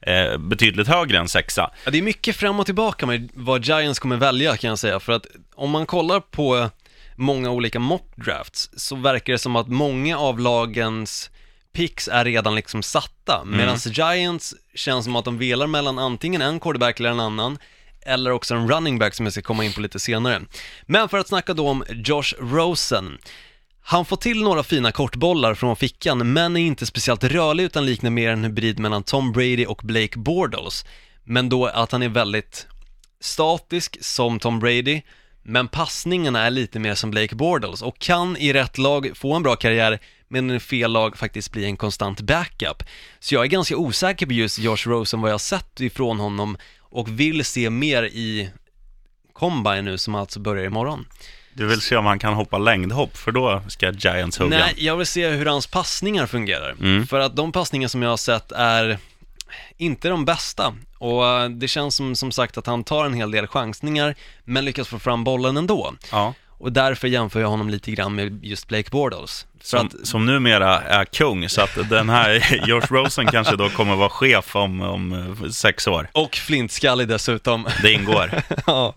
eh, 0.00 0.38
betydligt 0.38 0.88
högre 0.88 1.18
än 1.18 1.28
sexa. 1.28 1.70
Ja, 1.84 1.90
det 1.90 1.98
är 1.98 2.02
mycket 2.02 2.36
fram 2.36 2.60
och 2.60 2.66
tillbaka 2.66 3.06
med 3.06 3.30
vad 3.34 3.64
Giants 3.64 3.98
kommer 3.98 4.16
välja 4.16 4.56
kan 4.56 4.68
jag 4.68 4.78
säga, 4.78 5.00
för 5.00 5.12
att 5.12 5.26
om 5.54 5.70
man 5.70 5.86
kollar 5.86 6.20
på 6.20 6.70
många 7.16 7.50
olika 7.50 7.78
mock 7.78 8.12
drafts 8.16 8.70
så 8.76 8.96
verkar 8.96 9.32
det 9.32 9.38
som 9.38 9.56
att 9.56 9.68
många 9.68 10.18
av 10.18 10.40
lagens 10.40 11.30
picks 11.72 12.08
är 12.08 12.24
redan 12.24 12.54
liksom 12.54 12.82
satta, 12.82 13.44
medan 13.44 13.76
Giants 13.76 14.54
känns 14.74 15.04
som 15.04 15.16
att 15.16 15.24
de 15.24 15.38
velar 15.38 15.66
mellan 15.66 15.98
antingen 15.98 16.42
en 16.42 16.60
quarterback 16.60 17.00
eller 17.00 17.10
en 17.10 17.20
annan, 17.20 17.58
eller 18.06 18.30
också 18.30 18.54
en 18.54 18.68
running 18.70 18.98
back 18.98 19.14
som 19.14 19.26
jag 19.26 19.32
ska 19.32 19.42
komma 19.42 19.64
in 19.64 19.72
på 19.72 19.80
lite 19.80 19.98
senare. 19.98 20.42
Men 20.86 21.08
för 21.08 21.18
att 21.18 21.28
snacka 21.28 21.54
då 21.54 21.68
om 21.68 21.84
Josh 21.88 22.34
Rosen, 22.38 23.18
han 23.82 24.04
får 24.04 24.16
till 24.16 24.42
några 24.42 24.62
fina 24.62 24.92
kortbollar 24.92 25.54
från 25.54 25.76
fickan, 25.76 26.32
men 26.32 26.56
är 26.56 26.60
inte 26.60 26.86
speciellt 26.86 27.24
rörlig 27.24 27.64
utan 27.64 27.86
liknar 27.86 28.10
mer 28.10 28.30
en 28.30 28.44
hybrid 28.44 28.78
mellan 28.78 29.02
Tom 29.02 29.32
Brady 29.32 29.66
och 29.66 29.80
Blake 29.84 30.18
Bortles. 30.18 30.84
Men 31.24 31.48
då 31.48 31.66
att 31.66 31.92
han 31.92 32.02
är 32.02 32.08
väldigt 32.08 32.66
statisk 33.20 34.04
som 34.04 34.38
Tom 34.38 34.60
Brady, 34.60 35.02
men 35.42 35.68
passningarna 35.68 36.46
är 36.46 36.50
lite 36.50 36.78
mer 36.78 36.94
som 36.94 37.10
Blake 37.10 37.34
Bortles 37.34 37.82
och 37.82 37.98
kan 37.98 38.36
i 38.36 38.52
rätt 38.52 38.78
lag 38.78 39.10
få 39.14 39.34
en 39.34 39.42
bra 39.42 39.56
karriär, 39.56 39.98
men 40.28 40.50
i 40.50 40.60
fel 40.60 40.92
lag 40.92 41.16
faktiskt 41.18 41.52
bli 41.52 41.64
en 41.64 41.76
konstant 41.76 42.20
backup. 42.20 42.82
Så 43.20 43.34
jag 43.34 43.44
är 43.44 43.48
ganska 43.48 43.76
osäker 43.76 44.26
på 44.26 44.32
just 44.32 44.58
Josh 44.58 44.86
Rosen, 44.86 45.20
vad 45.20 45.30
jag 45.30 45.34
har 45.34 45.38
sett 45.38 45.80
ifrån 45.80 46.20
honom 46.20 46.56
och 46.80 47.20
vill 47.20 47.44
se 47.44 47.70
mer 47.70 48.02
i 48.02 48.50
Combine 49.32 49.84
nu 49.84 49.98
som 49.98 50.14
alltså 50.14 50.40
börjar 50.40 50.64
imorgon. 50.64 51.06
Du 51.54 51.66
vill 51.66 51.80
se 51.80 51.96
om 51.96 52.06
han 52.06 52.18
kan 52.18 52.34
hoppa 52.34 52.58
längdhopp, 52.58 53.16
för 53.16 53.32
då 53.32 53.62
ska 53.68 53.92
Giants 53.92 54.38
hugga. 54.38 54.58
Nej, 54.58 54.74
jag 54.76 54.96
vill 54.96 55.06
se 55.06 55.28
hur 55.28 55.46
hans 55.46 55.66
passningar 55.66 56.26
fungerar. 56.26 56.70
Mm. 56.80 57.06
För 57.06 57.20
att 57.20 57.36
de 57.36 57.52
passningar 57.52 57.88
som 57.88 58.02
jag 58.02 58.10
har 58.10 58.16
sett 58.16 58.52
är 58.52 58.98
inte 59.76 60.08
de 60.08 60.24
bästa. 60.24 60.74
Och 60.98 61.26
eh, 61.26 61.48
det 61.48 61.68
känns 61.68 61.96
som, 61.96 62.16
som 62.16 62.32
sagt 62.32 62.58
att 62.58 62.66
han 62.66 62.84
tar 62.84 63.04
en 63.04 63.14
hel 63.14 63.30
del 63.30 63.46
chansningar, 63.46 64.14
men 64.44 64.64
lyckas 64.64 64.88
få 64.88 64.98
fram 64.98 65.24
bollen 65.24 65.56
ändå. 65.56 65.94
Ja. 66.10 66.34
Och 66.62 66.72
därför 66.72 67.08
jämför 67.08 67.40
jag 67.40 67.48
honom 67.48 67.70
lite 67.70 67.90
grann 67.90 68.14
med 68.14 68.44
just 68.44 68.68
Blake 68.68 68.90
Bortles. 68.90 69.46
Som, 69.62 69.86
att, 69.86 70.06
som 70.06 70.26
numera 70.26 70.80
är 70.80 71.04
kung, 71.04 71.48
så 71.48 71.60
att 71.60 71.90
den 71.90 72.08
här 72.08 72.60
Josh 72.68 72.86
Rosen 72.90 73.26
kanske 73.26 73.56
då 73.56 73.68
kommer 73.68 73.96
vara 73.96 74.08
chef 74.08 74.56
om, 74.56 74.80
om 74.80 75.12
eh, 75.12 75.50
sex 75.50 75.86
år. 75.86 76.08
och 76.12 76.36
flintskallig 76.36 77.08
dessutom. 77.08 77.68
Det 77.82 77.92
ingår. 77.92 78.42
ja. 78.66 78.94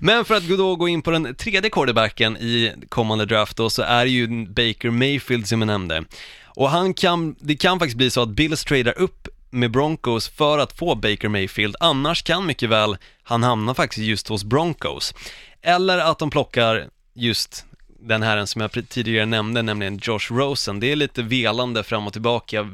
Men 0.00 0.24
för 0.24 0.34
att 0.34 0.48
då 0.48 0.76
gå 0.76 0.88
in 0.88 1.02
på 1.02 1.10
den 1.10 1.34
tredje 1.34 1.70
quarterbacken 1.70 2.36
i 2.36 2.74
kommande 2.88 3.26
draft 3.26 3.56
då, 3.56 3.70
så 3.70 3.82
är 3.82 4.04
det 4.04 4.10
ju 4.10 4.46
Baker 4.46 4.90
Mayfield 4.90 5.48
som 5.48 5.60
jag 5.60 5.66
nämnde. 5.66 6.04
Och 6.44 6.70
han 6.70 6.94
kan, 6.94 7.36
det 7.40 7.56
kan 7.56 7.78
faktiskt 7.78 7.96
bli 7.96 8.10
så 8.10 8.22
att 8.22 8.28
Bills 8.28 8.64
tradar 8.64 8.98
upp 8.98 9.28
med 9.50 9.70
Broncos 9.70 10.28
för 10.28 10.58
att 10.58 10.78
få 10.78 10.94
Baker 10.94 11.28
Mayfield, 11.28 11.76
annars 11.80 12.22
kan 12.22 12.46
mycket 12.46 12.68
väl 12.68 12.96
han 13.22 13.42
hamna 13.42 13.74
faktiskt 13.74 14.06
just 14.06 14.28
hos 14.28 14.44
Broncos. 14.44 15.14
Eller 15.62 15.98
att 15.98 16.18
de 16.18 16.30
plockar 16.30 16.88
just 17.14 17.66
den 18.00 18.22
här 18.22 18.46
som 18.46 18.60
jag 18.60 18.88
tidigare 18.88 19.26
nämnde, 19.26 19.62
nämligen 19.62 20.00
Josh 20.02 20.30
Rosen. 20.30 20.80
Det 20.80 20.92
är 20.92 20.96
lite 20.96 21.22
velande 21.22 21.82
fram 21.82 22.06
och 22.06 22.12
tillbaka 22.12 22.68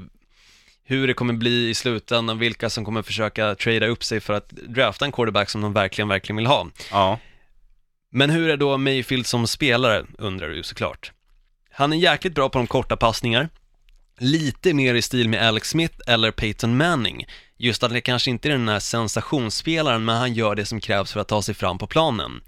hur 0.84 1.06
det 1.06 1.14
kommer 1.14 1.34
bli 1.34 1.68
i 1.68 1.74
slutändan, 1.74 2.38
vilka 2.38 2.70
som 2.70 2.84
kommer 2.84 3.02
försöka 3.02 3.54
trada 3.54 3.86
upp 3.86 4.04
sig 4.04 4.20
för 4.20 4.34
att 4.34 4.48
drafta 4.48 5.04
en 5.04 5.12
quarterback 5.12 5.50
som 5.50 5.60
de 5.60 5.72
verkligen, 5.72 6.08
verkligen 6.08 6.36
vill 6.36 6.46
ha. 6.46 6.66
Ja. 6.90 7.18
Men 8.10 8.30
hur 8.30 8.48
är 8.48 8.56
då 8.56 8.76
Mayfield 8.76 9.26
som 9.26 9.46
spelare, 9.46 10.04
undrar 10.18 10.48
du 10.48 10.62
såklart. 10.62 11.12
Han 11.70 11.92
är 11.92 11.96
jäkligt 11.96 12.34
bra 12.34 12.48
på 12.48 12.58
de 12.58 12.66
korta 12.66 12.96
passningar, 12.96 13.48
lite 14.18 14.74
mer 14.74 14.94
i 14.94 15.02
stil 15.02 15.28
med 15.28 15.48
Alex 15.48 15.68
Smith 15.68 15.94
eller 16.06 16.30
Peyton 16.30 16.76
Manning. 16.76 17.26
Just 17.56 17.82
att 17.82 17.90
det 17.90 18.00
kanske 18.00 18.30
inte 18.30 18.48
är 18.48 18.52
den 18.52 18.68
här 18.68 18.80
sensationsspelaren, 18.80 20.04
men 20.04 20.16
han 20.16 20.34
gör 20.34 20.54
det 20.54 20.66
som 20.66 20.80
krävs 20.80 21.12
för 21.12 21.20
att 21.20 21.28
ta 21.28 21.42
sig 21.42 21.54
fram 21.54 21.78
på 21.78 21.86
planen. 21.86 22.40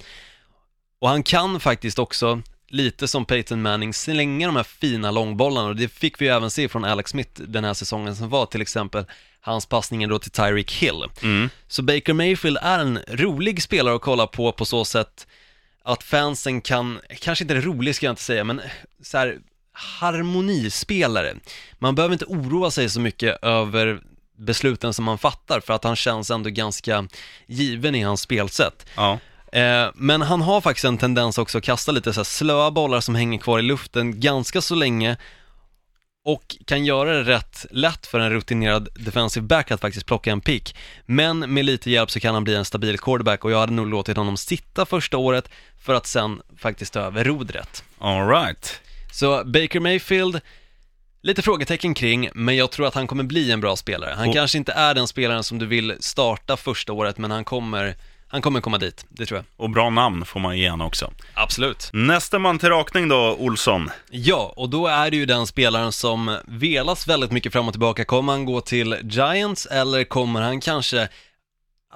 Och 0.99 1.09
han 1.09 1.23
kan 1.23 1.61
faktiskt 1.61 1.99
också, 1.99 2.43
lite 2.69 3.09
som 3.09 3.25
Peyton 3.25 3.63
Manning, 3.63 3.95
slänga 3.95 4.47
de 4.47 4.57
här 4.57 4.63
fina 4.63 5.11
långbollarna 5.11 5.69
och 5.69 5.77
det 5.77 5.89
fick 5.89 6.21
vi 6.21 6.25
ju 6.25 6.33
även 6.33 6.51
se 6.51 6.69
från 6.69 6.85
Alex 6.85 7.11
Smith 7.11 7.43
den 7.43 7.65
här 7.65 7.75
säsongen 7.75 8.17
som 8.17 8.29
var, 8.29 8.47
till 8.47 8.63
exempel 8.63 9.05
hans 9.41 9.67
passningar 9.67 10.09
då 10.09 10.19
till 10.19 10.31
Tyreek 10.31 10.73
Hill. 10.73 11.05
Mm. 11.23 11.51
Så 11.69 11.83
Baker 11.83 12.13
Mayfield 12.13 12.59
är 12.63 12.79
en 12.79 12.99
rolig 13.09 13.63
spelare 13.63 13.95
att 13.95 14.03
kolla 14.03 14.27
på 14.27 14.53
på 14.53 14.65
så 14.65 14.85
sätt 14.85 15.27
att 15.83 16.03
fansen 16.03 16.61
kan, 16.61 17.01
kanske 17.21 17.45
inte 17.45 17.61
rolig 17.61 17.95
ska 17.95 18.07
jag 18.07 18.13
inte 18.13 18.23
säga, 18.23 18.45
men 18.45 18.61
så 19.03 19.19
här 19.19 19.39
harmonispelare. 19.77 21.35
Man 21.79 21.95
behöver 21.95 22.13
inte 22.13 22.25
oroa 22.25 22.71
sig 22.71 22.91
så 22.91 23.01
mycket 23.01 23.45
över 23.45 24.01
besluten 24.37 24.95
som 24.95 25.09
han 25.09 25.19
fattar 25.19 25.61
för 25.61 25.75
att 25.75 25.85
han 25.85 25.97
känns 25.97 26.31
ändå 26.31 26.51
ganska 26.51 27.09
given 27.47 27.95
i 27.95 28.03
hans 28.03 28.21
spelsätt. 28.21 28.87
Ja. 28.97 29.19
Eh, 29.53 29.89
men 29.95 30.23
han 30.23 30.43
har 30.43 30.61
faktiskt 30.61 30.85
en 30.85 30.99
tendens 30.99 31.39
också 31.39 31.59
att 31.59 31.65
kasta 31.65 31.93
lite 31.93 32.13
så 32.13 32.21
här 32.21 32.25
slöa 32.25 32.71
bollar 32.71 33.01
som 33.01 33.15
hänger 33.15 33.39
kvar 33.39 33.59
i 33.59 33.63
luften 33.63 34.21
ganska 34.21 34.61
så 34.61 34.75
länge 34.75 35.17
och 36.25 36.57
kan 36.65 36.85
göra 36.85 37.13
det 37.13 37.23
rätt 37.23 37.67
lätt 37.71 38.07
för 38.07 38.21
en 38.21 38.31
rutinerad 38.31 38.89
defensive 38.95 39.47
back 39.47 39.71
att 39.71 39.81
faktiskt 39.81 40.07
plocka 40.07 40.33
en 40.33 40.41
pick. 40.41 40.77
Men 41.07 41.55
med 41.55 41.65
lite 41.65 41.91
hjälp 41.91 42.11
så 42.11 42.21
kan 42.21 42.35
han 42.35 42.45
bli 42.45 42.55
en 42.55 42.65
stabil 42.65 42.99
quarterback 42.99 43.45
och 43.45 43.51
jag 43.51 43.61
hade 43.61 43.73
nog 43.73 43.87
låtit 43.87 44.17
honom 44.17 44.37
sitta 44.37 44.87
första 44.87 45.17
året 45.17 45.51
för 45.81 45.95
att 45.95 46.07
sen 46.07 46.43
faktiskt 46.59 46.93
ta 46.93 47.01
över 47.01 47.25
rodret. 47.25 47.85
All 47.99 48.29
right. 48.29 48.81
Så 49.17 49.45
Baker 49.45 49.81
Mayfield, 49.81 50.41
lite 51.23 51.43
frågetecken 51.43 51.95
kring, 51.95 52.31
men 52.35 52.57
jag 52.57 52.71
tror 52.71 52.87
att 52.87 52.95
han 52.95 53.07
kommer 53.07 53.25
bli 53.25 53.51
en 53.53 53.61
bra 53.61 53.77
spelare. 53.77 54.15
Han 54.17 54.29
Och- 54.29 54.35
kanske 54.35 54.59
inte 54.59 54.73
är 54.73 54.95
den 54.95 55.09
spelaren 55.09 55.45
som 55.45 55.59
du 55.59 55.67
vill 55.67 55.97
starta 56.01 56.57
första 56.57 56.93
året, 56.93 57.19
men 57.19 57.31
han 57.31 57.45
kommer, 57.45 57.95
han 58.29 58.43
kommer 58.43 58.61
komma 58.61 58.79
dit, 58.79 59.07
det 59.09 59.27
tror 59.27 59.39
jag. 59.39 59.45
Och 59.65 59.71
bra 59.71 59.91
namn 59.91 60.25
får 60.25 60.41
man 60.41 60.59
ge 60.59 60.71
också. 60.71 61.13
Absolut. 61.35 61.91
Nästa 61.93 62.39
man 62.39 62.59
till 62.59 62.69
rakning 62.69 63.09
då, 63.09 63.37
Olsson. 63.39 63.91
Ja, 64.11 64.53
och 64.57 64.69
då 64.71 64.87
är 64.87 65.11
det 65.11 65.17
ju 65.17 65.27
den 65.27 65.47
spelaren 65.47 65.93
som 65.93 66.39
velas 66.47 67.07
väldigt 67.09 67.31
mycket 67.33 67.53
fram 67.53 67.67
och 67.69 67.73
tillbaka. 67.75 68.05
Kommer 68.05 68.33
han 68.33 68.45
gå 68.45 68.61
till 68.61 68.97
Giants 69.03 69.67
eller 69.67 70.05
kommer 70.05 70.41
han 70.41 70.61
kanske 70.61 71.09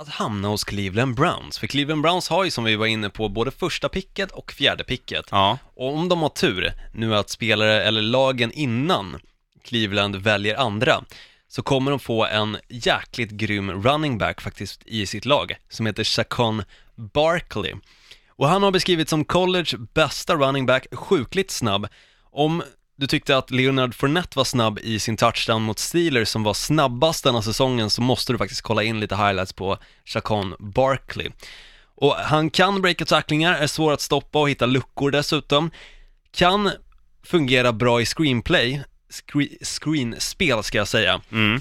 att 0.01 0.09
hamna 0.09 0.49
hos 0.49 0.65
Cleveland 0.65 1.15
Browns? 1.15 1.59
För 1.59 1.67
Cleveland 1.67 2.03
Browns 2.03 2.29
har 2.29 2.45
ju 2.45 2.51
som 2.51 2.65
vi 2.65 2.77
var 2.77 2.87
inne 2.87 3.11
på 3.11 3.29
både 3.29 3.51
första 3.51 3.89
picket 3.89 4.31
och 4.33 4.53
fjärde 4.53 4.85
picket. 4.85 5.25
Ja. 5.31 5.59
Och 5.75 5.95
om 5.95 6.09
de 6.09 6.23
har 6.23 6.29
tur 6.29 6.73
nu 6.95 7.17
att 7.17 7.31
spelare 7.31 7.83
eller 7.83 8.03
lagen 8.03 8.53
innan 8.53 9.21
Cleveland 9.65 10.17
väljer 10.17 10.57
andra 10.57 11.05
så 11.49 11.63
kommer 11.63 11.91
de 11.91 12.01
få 12.01 12.27
en 12.27 12.57
jäkligt 12.69 13.31
grym 13.31 13.83
running 13.83 14.19
back 14.19 14.41
faktiskt 14.41 14.83
i 14.87 15.07
sitt 15.07 15.25
lag 15.25 15.57
som 15.69 15.87
heter 15.87 16.05
Chacon 16.05 16.63
Barkley. 16.95 17.75
Och 18.29 18.49
han 18.49 18.63
har 18.63 18.71
beskrivits 18.71 19.11
som 19.11 19.25
college 19.25 19.77
bästa 19.95 20.35
running 20.35 20.67
back, 20.67 20.87
sjukligt 20.93 21.51
snabb. 21.51 21.87
Om 22.31 22.63
du 23.01 23.07
tyckte 23.07 23.37
att 23.37 23.51
Leonard 23.51 23.95
Fournette 23.95 24.39
var 24.39 24.45
snabb 24.45 24.79
i 24.79 24.99
sin 24.99 25.17
touchdown 25.17 25.63
mot 25.63 25.79
Steelers 25.79 26.29
som 26.29 26.43
var 26.43 26.55
snabbast 26.55 27.25
denna 27.25 27.43
säsongen 27.43 27.91
så 27.91 28.03
måste 28.03 28.33
du 28.33 28.39
faktiskt 28.39 28.63
kolla 28.63 28.83
in 28.83 29.01
lite 29.01 29.17
highlights 29.17 29.53
på 29.53 29.79
Chacon 30.05 30.55
Barkley. 30.59 31.29
Och 31.95 32.15
han 32.15 32.51
kan 32.51 32.83
breaka 32.83 33.05
tacklingar, 33.05 33.55
är 33.55 33.67
svår 33.67 33.93
att 33.93 34.01
stoppa 34.01 34.41
och 34.41 34.51
hitta 34.51 34.67
luckor 34.67 35.11
dessutom. 35.11 35.71
Kan 36.33 36.71
fungera 37.25 37.73
bra 37.73 38.01
i 38.01 38.07
screenplay, 38.07 38.83
screen, 39.11 39.49
screenspel 39.61 40.63
ska 40.63 40.79
jag 40.79 40.89
säga. 40.89 41.21
Mm. 41.33 41.61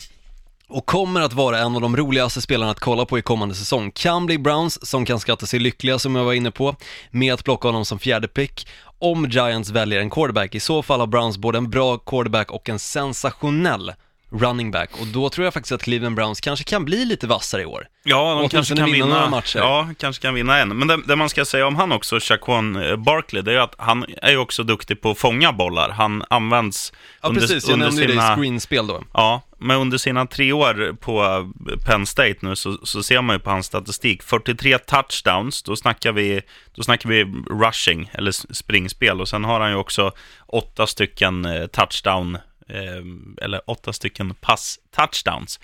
Och 0.68 0.86
kommer 0.86 1.22
att 1.22 1.34
vara 1.34 1.60
en 1.60 1.76
av 1.76 1.82
de 1.82 1.98
roligaste 1.98 2.42
spelarna 2.42 2.72
att 2.72 2.80
kolla 2.80 3.06
på 3.06 3.20
i 3.20 3.22
kommande 3.22 3.56
säsong. 3.56 3.92
Kan 3.92 4.26
bli 4.26 4.38
Browns 4.38 4.90
som 4.90 5.06
kan 5.06 5.20
skatta 5.20 5.46
sig 5.46 5.60
lyckliga 5.60 6.00
som 6.00 6.16
jag 6.16 6.24
var 6.24 6.34
inne 6.34 6.52
på, 6.52 6.76
med 7.12 7.34
att 7.34 7.44
plocka 7.44 7.68
honom 7.68 7.86
som 7.86 8.00
fjärde 8.00 8.28
pick. 8.28 8.68
Om 9.02 9.30
Giants 9.30 9.70
väljer 9.70 10.00
en 10.00 10.10
quarterback, 10.10 10.56
i 10.56 10.60
så 10.60 10.84
fall 10.84 11.00
har 11.00 11.08
Browns 11.08 11.38
både 11.38 11.58
en 11.58 11.70
bra 11.70 11.98
quarterback 11.98 12.52
och 12.52 12.70
en 12.70 12.80
sensationell 12.80 13.94
running 14.32 14.72
back. 14.72 14.90
Och 15.02 15.08
då 15.08 15.30
tror 15.30 15.46
jag 15.46 15.54
faktiskt 15.54 15.72
att 15.72 15.84
Cleveland 15.84 16.16
Browns 16.16 16.42
kanske 16.42 16.66
kan 16.66 16.86
bli 16.86 17.06
lite 17.06 17.28
vassare 17.28 17.62
i 17.62 17.66
år. 17.66 17.88
Ja, 18.04 18.40
de 18.42 18.50
kanske 18.50 18.76
kan 18.76 18.92
vinna 18.92 19.06
några 19.06 19.30
matcher. 19.30 19.60
Ja, 19.60 19.90
kanske 19.98 20.22
kan 20.22 20.34
vinna 20.34 20.60
en. 20.60 20.78
Men 20.78 20.88
det, 20.88 21.00
det 21.08 21.16
man 21.16 21.30
ska 21.30 21.46
säga 21.46 21.68
om 21.68 21.76
han 21.76 21.92
också, 21.92 22.20
Shaquan 22.20 22.76
eh, 22.76 22.96
Barkley, 22.96 23.42
det 23.42 23.54
är 23.54 23.58
att 23.58 23.76
han 23.78 24.06
är 24.22 24.32
ju 24.32 24.38
också 24.38 24.64
duktig 24.64 25.02
på 25.02 25.12
att 25.12 25.18
fånga 25.18 25.54
bollar. 25.54 25.90
Han 25.90 26.24
används 26.30 26.94
Ja 27.22 27.30
precis, 27.30 27.70
jag 27.70 27.80
nämnde 27.80 28.02
ju 28.02 28.08
det 28.08 28.14
i 28.14 28.36
screenspel 28.36 28.88
då. 28.88 29.04
Ja, 29.14 29.42
men 29.60 29.78
under 29.78 29.98
sina 29.98 30.26
tre 30.26 30.52
år 30.52 30.94
på 30.94 31.52
Penn 31.86 32.06
State 32.06 32.36
nu 32.42 32.56
så, 32.56 32.78
så 32.84 33.04
ser 33.04 33.22
man 33.22 33.36
ju 33.36 33.40
på 33.40 33.50
hans 33.50 33.66
statistik 33.66 34.24
43 34.24 34.78
touchdowns, 34.78 35.64
då 35.64 35.76
snackar 35.76 36.12
vi, 36.12 36.42
då 36.76 36.84
snackar 36.84 37.10
vi 37.10 37.24
rushing 37.50 38.12
eller 38.14 38.54
springspel 38.54 39.22
och 39.22 39.28
sen 39.28 39.44
har 39.44 39.60
han 39.60 39.70
ju 39.70 39.76
också 39.76 40.12
åtta 40.48 40.88
stycken 40.88 41.46
eh, 41.46 41.68
touchdown 41.68 42.36
eh, 42.70 43.42
eller 43.42 43.62
åtta 43.70 43.94
stycken 43.94 44.34
pass-touchdowns 44.34 45.60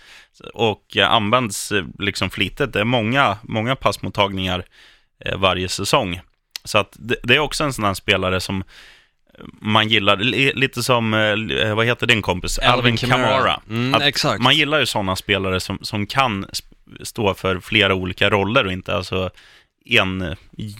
och 0.54 0.98
används 0.98 1.72
eh, 1.72 1.86
liksom 2.00 2.30
flitigt. 2.30 2.74
Det 2.74 2.80
är 2.80 2.86
många, 2.86 3.38
många 3.44 3.76
passmottagningar 3.76 4.66
eh, 5.20 5.38
varje 5.38 5.70
säsong. 5.70 6.22
Så 6.64 6.78
att 6.78 6.96
det, 7.00 7.16
det 7.24 7.36
är 7.36 7.40
också 7.40 7.64
en 7.64 7.74
sån 7.74 7.86
här 7.86 7.94
spelare 7.94 8.40
som 8.40 8.64
man 9.62 9.88
gillar, 9.90 10.18
li- 10.18 10.52
lite 10.56 10.84
som, 10.84 11.14
eh, 11.14 11.76
vad 11.76 11.86
heter 11.86 12.08
din 12.08 12.22
kompis? 12.22 12.60
Alvin 12.60 12.98
Kamara. 12.98 13.62
Mm. 13.70 14.12
Man 14.40 14.56
gillar 14.56 14.80
ju 14.80 14.86
sådana 14.86 15.16
spelare 15.16 15.60
som, 15.60 15.80
som 15.82 16.06
kan 16.08 16.46
stå 17.04 17.34
för 17.34 17.60
flera 17.60 17.94
olika 17.96 18.30
roller 18.30 18.66
och 18.66 18.72
inte 18.72 18.96
alltså 18.96 19.30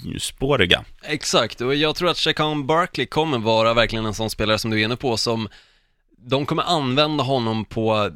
enspåriga. 0.06 0.84
Exakt, 1.04 1.62
och 1.62 1.76
jag 1.76 1.96
tror 1.96 2.10
att 2.10 2.18
Chacon 2.18 2.68
Barkley 2.68 3.06
kommer 3.06 3.38
vara 3.38 3.74
verkligen 3.74 4.06
en 4.06 4.14
sån 4.14 4.30
spelare 4.30 4.60
som 4.60 4.72
du 4.72 4.80
är 4.82 4.86
inne 4.86 4.96
på 4.96 5.18
som 5.18 5.48
de 6.18 6.46
kommer 6.46 6.64
använda 6.64 7.24
honom 7.24 7.66
på 7.66 8.12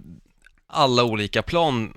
alla 0.69 1.03
olika 1.03 1.41
plan 1.41 1.93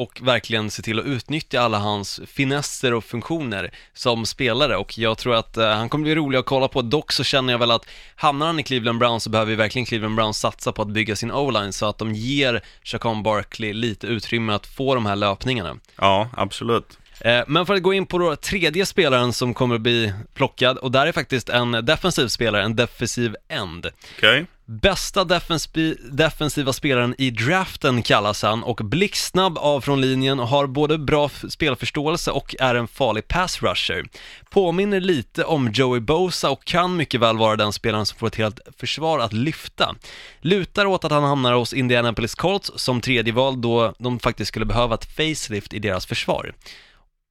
och 0.00 0.20
verkligen 0.22 0.70
se 0.70 0.82
till 0.82 0.98
att 0.98 1.04
utnyttja 1.04 1.60
alla 1.60 1.78
hans 1.78 2.20
finesser 2.26 2.94
och 2.94 3.04
funktioner 3.04 3.70
som 3.94 4.26
spelare 4.26 4.76
och 4.76 4.98
jag 4.98 5.18
tror 5.18 5.34
att 5.34 5.56
eh, 5.56 5.68
han 5.68 5.88
kommer 5.88 6.02
bli 6.02 6.14
rolig 6.14 6.38
att 6.38 6.44
kolla 6.46 6.68
på. 6.68 6.82
Dock 6.82 7.12
så 7.12 7.24
känner 7.24 7.52
jag 7.52 7.58
väl 7.58 7.70
att 7.70 7.86
hamnar 8.16 8.46
han 8.46 8.60
i 8.60 8.62
Cleveland 8.62 8.98
Browns 8.98 9.24
så 9.24 9.30
behöver 9.30 9.50
ju 9.50 9.56
verkligen 9.56 9.86
Cleveland 9.86 10.16
Browns 10.16 10.38
satsa 10.38 10.72
på 10.72 10.82
att 10.82 10.88
bygga 10.88 11.16
sin 11.16 11.32
O-line 11.32 11.72
så 11.72 11.86
att 11.86 11.98
de 11.98 12.14
ger 12.14 12.62
Chacon 12.82 13.22
Barkley 13.22 13.72
lite 13.72 14.06
utrymme 14.06 14.52
att 14.52 14.66
få 14.66 14.94
de 14.94 15.06
här 15.06 15.16
löpningarna. 15.16 15.76
Ja, 15.96 16.30
absolut. 16.36 16.98
Eh, 17.20 17.42
Men 17.46 17.66
för 17.66 17.74
att 17.74 17.82
gå 17.82 17.94
in 17.94 18.06
på 18.06 18.18
då 18.18 18.36
tredje 18.36 18.86
spelaren 18.86 19.32
som 19.32 19.54
kommer 19.54 19.74
att 19.74 19.80
bli 19.80 20.12
plockad, 20.34 20.78
och 20.78 20.90
där 20.90 21.06
är 21.06 21.12
faktiskt 21.12 21.48
en 21.48 21.72
defensiv 21.72 22.28
spelare, 22.28 22.62
en 22.62 22.76
defensiv 22.76 23.36
end. 23.48 23.86
Okej. 24.18 24.46
Bästa 24.70 25.24
defensiva 26.10 26.72
spelaren 26.72 27.14
i 27.18 27.30
draften 27.30 28.02
kallas 28.02 28.42
han 28.42 28.62
och 28.62 28.76
blixtsnabb 28.76 29.58
av 29.58 29.80
från 29.80 30.00
linjen 30.00 30.40
och 30.40 30.48
har 30.48 30.66
både 30.66 30.98
bra 30.98 31.30
spelförståelse 31.48 32.30
och 32.30 32.54
är 32.58 32.74
en 32.74 32.88
farlig 32.88 33.28
pass 33.28 33.62
rusher. 33.62 34.04
Påminner 34.50 35.00
lite 35.00 35.44
om 35.44 35.70
Joey 35.72 36.00
Bosa 36.00 36.50
och 36.50 36.64
kan 36.64 36.96
mycket 36.96 37.20
väl 37.20 37.38
vara 37.38 37.56
den 37.56 37.72
spelaren 37.72 38.06
som 38.06 38.18
får 38.18 38.26
ett 38.26 38.36
helt 38.36 38.60
försvar 38.76 39.18
att 39.18 39.32
lyfta. 39.32 39.96
Lutar 40.40 40.86
åt 40.86 41.04
att 41.04 41.12
han 41.12 41.24
hamnar 41.24 41.52
hos 41.52 41.72
Indianapolis 41.72 42.34
Colts 42.34 42.72
som 42.76 43.00
tredje 43.00 43.32
val 43.32 43.60
då 43.60 43.94
de 43.98 44.18
faktiskt 44.18 44.48
skulle 44.48 44.66
behöva 44.66 44.94
ett 44.94 45.16
facelift 45.16 45.72
i 45.72 45.78
deras 45.78 46.06
försvar. 46.06 46.54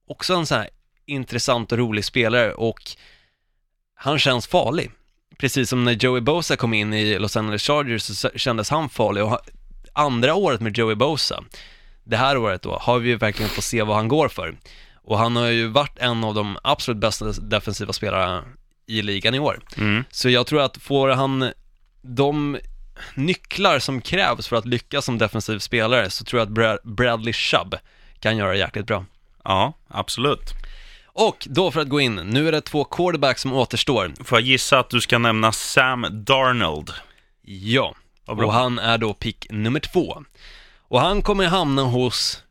Också 0.08 0.34
en 0.34 0.46
sån 0.46 0.58
här 0.58 0.68
intressant 1.06 1.72
och 1.72 1.78
rolig 1.78 2.04
spelare 2.04 2.54
och 2.54 2.80
han 3.94 4.18
känns 4.18 4.46
farlig 4.46 4.90
precis 5.40 5.70
som 5.70 5.84
när 5.84 5.92
Joey 5.92 6.20
Bosa 6.20 6.56
kom 6.56 6.74
in 6.74 6.94
i 6.94 7.18
Los 7.18 7.36
Angeles 7.36 7.62
Chargers 7.62 8.02
så 8.02 8.30
kändes 8.36 8.70
han 8.70 8.88
farlig 8.88 9.24
och 9.24 9.40
andra 9.92 10.34
året 10.34 10.60
med 10.60 10.78
Joey 10.78 10.94
Bosa, 10.94 11.44
det 12.04 12.16
här 12.16 12.36
året 12.36 12.62
då, 12.62 12.78
har 12.78 12.98
vi 12.98 13.08
ju 13.08 13.16
verkligen 13.16 13.50
fått 13.50 13.64
se 13.64 13.82
vad 13.82 13.96
han 13.96 14.08
går 14.08 14.28
för. 14.28 14.56
Och 15.04 15.18
han 15.18 15.36
har 15.36 15.46
ju 15.46 15.66
varit 15.66 15.98
en 15.98 16.24
av 16.24 16.34
de 16.34 16.58
absolut 16.62 17.00
bästa 17.00 17.24
defensiva 17.32 17.92
spelarna 17.92 18.44
i 18.86 19.02
ligan 19.02 19.34
i 19.34 19.38
år. 19.38 19.60
Mm. 19.76 20.04
Så 20.10 20.28
jag 20.28 20.46
tror 20.46 20.60
att 20.60 20.76
får 20.76 21.08
han 21.08 21.52
de 22.02 22.58
nycklar 23.14 23.78
som 23.78 24.00
krävs 24.00 24.48
för 24.48 24.56
att 24.56 24.66
lyckas 24.66 25.04
som 25.04 25.18
defensiv 25.18 25.58
spelare 25.58 26.10
så 26.10 26.24
tror 26.24 26.40
jag 26.40 26.46
att 26.46 26.52
Bra- 26.54 26.78
Bradley 26.84 27.32
Chubb 27.32 27.74
kan 28.20 28.36
göra 28.36 28.52
det 28.52 28.58
jäkligt 28.58 28.86
bra. 28.86 29.04
Ja, 29.44 29.72
absolut. 29.88 30.54
Och 31.20 31.46
då 31.50 31.70
för 31.70 31.80
att 31.80 31.88
gå 31.88 32.00
in, 32.00 32.14
nu 32.14 32.48
är 32.48 32.52
det 32.52 32.60
två 32.60 32.84
quarterbacks 32.84 33.42
som 33.42 33.52
återstår. 33.52 34.12
Får 34.24 34.38
jag 34.38 34.46
gissa 34.46 34.78
att 34.78 34.90
du 34.90 35.00
ska 35.00 35.18
nämna 35.18 35.52
Sam 35.52 36.06
Darnold? 36.10 36.90
Ja, 37.42 37.94
och 38.26 38.52
han 38.52 38.78
är 38.78 38.98
då 38.98 39.14
pick 39.14 39.46
nummer 39.50 39.80
två. 39.80 40.22
Och 40.88 41.00
han 41.00 41.22
kommer 41.22 41.46
hamna 41.46 41.82
hos 41.82 42.42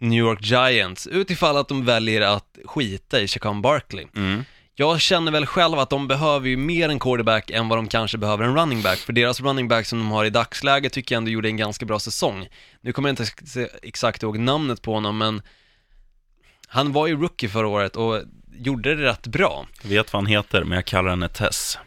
New 0.00 0.18
York 0.18 0.38
Giants 0.42 1.06
utifall 1.06 1.56
att 1.56 1.68
de 1.68 1.84
väljer 1.84 2.20
att 2.20 2.58
skita 2.64 3.20
i 3.20 3.28
Chacon 3.28 3.62
Barkley. 3.62 4.06
Mm. 4.16 4.44
Jag 4.74 5.00
känner 5.00 5.32
väl 5.32 5.46
själv 5.46 5.78
att 5.78 5.90
de 5.90 6.08
behöver 6.08 6.48
ju 6.48 6.56
mer 6.56 6.88
en 6.88 6.98
quarterback 6.98 7.50
än 7.50 7.68
vad 7.68 7.78
de 7.78 7.88
kanske 7.88 8.18
behöver 8.18 8.44
en 8.44 8.56
running 8.56 8.82
back, 8.82 8.98
för 8.98 9.12
deras 9.12 9.40
running 9.40 9.68
back 9.68 9.86
som 9.86 9.98
de 9.98 10.10
har 10.10 10.24
i 10.24 10.30
dagsläget 10.30 10.92
tycker 10.92 11.14
jag 11.14 11.18
ändå 11.20 11.30
gjorde 11.30 11.48
en 11.48 11.56
ganska 11.56 11.86
bra 11.86 11.98
säsong. 11.98 12.48
Nu 12.80 12.92
kommer 12.92 13.08
jag 13.08 13.12
inte 13.12 13.68
exakt 13.82 14.22
ihåg 14.22 14.38
namnet 14.38 14.82
på 14.82 14.94
honom, 14.94 15.18
men 15.18 15.42
han 16.68 16.92
var 16.92 17.06
ju 17.06 17.16
rookie 17.16 17.48
förra 17.48 17.68
året 17.68 17.96
och 17.96 18.22
gjorde 18.52 18.94
det 18.94 19.04
rätt 19.04 19.26
bra. 19.26 19.66
Jag 19.82 19.88
vet 19.88 20.12
vad 20.12 20.22
han 20.22 20.26
heter, 20.26 20.64
men 20.64 20.76
jag 20.76 20.84
kallar 20.84 21.10
henne 21.10 21.28
Tess. 21.28 21.78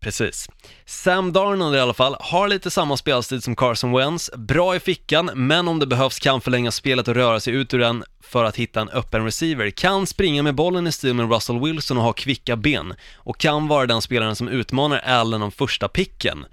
Precis. 0.00 0.48
Sam 0.84 1.32
Darnold 1.32 1.76
i 1.76 1.80
alla 1.80 1.94
fall 1.94 2.16
har 2.20 2.48
lite 2.48 2.70
samma 2.70 2.96
spelstil 2.96 3.42
som 3.42 3.56
Carson 3.56 3.92
Wentz, 3.92 4.30
bra 4.36 4.76
i 4.76 4.80
fickan, 4.80 5.30
men 5.34 5.68
om 5.68 5.78
det 5.78 5.86
behövs 5.86 6.18
kan 6.18 6.40
förlänga 6.40 6.70
spelet 6.70 7.08
och 7.08 7.14
röra 7.14 7.40
sig 7.40 7.54
ut 7.54 7.74
ur 7.74 7.78
den 7.78 8.04
för 8.20 8.44
att 8.44 8.56
hitta 8.56 8.80
en 8.80 8.88
öppen 8.88 9.24
receiver, 9.24 9.70
kan 9.70 10.06
springa 10.06 10.42
med 10.42 10.54
bollen 10.54 10.86
i 10.86 10.92
stil 10.92 11.14
med 11.14 11.32
Russell 11.32 11.60
Wilson 11.60 11.96
och 11.96 12.02
ha 12.02 12.12
kvicka 12.12 12.56
ben, 12.56 12.94
och 13.14 13.38
kan 13.38 13.68
vara 13.68 13.86
den 13.86 14.02
spelaren 14.02 14.36
som 14.36 14.48
utmanar 14.48 14.98
Allen 14.98 15.42
om 15.42 15.52
första 15.52 15.88
picken. 15.88 16.46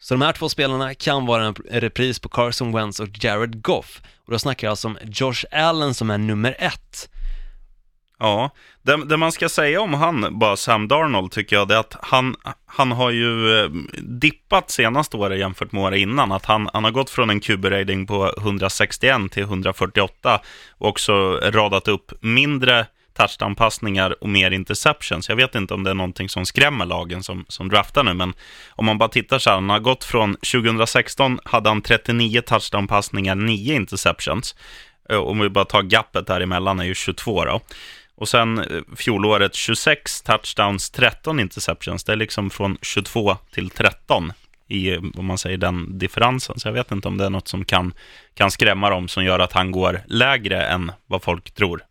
Så 0.00 0.14
de 0.14 0.22
här 0.22 0.32
två 0.32 0.48
spelarna 0.48 0.94
kan 0.94 1.26
vara 1.26 1.44
en 1.44 1.54
repris 1.70 2.18
på 2.18 2.28
Carson 2.28 2.72
Wentz 2.72 3.00
och 3.00 3.24
Jared 3.24 3.62
Goff. 3.62 4.02
Och 4.26 4.32
då 4.32 4.38
snackar 4.38 4.66
jag 4.66 4.70
alltså 4.70 4.88
om 4.88 4.98
Josh 5.02 5.44
Allen 5.52 5.94
som 5.94 6.10
är 6.10 6.18
nummer 6.18 6.56
ett. 6.58 7.08
Ja, 8.18 8.50
det, 8.82 9.04
det, 9.04 9.16
man 9.16 9.32
ska 9.32 9.48
säga 9.48 9.80
om 9.80 9.94
han, 9.94 10.38
bara 10.38 10.56
Sam 10.56 10.88
Darnold, 10.88 11.32
tycker 11.32 11.56
jag, 11.56 11.68
det 11.68 11.74
är 11.74 11.78
att 11.78 11.96
han, 12.02 12.36
han 12.66 12.92
har 12.92 13.10
ju 13.10 13.60
eh, 13.60 13.70
dippat 14.00 14.70
senaste 14.70 15.16
året 15.16 15.38
jämfört 15.38 15.72
med 15.72 15.82
året 15.82 15.98
innan. 15.98 16.32
Att 16.32 16.44
han, 16.44 16.68
han 16.72 16.84
har 16.84 16.90
gått 16.90 17.10
från 17.10 17.30
en 17.30 17.40
QB-rating 17.40 18.06
på 18.06 18.32
161 18.38 19.32
till 19.32 19.42
148 19.42 20.40
och 20.70 20.88
också 20.88 21.40
radat 21.42 21.88
upp 21.88 22.12
mindre 22.20 22.86
touchdown-passningar 23.16 24.22
och 24.22 24.28
mer 24.28 24.50
interceptions. 24.50 25.28
Jag 25.28 25.36
vet 25.36 25.54
inte 25.54 25.74
om 25.74 25.84
det 25.84 25.90
är 25.90 25.94
någonting 25.94 26.28
som 26.28 26.46
skrämmer 26.46 26.86
lagen 26.86 27.22
som, 27.22 27.44
som 27.48 27.68
draftar 27.68 28.04
nu, 28.04 28.14
men 28.14 28.34
om 28.70 28.86
man 28.86 28.98
bara 28.98 29.08
tittar 29.08 29.38
så 29.38 29.50
här, 29.50 29.54
han 29.54 29.70
har 29.70 29.80
gått 29.80 30.04
från 30.04 30.34
2016 30.34 31.40
hade 31.44 31.68
han 31.68 31.82
39 31.82 32.40
touchdown-passningar, 32.40 33.34
9 33.34 33.74
interceptions. 33.74 34.54
Eh, 35.08 35.18
om 35.18 35.40
vi 35.40 35.48
bara 35.48 35.64
tar 35.64 35.82
gapet 35.82 36.26
däremellan 36.26 36.80
är 36.80 36.84
ju 36.84 36.94
22 36.94 37.44
då. 37.44 37.60
Och 38.16 38.28
sen 38.28 38.58
eh, 38.58 38.82
fjolåret 38.96 39.54
26 39.54 40.22
touchdowns, 40.22 40.90
13 40.90 41.40
interceptions. 41.40 42.04
Det 42.04 42.12
är 42.12 42.16
liksom 42.16 42.50
från 42.50 42.78
22 42.82 43.36
till 43.52 43.70
13 43.70 44.32
i, 44.68 44.94
eh, 44.94 45.00
vad 45.14 45.24
man 45.24 45.38
säger 45.38 45.58
den 45.58 45.98
differensen. 45.98 46.60
Så 46.60 46.68
jag 46.68 46.72
vet 46.72 46.92
inte 46.92 47.08
om 47.08 47.16
det 47.16 47.24
är 47.24 47.30
något 47.30 47.48
som 47.48 47.64
kan, 47.64 47.94
kan 48.34 48.50
skrämma 48.50 48.90
dem 48.90 49.08
som 49.08 49.24
gör 49.24 49.38
att 49.38 49.52
han 49.52 49.70
går 49.70 50.00
lägre 50.06 50.66
än 50.66 50.92
vad 51.06 51.22
folk 51.22 51.54
tror. 51.54 51.82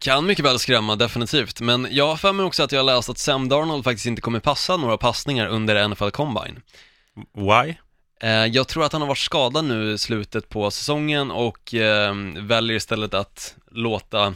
Kan 0.00 0.26
mycket 0.26 0.44
väl 0.44 0.58
skrämma, 0.58 0.96
definitivt. 0.96 1.60
Men 1.60 1.88
jag 1.90 2.06
har 2.06 2.16
för 2.16 2.32
mig 2.32 2.46
också 2.46 2.62
att 2.62 2.72
jag 2.72 2.78
har 2.78 2.96
läst 2.96 3.08
att 3.08 3.18
Sam 3.18 3.48
Darnold 3.48 3.84
faktiskt 3.84 4.06
inte 4.06 4.22
kommer 4.22 4.40
passa 4.40 4.76
några 4.76 4.96
passningar 4.96 5.46
under 5.46 5.88
NFL 5.88 6.10
Combine. 6.10 6.60
Why? 7.34 7.74
Eh, 8.22 8.30
Jag 8.46 8.68
tror 8.68 8.84
att 8.84 8.92
han 8.92 9.00
har 9.02 9.08
varit 9.08 9.18
skadad 9.18 9.64
nu 9.64 9.92
i 9.92 9.98
slutet 9.98 10.48
på 10.48 10.70
säsongen 10.70 11.30
och 11.30 11.74
eh, 11.74 12.14
väljer 12.36 12.76
istället 12.76 13.14
att 13.14 13.54
låta 13.70 14.34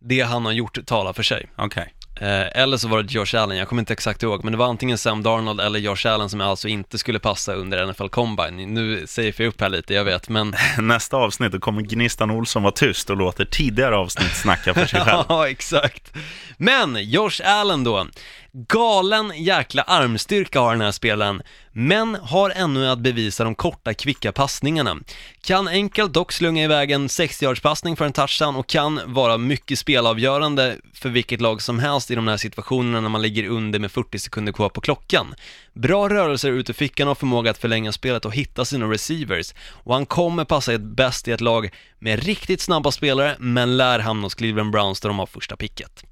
det 0.00 0.20
han 0.20 0.44
har 0.44 0.52
gjort 0.52 0.86
tala 0.86 1.12
för 1.12 1.22
sig. 1.22 1.48
Okej. 1.56 1.82
Eh, 1.82 2.01
Eller 2.20 2.76
så 2.76 2.88
var 2.88 3.02
det 3.02 3.12
Josh 3.12 3.42
Allen, 3.42 3.56
jag 3.56 3.68
kommer 3.68 3.82
inte 3.82 3.92
exakt 3.92 4.22
ihåg, 4.22 4.44
men 4.44 4.52
det 4.52 4.58
var 4.58 4.66
antingen 4.66 4.98
Sam 4.98 5.22
Darnold 5.22 5.60
eller 5.60 5.78
Josh 5.78 6.06
Allen 6.06 6.28
som 6.28 6.40
alltså 6.40 6.68
inte 6.68 6.98
skulle 6.98 7.18
passa 7.18 7.54
under 7.54 7.86
NFL 7.86 8.08
Combine. 8.08 8.74
Nu 8.74 9.06
säger 9.06 9.34
jag 9.36 9.48
upp 9.48 9.60
här 9.60 9.68
lite, 9.68 9.94
jag 9.94 10.04
vet, 10.04 10.28
men 10.28 10.54
Nästa 10.78 11.16
avsnitt 11.16 11.52
då 11.52 11.60
kommer 11.60 11.82
Gnistan 11.82 12.30
Olsson 12.30 12.62
vara 12.62 12.72
tyst 12.72 13.10
och 13.10 13.16
låter 13.16 13.44
tidigare 13.44 13.96
avsnitt 13.96 14.36
snacka 14.36 14.74
för 14.74 14.86
sig 14.86 15.00
själv. 15.00 15.24
Ja, 15.28 15.48
exakt. 15.48 16.12
Men 16.56 17.10
Josh 17.10 17.40
Allen 17.44 17.84
då. 17.84 18.06
Galen 18.54 19.32
jäkla 19.36 19.82
armstyrka 19.82 20.60
har 20.60 20.72
den 20.72 20.80
här 20.80 20.92
spelaren, 20.92 21.42
men 21.72 22.14
har 22.14 22.50
ännu 22.50 22.88
att 22.88 22.98
bevisa 22.98 23.44
de 23.44 23.54
korta, 23.54 23.94
kvicka 23.94 24.32
passningarna. 24.32 24.96
Kan 25.40 25.68
enkelt 25.68 26.12
dock 26.12 26.32
slunga 26.32 26.64
iväg 26.64 26.90
en 26.90 27.08
60-yardspassning 27.08 27.96
för 27.96 28.04
en 28.04 28.12
touchdown 28.12 28.56
och 28.56 28.66
kan 28.66 29.00
vara 29.06 29.38
mycket 29.38 29.78
spelavgörande 29.78 30.76
för 30.94 31.08
vilket 31.08 31.40
lag 31.40 31.62
som 31.62 31.78
helst 31.78 32.10
i 32.10 32.14
de 32.14 32.28
här 32.28 32.36
situationerna 32.36 33.00
när 33.00 33.08
man 33.08 33.22
ligger 33.22 33.48
under 33.48 33.78
med 33.78 33.92
40 33.92 34.18
sekunder 34.18 34.52
kvar 34.52 34.68
på 34.68 34.80
klockan. 34.80 35.34
Bra 35.72 36.08
rörelser 36.08 36.50
ut 36.50 36.70
ur 36.70 36.74
fickan 36.74 37.08
och 37.08 37.18
förmåga 37.18 37.50
att 37.50 37.58
förlänga 37.58 37.92
spelet 37.92 38.24
och 38.24 38.34
hitta 38.34 38.64
sina 38.64 38.86
receivers. 38.86 39.54
Och 39.84 39.94
han 39.94 40.06
kommer 40.06 40.44
passa 40.44 40.78
bäst 40.78 41.28
i 41.28 41.32
ett 41.32 41.40
lag 41.40 41.70
med 41.98 42.24
riktigt 42.24 42.60
snabba 42.60 42.90
spelare, 42.90 43.36
men 43.38 43.76
lär 43.76 43.98
hamna 43.98 44.26
hos 44.26 44.34
Cleveland 44.34 44.72
Browns 44.72 45.00
där 45.00 45.08
de 45.08 45.18
har 45.18 45.26
första 45.26 45.56
picket. 45.56 46.04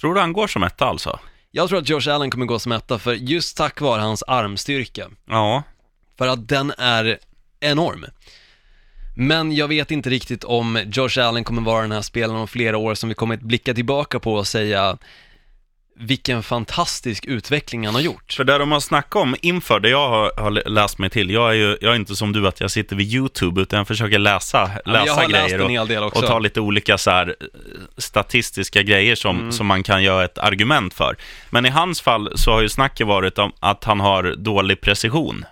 Tror 0.00 0.14
du 0.14 0.20
han 0.20 0.32
går 0.32 0.46
som 0.46 0.62
etta 0.62 0.86
alltså? 0.86 1.18
Jag 1.50 1.68
tror 1.68 1.78
att 1.78 1.88
Josh 1.88 2.08
Allen 2.10 2.30
kommer 2.30 2.46
gå 2.46 2.58
som 2.58 2.72
etta 2.72 2.98
för 2.98 3.12
just 3.12 3.56
tack 3.56 3.80
vare 3.80 4.00
hans 4.00 4.22
armstyrka. 4.22 5.10
Ja. 5.26 5.62
För 6.18 6.28
att 6.28 6.48
den 6.48 6.72
är 6.78 7.18
enorm. 7.60 8.04
Men 9.16 9.52
jag 9.52 9.68
vet 9.68 9.90
inte 9.90 10.10
riktigt 10.10 10.44
om 10.44 10.82
Josh 10.92 11.18
Allen 11.20 11.44
kommer 11.44 11.62
vara 11.62 11.82
den 11.82 11.92
här 11.92 12.02
spelaren 12.02 12.40
om 12.40 12.48
flera 12.48 12.78
år 12.78 12.94
som 12.94 13.08
vi 13.08 13.14
kommer 13.14 13.34
att 13.34 13.42
blicka 13.42 13.74
tillbaka 13.74 14.20
på 14.20 14.34
och 14.34 14.46
säga 14.46 14.98
vilken 15.98 16.42
fantastisk 16.42 17.24
utveckling 17.24 17.86
han 17.86 17.94
har 17.94 18.02
gjort. 18.02 18.32
För 18.32 18.44
det 18.44 18.58
de 18.58 18.72
har 18.72 18.80
snackat 18.80 19.22
om 19.22 19.36
inför 19.42 19.80
det 19.80 19.88
jag 19.88 20.08
har, 20.08 20.32
har 20.36 20.50
läst 20.50 20.98
mig 20.98 21.10
till, 21.10 21.30
jag 21.30 21.50
är 21.50 21.54
ju 21.54 21.78
jag 21.80 21.92
är 21.92 21.96
inte 21.96 22.16
som 22.16 22.32
du 22.32 22.48
att 22.48 22.60
jag 22.60 22.70
sitter 22.70 22.96
vid 22.96 23.14
YouTube, 23.14 23.60
utan 23.62 23.76
jag 23.76 23.86
försöker 23.86 24.18
läsa, 24.18 24.70
läsa 24.84 25.26
läst 25.26 25.54
grejer 25.54 26.02
och, 26.02 26.16
och 26.16 26.26
ta 26.26 26.38
lite 26.38 26.60
olika 26.60 26.98
så 26.98 27.10
här, 27.10 27.28
eh, 27.40 27.46
statistiska 27.98 28.82
grejer 28.82 29.14
som, 29.14 29.36
Mm. 29.36 29.52
som 29.52 29.66
man 29.66 29.82
kan 29.82 30.02
göra 30.02 30.24
ett 30.24 30.38
argument 30.38 30.94
för. 30.94 31.16
Men 31.50 31.66
i 31.66 31.68
hans 31.68 32.00
fall 32.00 32.32
så 32.34 32.50
har 32.52 32.60
ju 32.60 32.68
snacket 32.68 33.06
varit 33.06 33.38
om 33.38 33.52
att 33.60 33.84
han 33.84 34.00
har 34.00 34.34
dålig 34.36 34.80
precision. 34.80 35.44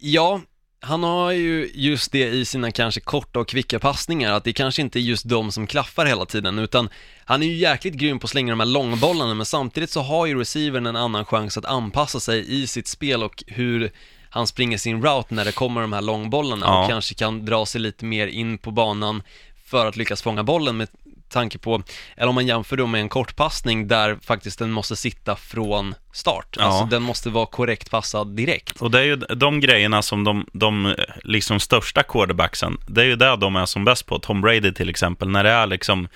Ja, 0.00 0.40
han 0.82 1.02
har 1.02 1.30
ju 1.32 1.70
just 1.74 2.12
det 2.12 2.28
i 2.28 2.44
sina 2.44 2.70
kanske 2.70 3.00
korta 3.00 3.40
och 3.40 3.48
kvicka 3.48 3.78
passningar, 3.78 4.32
att 4.32 4.44
det 4.44 4.52
kanske 4.52 4.82
inte 4.82 4.98
är 4.98 5.00
just 5.00 5.28
de 5.28 5.52
som 5.52 5.66
klaffar 5.66 6.06
hela 6.06 6.26
tiden, 6.26 6.58
utan 6.58 6.88
han 7.24 7.42
är 7.42 7.46
ju 7.46 7.54
jäkligt 7.56 7.94
grym 7.94 8.18
på 8.18 8.24
att 8.24 8.30
slänga 8.30 8.52
de 8.52 8.60
här 8.60 8.66
långbollarna, 8.66 9.34
men 9.34 9.46
samtidigt 9.46 9.90
så 9.90 10.00
har 10.00 10.26
ju 10.26 10.38
receivern 10.40 10.86
en 10.86 10.96
annan 10.96 11.24
chans 11.24 11.56
att 11.58 11.64
anpassa 11.64 12.20
sig 12.20 12.62
i 12.62 12.66
sitt 12.66 12.86
spel 12.86 13.22
och 13.22 13.44
hur 13.46 13.90
han 14.30 14.46
springer 14.46 14.78
sin 14.78 15.02
route 15.02 15.34
när 15.34 15.44
det 15.44 15.52
kommer 15.52 15.80
de 15.80 15.92
här 15.92 16.02
långbollarna 16.02 16.66
Ja. 16.66 16.82
och 16.82 16.90
kanske 16.90 17.14
kan 17.14 17.44
dra 17.44 17.66
sig 17.66 17.80
lite 17.80 18.04
mer 18.04 18.26
in 18.26 18.58
på 18.58 18.70
banan 18.70 19.22
för 19.64 19.86
att 19.86 19.96
lyckas 19.96 20.22
fånga 20.22 20.42
bollen 20.42 20.76
med 20.76 20.88
tanke 21.30 21.58
på, 21.58 21.82
eller 22.16 22.28
om 22.28 22.34
man 22.34 22.46
jämför 22.46 22.76
då 22.76 22.86
med 22.86 23.00
en 23.00 23.08
kortpassning 23.08 23.88
där 23.88 24.18
faktiskt 24.22 24.58
den 24.58 24.70
måste 24.70 24.96
sitta 24.96 25.36
från 25.36 25.94
start, 26.12 26.56
Ja. 26.58 26.64
alltså 26.64 26.84
den 26.84 27.02
måste 27.02 27.30
vara 27.30 27.46
korrekt 27.46 27.90
passad 27.90 28.36
direkt. 28.36 28.80
Och 28.80 28.90
det 28.90 28.98
är 29.00 29.04
ju 29.04 29.16
de 29.16 29.60
grejerna 29.60 30.02
som 30.02 30.24
de, 30.24 30.46
de 30.52 30.94
liksom 31.24 31.60
största 31.60 32.02
quarterbacksen, 32.02 32.76
det 32.88 33.00
är 33.00 33.06
ju 33.06 33.16
det 33.16 33.36
de 33.36 33.56
är 33.56 33.66
som 33.66 33.84
bäst 33.84 34.06
på. 34.06 34.18
Tom 34.18 34.40
Brady 34.40 34.74
till 34.74 34.88
exempel, 34.90 35.28
när 35.28 35.44
det 35.44 35.50
är 35.50 35.66
liksom 35.66 36.08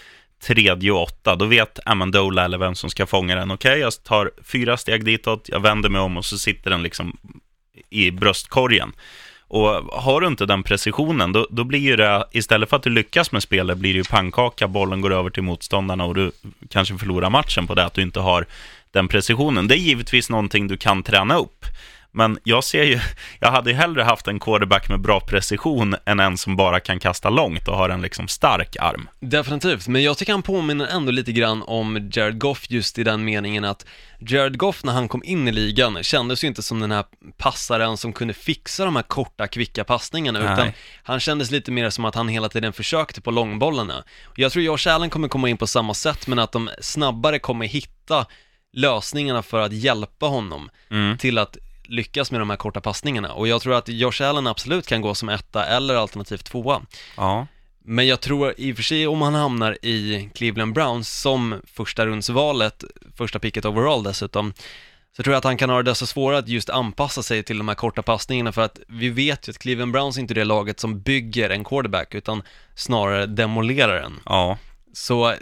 tredje 0.43 0.91
och 0.93 1.03
åtta, 1.03 1.37
då 1.37 1.45
vet 1.45 1.79
Amendola 1.87 2.45
eller 2.45 2.59
vem 2.59 2.75
som 2.75 2.91
ska 2.91 3.07
fånga 3.07 3.37
den. 3.37 3.51
Okej, 3.51 3.79
jag 3.79 4.05
tar 4.05 4.31
fyra 4.45 4.77
steg 4.77 5.05
ditåt, 5.05 5.45
jag 5.49 5.61
vänder 5.61 5.89
mig 5.89 6.01
om 6.01 6.17
och 6.17 6.25
så 6.25 6.39
sitter 6.39 6.71
den 6.71 6.83
liksom 6.83 7.17
i 7.91 8.11
bröstkorgen. 8.11 8.93
Och 9.55 9.71
har 10.03 10.21
du 10.21 10.27
inte 10.27 10.47
den 10.47 10.63
precisionen, 10.63 11.33
då, 11.33 11.47
då 11.51 11.65
blir 11.65 11.79
ju 11.79 11.97
det, 11.97 12.25
istället 12.33 12.71
för 12.71 12.77
att 12.77 12.83
du 12.83 12.91
lyckas 12.91 13.33
med 13.33 13.43
spelet, 13.43 13.79
blir 13.79 13.93
det 13.93 13.97
ju 13.97 14.05
pannkaka, 14.05 14.69
bollen 14.69 15.01
går 15.01 15.13
över 15.13 15.31
till 15.31 15.43
motståndarna 15.43 16.05
och 16.05 16.15
du 16.15 16.33
kanske 16.71 16.99
förlorar 16.99 17.31
matchen 17.31 17.67
på 17.67 17.75
det, 17.75 17.85
att 17.85 17.95
du 17.95 18.03
inte 18.03 18.21
har 18.21 18.47
den 18.91 19.09
precisionen. 19.09 19.69
Det 19.69 19.75
är 19.75 19.79
givetvis 19.79 20.31
någonting 20.31 20.67
du 20.69 20.77
kan 20.77 21.03
träna 21.03 21.37
upp. 21.39 21.65
Men 22.17 22.39
jag 22.45 22.65
ser 22.65 22.83
ju, 22.85 23.01
jag 23.41 23.51
hade 23.51 23.71
ju 23.71 23.77
hellre 23.77 24.03
haft 24.03 24.29
en 24.29 24.41
quarterback 24.41 24.89
med 24.89 25.01
bra 25.01 25.21
precision 25.21 25.97
än 26.07 26.21
en 26.21 26.37
som 26.39 26.57
bara 26.57 26.81
kan 26.81 27.01
kasta 27.01 27.31
långt 27.31 27.69
och 27.69 27.77
har 27.77 27.89
en 27.89 28.03
liksom 28.03 28.29
stark 28.29 28.77
arm. 28.81 29.09
Definitivt, 29.21 29.89
men 29.89 30.03
jag 30.03 30.19
tycker 30.19 30.33
han 30.33 30.43
påminner 30.43 30.87
ändå 30.87 31.13
lite 31.13 31.33
grann 31.33 31.63
om 31.63 32.11
Jared 32.13 32.39
Goff 32.39 32.71
just 32.71 32.99
i 32.99 33.05
den 33.05 33.25
meningen 33.25 33.65
att 33.65 33.87
Jared 34.21 34.59
Goff 34.59 34.85
när 34.85 34.93
han 34.93 35.09
kom 35.09 35.23
in 35.25 35.49
i 35.49 35.53
ligan 35.53 36.03
kändes 36.03 36.45
ju 36.45 36.49
inte 36.49 36.63
som 36.63 36.81
den 36.81 36.91
här 36.91 37.05
passaren 37.37 37.97
som 37.97 38.13
kunde 38.13 38.35
fixa 38.35 38.85
de 38.85 38.97
här 38.97 39.03
korta, 39.03 39.47
kvicka 39.47 39.85
passningarna, 39.85 40.39
Nej. 40.39 40.53
utan 40.53 40.73
han 41.03 41.21
kändes 41.21 41.51
lite 41.51 41.71
mer 41.71 41.91
som 41.91 42.05
att 42.05 42.15
han 42.15 42.29
hela 42.29 42.49
tiden 42.49 42.73
försökte 42.73 43.21
på 43.21 43.31
långbollarna. 43.31 44.05
Jag 44.37 44.53
tror 44.53 44.65
Josh 44.65 44.89
Allen 44.89 45.11
kommer 45.11 45.29
komma 45.29 45.49
in 45.49 45.57
på 45.57 45.67
samma 45.67 45.95
sätt, 45.95 46.27
men 46.27 46.39
att 46.39 46.53
de 46.53 46.71
snabbare 46.81 47.39
kommer 47.39 47.67
hitta 47.67 48.27
lösningarna 48.73 49.43
för 49.43 49.61
att 49.61 49.73
hjälpa 49.73 50.27
honom 50.27 50.71
Mm. 50.91 51.19
till 51.19 51.39
att 51.39 51.57
lyckas 51.85 52.31
med 52.31 52.41
de 52.41 52.51
här 52.51 52.57
korta 52.57 52.81
passningarna. 52.81 53.33
Och 53.33 53.49
jag 53.49 53.63
tror 53.63 53.75
att 53.75 53.89
Josh 53.89 54.23
Allen 54.23 54.47
absolut 54.47 54.87
kan 54.87 55.01
gå 55.01 55.15
som 55.15 55.29
etta 55.29 55.67
eller 55.67 55.95
alternativt 55.95 56.45
tvåa. 56.45 56.83
Ja. 57.17 57.47
Men 57.85 58.07
jag 58.07 58.21
tror 58.21 58.55
i 58.57 58.73
och 58.73 58.77
för 58.77 58.83
sig 58.83 59.07
om 59.07 59.23
han 59.23 59.35
hamnar 59.35 59.79
i 59.85 60.29
Cleveland 60.35 60.75
Browns 60.75 61.21
som 61.21 61.61
första 61.67 62.07
rundsvalet, 62.07 62.85
första 63.17 63.39
picket 63.39 63.65
overall 63.65 64.03
dessutom, 64.03 64.53
så 65.17 65.23
tror 65.23 65.33
jag 65.33 65.39
att 65.39 65.45
han 65.45 65.57
kan 65.57 65.71
ha 65.71 65.77
det 65.77 65.91
desto 65.91 66.07
svårare 66.07 66.39
att 66.39 66.49
just 66.49 66.71
anpassa 66.71 67.23
sig 67.23 67.43
till 67.43 67.59
de 67.59 67.69
här 67.69 67.75
korta 67.75 68.03
passningarna 68.03 68.53
för 68.53 68.63
att 68.63 68.79
vi 68.89 69.11
vet 69.11 69.49
ju 69.49 69.51
att 69.51 69.59
Cleveland 69.59 69.93
Browns 69.93 70.19
inte 70.19 70.33
är 70.33 70.35
det 70.35 70.45
laget 70.45 70.81
som 70.81 71.01
bygger 71.01 71.51
en 71.51 71.65
quarterback 71.65 72.15
utan 72.15 72.43
snarare 72.75 73.27
demolerar 73.27 74.03
den. 74.03 74.21
Ja. 74.25 74.59
Så 74.93 75.35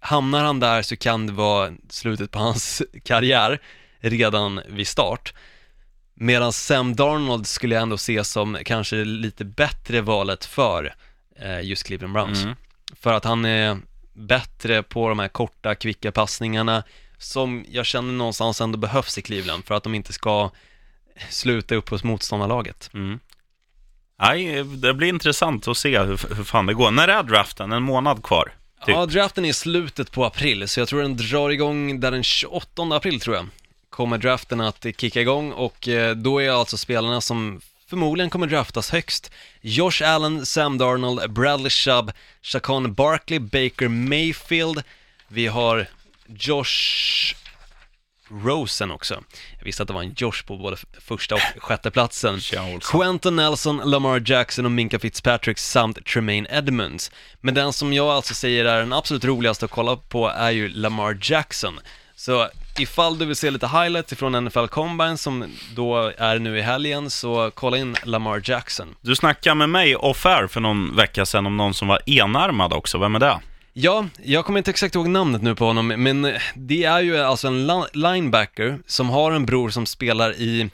hamnar 0.00 0.44
han 0.44 0.60
där 0.60 0.82
så 0.82 0.96
kan 0.96 1.26
det 1.26 1.32
vara 1.32 1.72
slutet 1.88 2.30
på 2.30 2.38
hans 2.38 2.82
karriär 3.04 3.60
redan 4.00 4.60
vid 4.68 4.86
start. 4.86 5.34
Medan 6.20 6.52
Sam 6.52 6.96
Darnold 6.96 7.46
skulle 7.46 7.74
jag 7.74 7.82
ändå 7.82 7.98
se 7.98 8.24
som 8.24 8.58
kanske 8.64 8.96
lite 8.96 9.44
bättre 9.44 10.00
valet 10.00 10.44
för 10.44 10.94
eh, 11.40 11.60
just 11.60 11.86
Cleveland 11.86 12.12
Browns. 12.12 12.42
Mm. 12.42 12.54
För 13.00 13.12
att 13.12 13.24
han 13.24 13.44
är 13.44 13.78
bättre 14.12 14.82
på 14.82 15.08
de 15.08 15.18
här 15.18 15.28
korta, 15.28 15.74
kvicka 15.74 16.12
passningarna 16.12 16.84
som 17.18 17.64
jag 17.68 17.86
känner 17.86 18.12
någonstans 18.12 18.60
ändå 18.60 18.78
behövs 18.78 19.18
i 19.18 19.22
Cleveland 19.22 19.64
för 19.64 19.74
att 19.74 19.82
de 19.82 19.94
inte 19.94 20.12
ska 20.12 20.50
sluta 21.30 21.74
upp 21.74 21.88
hos 21.88 22.04
motståndarlaget. 22.04 22.90
Mm. 22.94 23.20
Nej, 24.20 24.64
det 24.64 24.94
blir 24.94 25.08
intressant 25.08 25.68
att 25.68 25.76
se 25.76 25.98
hur, 25.98 26.34
hur 26.36 26.44
fan 26.44 26.66
det 26.66 26.74
går. 26.74 26.90
När 26.90 27.08
är 27.08 27.22
draften? 27.22 27.72
En 27.72 27.82
månad 27.82 28.22
kvar? 28.22 28.52
Typ. 28.86 28.94
Ja, 28.94 29.06
draften 29.06 29.44
är 29.44 29.48
i 29.48 29.52
slutet 29.52 30.12
på 30.12 30.24
april, 30.24 30.68
så 30.68 30.80
jag 30.80 30.88
tror 30.88 31.02
den 31.02 31.16
drar 31.16 31.50
igång 31.50 32.00
där 32.00 32.10
den 32.10 32.22
28 32.22 32.82
april 32.82 33.20
tror 33.20 33.36
jag. 33.36 33.46
Kommer 33.98 34.18
draften 34.18 34.60
att 34.60 34.86
kicka 34.98 35.20
igång 35.20 35.52
och 35.52 35.88
eh, 35.88 36.16
då 36.16 36.42
är 36.42 36.50
alltså 36.50 36.76
spelarna 36.76 37.20
som 37.20 37.60
förmodligen 37.86 38.30
kommer 38.30 38.46
draftas 38.46 38.90
högst 38.90 39.30
Josh 39.60 40.02
Allen, 40.04 40.46
Sam 40.46 40.78
Darnold, 40.78 41.32
Bradley 41.32 41.70
Chubb, 41.70 42.12
Chacon 42.42 42.94
Barkley, 42.94 43.38
Baker 43.38 43.88
Mayfield, 43.88 44.82
vi 45.28 45.46
har 45.46 45.86
Josh 46.26 47.34
Rosen 48.30 48.90
också. 48.90 49.22
Jag 49.58 49.64
visste 49.64 49.82
att 49.82 49.86
det 49.86 49.94
var 49.94 50.02
en 50.02 50.14
Josh 50.16 50.46
på 50.46 50.56
både 50.56 50.76
första 51.00 51.34
och 51.34 51.40
sjätte 51.58 51.90
platsen. 51.90 52.40
Quentin 52.80 53.36
Nelson, 53.36 53.76
Lamar 53.76 54.22
Jackson 54.26 54.64
och 54.64 54.72
Minka 54.72 54.98
Fitzpatrick 54.98 55.58
samt 55.58 56.06
Tremaine 56.06 56.46
Edmonds. 56.50 57.10
Men 57.40 57.54
den 57.54 57.72
som 57.72 57.92
jag 57.92 58.06
alltså 58.06 58.34
säger 58.34 58.64
är 58.64 58.80
den 58.80 58.92
absolut 58.92 59.24
roligaste 59.24 59.64
att 59.64 59.70
kolla 59.70 59.96
på 59.96 60.28
är 60.28 60.50
ju 60.50 60.68
Lamar 60.68 61.18
Jackson. 61.22 61.80
Så 62.16 62.48
ifall 62.80 63.18
du 63.18 63.24
vill 63.26 63.36
se 63.36 63.50
lite 63.50 63.66
highlights 63.66 64.12
ifrån 64.12 64.44
NFL 64.44 64.66
Combine 64.66 65.16
som 65.18 65.44
då 65.74 66.12
är 66.18 66.38
nu 66.38 66.58
i 66.58 66.62
helgen, 66.62 67.10
så 67.10 67.50
kolla 67.54 67.76
in 67.76 67.96
Lamar 68.04 68.40
Jackson. 68.44 68.94
Du 69.00 69.16
snackade 69.16 69.54
med 69.54 69.68
mig 69.70 69.96
off-air 69.96 70.46
för 70.46 70.60
någon 70.60 70.96
vecka 70.96 71.26
sedan 71.26 71.46
om 71.46 71.56
någon 71.56 71.74
som 71.74 71.88
var 71.88 72.00
enarmad 72.06 72.72
också. 72.72 72.98
Vem 72.98 73.14
är 73.14 73.18
det? 73.18 73.38
Ja, 73.72 74.06
jag 74.24 74.44
kommer 74.44 74.58
inte 74.58 74.70
exakt 74.70 74.94
ihåg 74.94 75.08
namnet 75.08 75.42
nu 75.42 75.54
på 75.54 75.64
honom, 75.64 75.86
men 75.86 76.34
det 76.54 76.84
är 76.84 77.00
ju 77.00 77.18
alltså 77.18 77.48
en 77.48 77.66
li- 77.66 77.88
linebacker 77.92 78.78
som 78.86 79.10
har 79.10 79.32
en 79.32 79.46
bror 79.46 79.70
som 79.70 79.86
spelar 79.86 80.32
i 80.32 80.70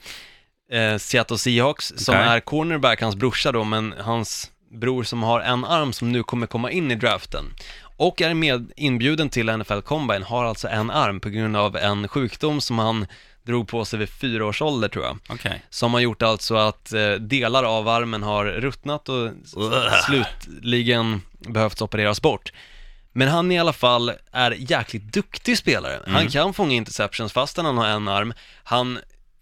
eh, 0.71 0.97
Seattle 0.97 1.37
Seahawks, 1.37 1.93
som 1.97 2.15
Okej. 2.15 2.27
är 2.27 2.39
cornerback, 2.39 3.01
hans 3.01 3.15
brorsa 3.15 3.51
då, 3.51 3.63
men 3.63 3.93
hans 3.99 4.51
bror 4.81 5.03
som 5.03 5.23
har 5.23 5.39
en 5.41 5.65
arm 5.65 5.93
som 5.93 6.11
nu 6.11 6.23
kommer 6.23 6.47
komma 6.47 6.71
in 6.71 6.91
i 6.91 6.95
draften. 6.95 7.45
Och 7.97 8.21
är 8.21 8.33
med 8.33 8.71
inbjuden 8.75 9.29
till 9.29 9.57
NFL 9.57 9.79
Combine, 9.79 10.23
har 10.23 10.45
alltså 10.45 10.67
en 10.67 10.91
arm 10.91 11.19
på 11.19 11.29
grund 11.29 11.57
av 11.57 11.77
en 11.77 12.07
sjukdom 12.07 12.61
som 12.61 12.79
han 12.79 13.07
drog 13.43 13.67
på 13.67 13.85
sig 13.85 13.99
vid 13.99 14.09
fyra 14.09 14.45
års 14.45 14.61
ålder 14.61 14.87
tror 14.87 15.05
jag. 15.05 15.17
Okej. 15.29 15.65
Som 15.69 15.93
har 15.93 15.99
gjort 15.99 16.21
alltså 16.21 16.55
att 16.55 16.93
eh, 16.93 17.11
delar 17.11 17.63
av 17.63 17.87
armen 17.87 18.23
har 18.23 18.45
ruttnat 18.45 19.09
och 19.09 19.31
slutligen 20.05 21.21
behövt 21.39 21.81
opereras 21.81 22.21
bort. 22.21 22.51
Men 23.11 23.27
han 23.27 23.51
i 23.51 23.59
alla 23.59 23.73
fall 23.73 24.11
är 24.31 24.71
jäkligt 24.71 25.13
duktig 25.13 25.57
spelare. 25.57 25.99
Han 26.07 26.27
kan 26.27 26.53
fånga 26.53 26.73
interceptions 26.73 27.33
fastän 27.33 27.65
han 27.65 27.77
har 27.77 27.87
en 27.87 28.07
arm. 28.07 28.33
Han 28.63 28.99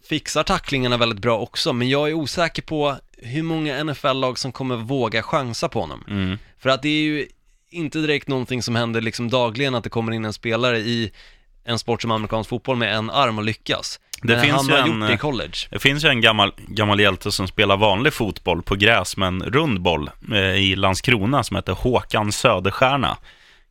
fixar 0.09 0.43
tacklingarna 0.43 0.97
väldigt 0.97 1.19
bra 1.19 1.39
också, 1.39 1.73
men 1.73 1.89
jag 1.89 2.09
är 2.09 2.13
osäker 2.13 2.61
på 2.61 2.97
hur 3.17 3.43
många 3.43 3.83
NFL-lag 3.83 4.39
som 4.39 4.51
kommer 4.51 4.75
våga 4.75 5.23
chansa 5.23 5.69
på 5.69 5.79
honom. 5.79 6.03
Mm. 6.09 6.37
För 6.59 6.69
att 6.69 6.81
det 6.81 6.89
är 6.89 7.03
ju 7.03 7.27
inte 7.73 7.99
direkt 7.99 8.27
någonting 8.27 8.63
som 8.63 8.75
händer 8.75 9.01
liksom 9.01 9.29
dagligen 9.29 9.75
att 9.75 9.83
det 9.83 9.89
kommer 9.89 10.11
in 10.11 10.25
en 10.25 10.33
spelare 10.33 10.77
i 10.77 11.11
en 11.65 11.79
sport 11.79 12.01
som 12.01 12.11
amerikansk 12.11 12.49
fotboll 12.49 12.77
med 12.77 12.95
en 12.95 13.09
arm 13.09 13.37
och 13.37 13.43
lyckas. 13.43 13.99
Det 14.21 14.33
Men 14.33 14.41
finns 14.41 14.55
han 14.55 14.65
ju 14.65 14.71
har 14.71 14.79
en, 14.79 14.87
gjort 14.87 15.07
det 15.07 15.09
i 15.09 15.13
eh, 15.13 15.19
college. 15.19 15.57
Det 15.69 15.79
finns 15.79 16.05
ju 16.05 16.09
en 16.09 16.21
gammal, 16.21 16.53
gammal 16.57 16.99
hjälte 16.99 17.31
som 17.31 17.47
spelar 17.47 17.77
vanlig 17.77 18.13
fotboll 18.13 18.61
på 18.61 18.75
gräs 18.75 19.17
med 19.17 19.27
en 19.27 19.43
rund 19.43 19.81
boll 19.81 20.09
eh, 20.31 20.39
i 20.39 20.75
Landskrona 20.75 21.43
som 21.43 21.55
heter 21.55 21.73
Håkan 21.73 22.31
Söderstjärna. 22.31 23.17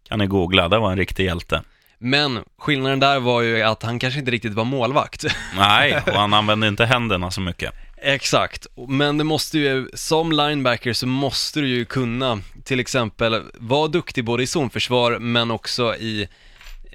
Kan 0.08 0.18
ni 0.18 0.26
googla, 0.26 0.68
det 0.68 0.78
var 0.78 0.90
en 0.90 0.98
riktig 0.98 1.24
hjälte. 1.24 1.62
Men 1.98 2.44
skillnaden 2.58 3.00
där 3.00 3.20
var 3.20 3.42
ju 3.42 3.62
att 3.62 3.82
han 3.82 3.98
kanske 3.98 4.20
inte 4.20 4.30
riktigt 4.30 4.54
var 4.54 4.64
målvakt. 4.64 5.24
Nej, 5.56 6.02
och 6.06 6.12
han 6.12 6.34
använde 6.34 6.68
inte 6.68 6.84
händerna 6.84 7.30
så 7.30 7.40
mycket. 7.40 7.74
Exakt, 8.04 8.66
men 8.88 9.18
det 9.18 9.24
måste 9.24 9.58
ju, 9.58 9.88
som 9.94 10.32
linebacker 10.32 10.92
så 10.92 11.06
måste 11.06 11.60
du 11.60 11.68
ju 11.68 11.84
kunna 11.84 12.40
till 12.64 12.80
exempel 12.80 13.42
vara 13.54 13.88
duktig 13.88 14.24
både 14.24 14.42
i 14.42 14.46
zonförsvar 14.46 15.18
men 15.18 15.50
också 15.50 15.96
i 15.96 16.28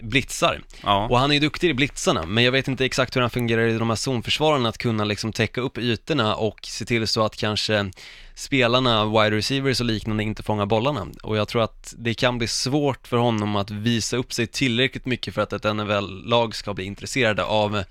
blitzar. 0.02 0.62
Ja. 0.84 1.08
Och 1.10 1.20
han 1.20 1.32
är 1.32 1.34
ju 1.34 1.40
duktig 1.40 1.70
i 1.70 1.74
blitzarna, 1.74 2.26
men 2.26 2.44
jag 2.44 2.52
vet 2.52 2.68
inte 2.68 2.86
exakt 2.86 3.16
hur 3.16 3.22
han 3.22 3.30
fungerar 3.30 3.68
i 3.68 3.78
de 3.78 3.90
här 3.90 3.96
zonförsvararna, 3.96 4.70
att 4.70 4.78
kunna 4.78 5.04
liksom 5.04 5.34
täcka 5.34 5.62
upp 5.62 5.78
ytorna 5.78 6.36
och 6.36 6.60
se 6.64 6.86
till 6.86 7.08
så 7.08 7.26
att 7.26 7.36
kanske 7.36 7.92
spelarna, 8.36 9.06
wide 9.06 9.38
receivers 9.38 9.80
och 9.80 9.86
liknande 9.86 10.24
inte 10.24 10.44
fångar 10.44 10.66
bollarna. 10.66 11.08
Och 11.24 11.38
jag 11.38 11.48
tror 11.48 11.64
att 11.64 11.94
det 11.98 12.14
kan 12.14 12.38
bli 12.38 12.48
svårt 12.48 13.08
för 13.08 13.18
honom 13.18 13.56
att 13.56 13.72
visa 13.72 14.18
upp 14.18 14.34
sig 14.34 14.48
tillräckligt 14.48 15.06
mycket 15.06 15.34
för 15.34 15.42
att 15.42 15.54
ett 15.54 15.76
NFL-lag 15.76 16.56
ska 16.56 16.74
bli 16.74 16.84
intresserade 16.84 17.44
av 17.44 17.84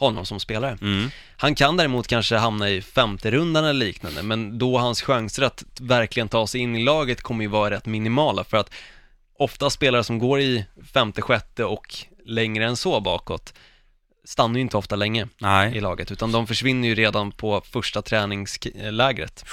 honom 0.00 0.26
som 0.26 0.40
spelare. 0.40 0.78
Mm. 0.82 1.10
Han 1.36 1.54
kan 1.54 1.76
däremot 1.76 2.06
kanske 2.06 2.36
hamna 2.36 2.70
i 2.70 2.82
femte 2.82 3.30
rundan 3.30 3.64
eller 3.64 3.86
liknande, 3.86 4.22
men 4.22 4.58
då 4.58 4.78
hans 4.78 5.02
chanser 5.02 5.42
att 5.42 5.64
verkligen 5.80 6.28
ta 6.28 6.46
sig 6.46 6.60
in 6.60 6.76
i 6.76 6.82
laget 6.82 7.22
kommer 7.22 7.44
ju 7.44 7.48
vara 7.48 7.70
rätt 7.70 7.86
minimala 7.86 8.44
för 8.44 8.56
att 8.56 8.70
ofta 9.38 9.70
spelare 9.70 10.04
som 10.04 10.18
går 10.18 10.40
i 10.40 10.64
femte, 10.92 11.22
sjätte 11.22 11.64
och 11.64 11.96
längre 12.24 12.64
än 12.64 12.76
så 12.76 13.00
bakåt 13.00 13.54
stannar 14.24 14.54
ju 14.54 14.60
inte 14.60 14.76
ofta 14.76 14.96
länge 14.96 15.22
i 15.22 15.28
Nej, 15.38 15.80
laget, 15.80 16.12
utan 16.12 16.32
de 16.32 16.46
försvinner 16.46 16.88
ju 16.88 16.94
redan 16.94 17.32
på 17.32 17.60
första 17.64 18.02
träningslägret. 18.02 19.44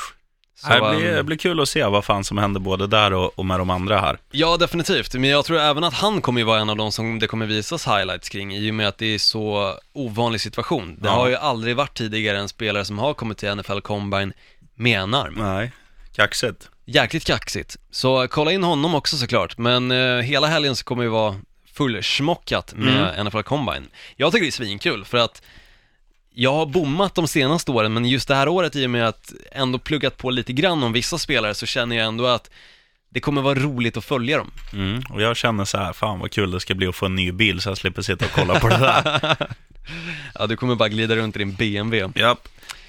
Så, 0.60 0.70
det 0.70 0.80
blir, 0.98 1.10
ehm, 1.10 1.16
det 1.16 1.24
blir 1.24 1.38
kul 1.38 1.60
att 1.60 1.70
se 1.70 1.84
vad 1.84 2.06
fan 2.06 2.24
som 2.24 2.38
händer 2.38 2.60
både 2.60 2.88
där 2.88 3.14
och, 3.14 3.40
och 3.40 3.46
med 3.46 3.60
de 3.60 3.70
andra 3.70 4.00
här. 4.00 4.18
Ja, 4.32 4.58
definitivt. 4.58 5.14
Men 5.14 5.24
jag 5.30 5.46
tror 5.46 5.60
även 5.60 5.84
att 5.84 5.94
han 5.94 6.22
kommer 6.22 6.42
ju 6.42 6.46
vara 6.46 6.60
en 6.60 6.70
av 6.70 6.78
de 6.78 6.92
som 6.92 7.20
det 7.20 7.28
kommer 7.28 7.46
visas 7.46 7.88
highlights 7.88 8.30
kring 8.30 8.56
i 8.56 8.72
och 8.72 8.76
med 8.76 8.88
att 8.88 8.98
det 8.98 9.06
är 9.06 9.20
så 9.20 9.74
ovanlig 9.94 10.42
situation. 10.42 10.98
Det 11.02 11.08
Ja. 11.08 11.14
har 11.14 11.28
ju 11.28 11.36
aldrig 11.36 11.76
varit 11.76 11.98
tidigare 11.98 12.40
en 12.40 12.50
spelare 12.50 12.86
som 12.86 13.00
har 13.00 13.14
kommit 13.14 13.38
till 13.38 13.56
NFL 13.56 13.80
Combine 13.80 14.34
med 14.76 15.00
en 15.00 15.14
arm. 15.14 15.34
Nej, 15.38 15.72
kaxigt. 16.16 16.70
Jäkligt 16.86 17.26
kaxigt. 17.26 17.78
Så 17.92 18.28
kolla 18.28 18.52
in 18.52 18.64
honom 18.64 18.96
också 18.96 19.18
såklart, 19.18 19.58
men 19.58 19.92
eh, 19.92 20.18
hela 20.22 20.48
helgen 20.48 20.76
så 20.76 20.84
kommer 20.86 21.04
ju 21.04 21.10
vara 21.10 21.36
fullsmockat 21.74 22.74
med 22.76 23.26
NFL 23.26 23.42
Combine. 23.42 23.88
Jag 24.16 24.32
tycker 24.32 24.44
det 24.46 24.50
är 24.50 24.52
svinkul 24.52 25.06
för 25.06 25.18
att 25.18 25.42
jag 26.40 26.54
har 26.54 26.66
bommat 26.66 27.16
de 27.16 27.28
senaste 27.28 27.72
åren, 27.72 27.94
men 27.94 28.06
just 28.06 28.28
det 28.28 28.36
här 28.36 28.48
året 28.48 28.76
i 28.76 28.86
och 28.86 28.90
med 28.90 29.08
att 29.08 29.34
ändå 29.52 29.80
pluggat 29.80 30.18
på 30.18 30.30
lite 30.30 30.54
grann 30.54 30.84
om 30.84 30.94
vissa 30.94 31.18
spelare 31.18 31.54
så 31.54 31.66
känner 31.66 31.96
jag 31.96 32.06
ändå 32.06 32.26
att 32.26 32.50
det 33.10 33.20
kommer 33.20 33.42
vara 33.42 33.60
roligt 33.60 33.98
att 33.98 34.06
följa 34.06 34.38
dem. 34.38 34.52
Mm. 34.74 35.04
Och 35.10 35.22
jag 35.22 35.38
känner 35.38 35.66
så 35.66 35.78
här, 35.78 35.94
fan 35.94 36.20
vad 36.20 36.32
kul 36.32 36.52
det 36.52 36.60
ska 36.60 36.76
bli 36.76 36.88
att 36.88 36.96
få 36.96 37.06
en 37.06 37.16
ny 37.16 37.32
bil 37.32 37.62
så 37.62 37.70
jag 37.70 37.78
slipper 37.78 38.02
sitta 38.02 38.26
och 38.26 38.32
kolla 38.32 38.60
på 38.60 38.68
det 38.68 38.78
där. 38.78 39.38
Ja, 40.40 40.48
du 40.48 40.56
kommer 40.58 40.76
bara 40.76 40.90
glida 40.90 41.16
runt 41.16 41.36
i 41.36 41.40
din 41.40 41.56
BMW. 41.56 42.22
Japp. 42.22 42.48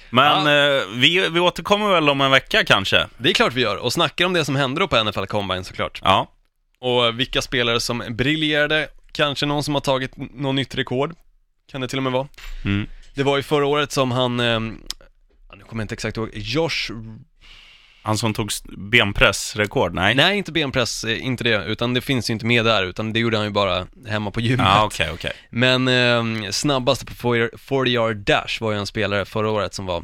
Men 0.09 0.37
eh, 0.37 0.83
vi, 0.95 1.29
vi 1.29 1.39
återkommer 1.39 1.89
väl 1.89 2.09
om 2.09 2.21
en 2.21 2.31
vecka 2.31 2.65
kanske? 2.65 3.07
Det 3.17 3.29
är 3.29 3.33
klart 3.33 3.53
vi 3.53 3.61
gör, 3.61 3.77
och 3.77 3.93
snackar 3.93 4.25
om 4.25 4.33
det 4.33 4.45
som 4.45 4.55
händer 4.55 4.79
då 4.79 4.87
på 4.87 5.03
NFL 5.03 5.25
Combine 5.25 5.63
såklart. 5.63 6.01
Ja. 6.03 6.31
Och 6.79 7.19
vilka 7.19 7.41
spelare 7.41 7.79
som 7.79 8.03
briljerade, 8.09 8.87
kanske 9.11 9.45
någon 9.45 9.63
som 9.63 9.73
har 9.73 9.81
tagit 9.81 10.17
något 10.17 10.55
nytt 10.55 10.75
rekord, 10.75 11.15
kan 11.71 11.81
det 11.81 11.87
till 11.87 11.99
och 11.99 12.03
med 12.03 12.11
vara. 12.11 12.27
Mm. 12.65 12.87
Det 13.19 13.23
var 13.25 13.37
ju 13.37 13.43
förra 13.43 13.65
året 13.65 13.91
som 13.91 14.11
han, 14.11 14.39
eh, 14.39 14.59
nu 14.59 15.63
kommer 15.67 15.81
jag 15.81 15.81
inte 15.81 15.93
exakt 15.93 16.17
ihåg, 16.17 16.29
Josh, 16.33 16.91
Han 18.01 18.17
som 18.17 18.33
tog 18.33 18.49
benpressrekord, 18.77 19.93
nej? 19.93 20.15
nej 20.15 20.37
inte 20.37 20.51
benpress, 20.51 21.03
eh, 21.03 21.25
inte 21.25 21.43
det, 21.43 21.65
utan 21.65 21.93
det 21.93 22.01
finns 22.01 22.29
ju 22.29 22.33
inte 22.33 22.45
med 22.45 22.65
där, 22.65 22.83
utan 22.83 23.13
det 23.13 23.19
gjorde 23.19 23.37
han 23.37 23.45
ju 23.45 23.51
bara 23.51 23.87
hemma 24.07 24.31
på 24.31 24.41
gymmet. 24.41 24.65
Ja, 24.69 24.83
okej, 24.85 25.09
okej. 25.13 25.31
Men 25.49 25.87
eh, 25.87 26.51
snabbaste 26.51 27.05
på 27.05 27.13
40 27.13 27.89
yard 27.89 28.17
dash 28.17 28.61
var 28.61 28.71
ju 28.71 28.77
en 28.77 28.85
spelare 28.87 29.25
förra 29.25 29.49
året 29.49 29.73
som 29.73 29.85
var 29.85 30.03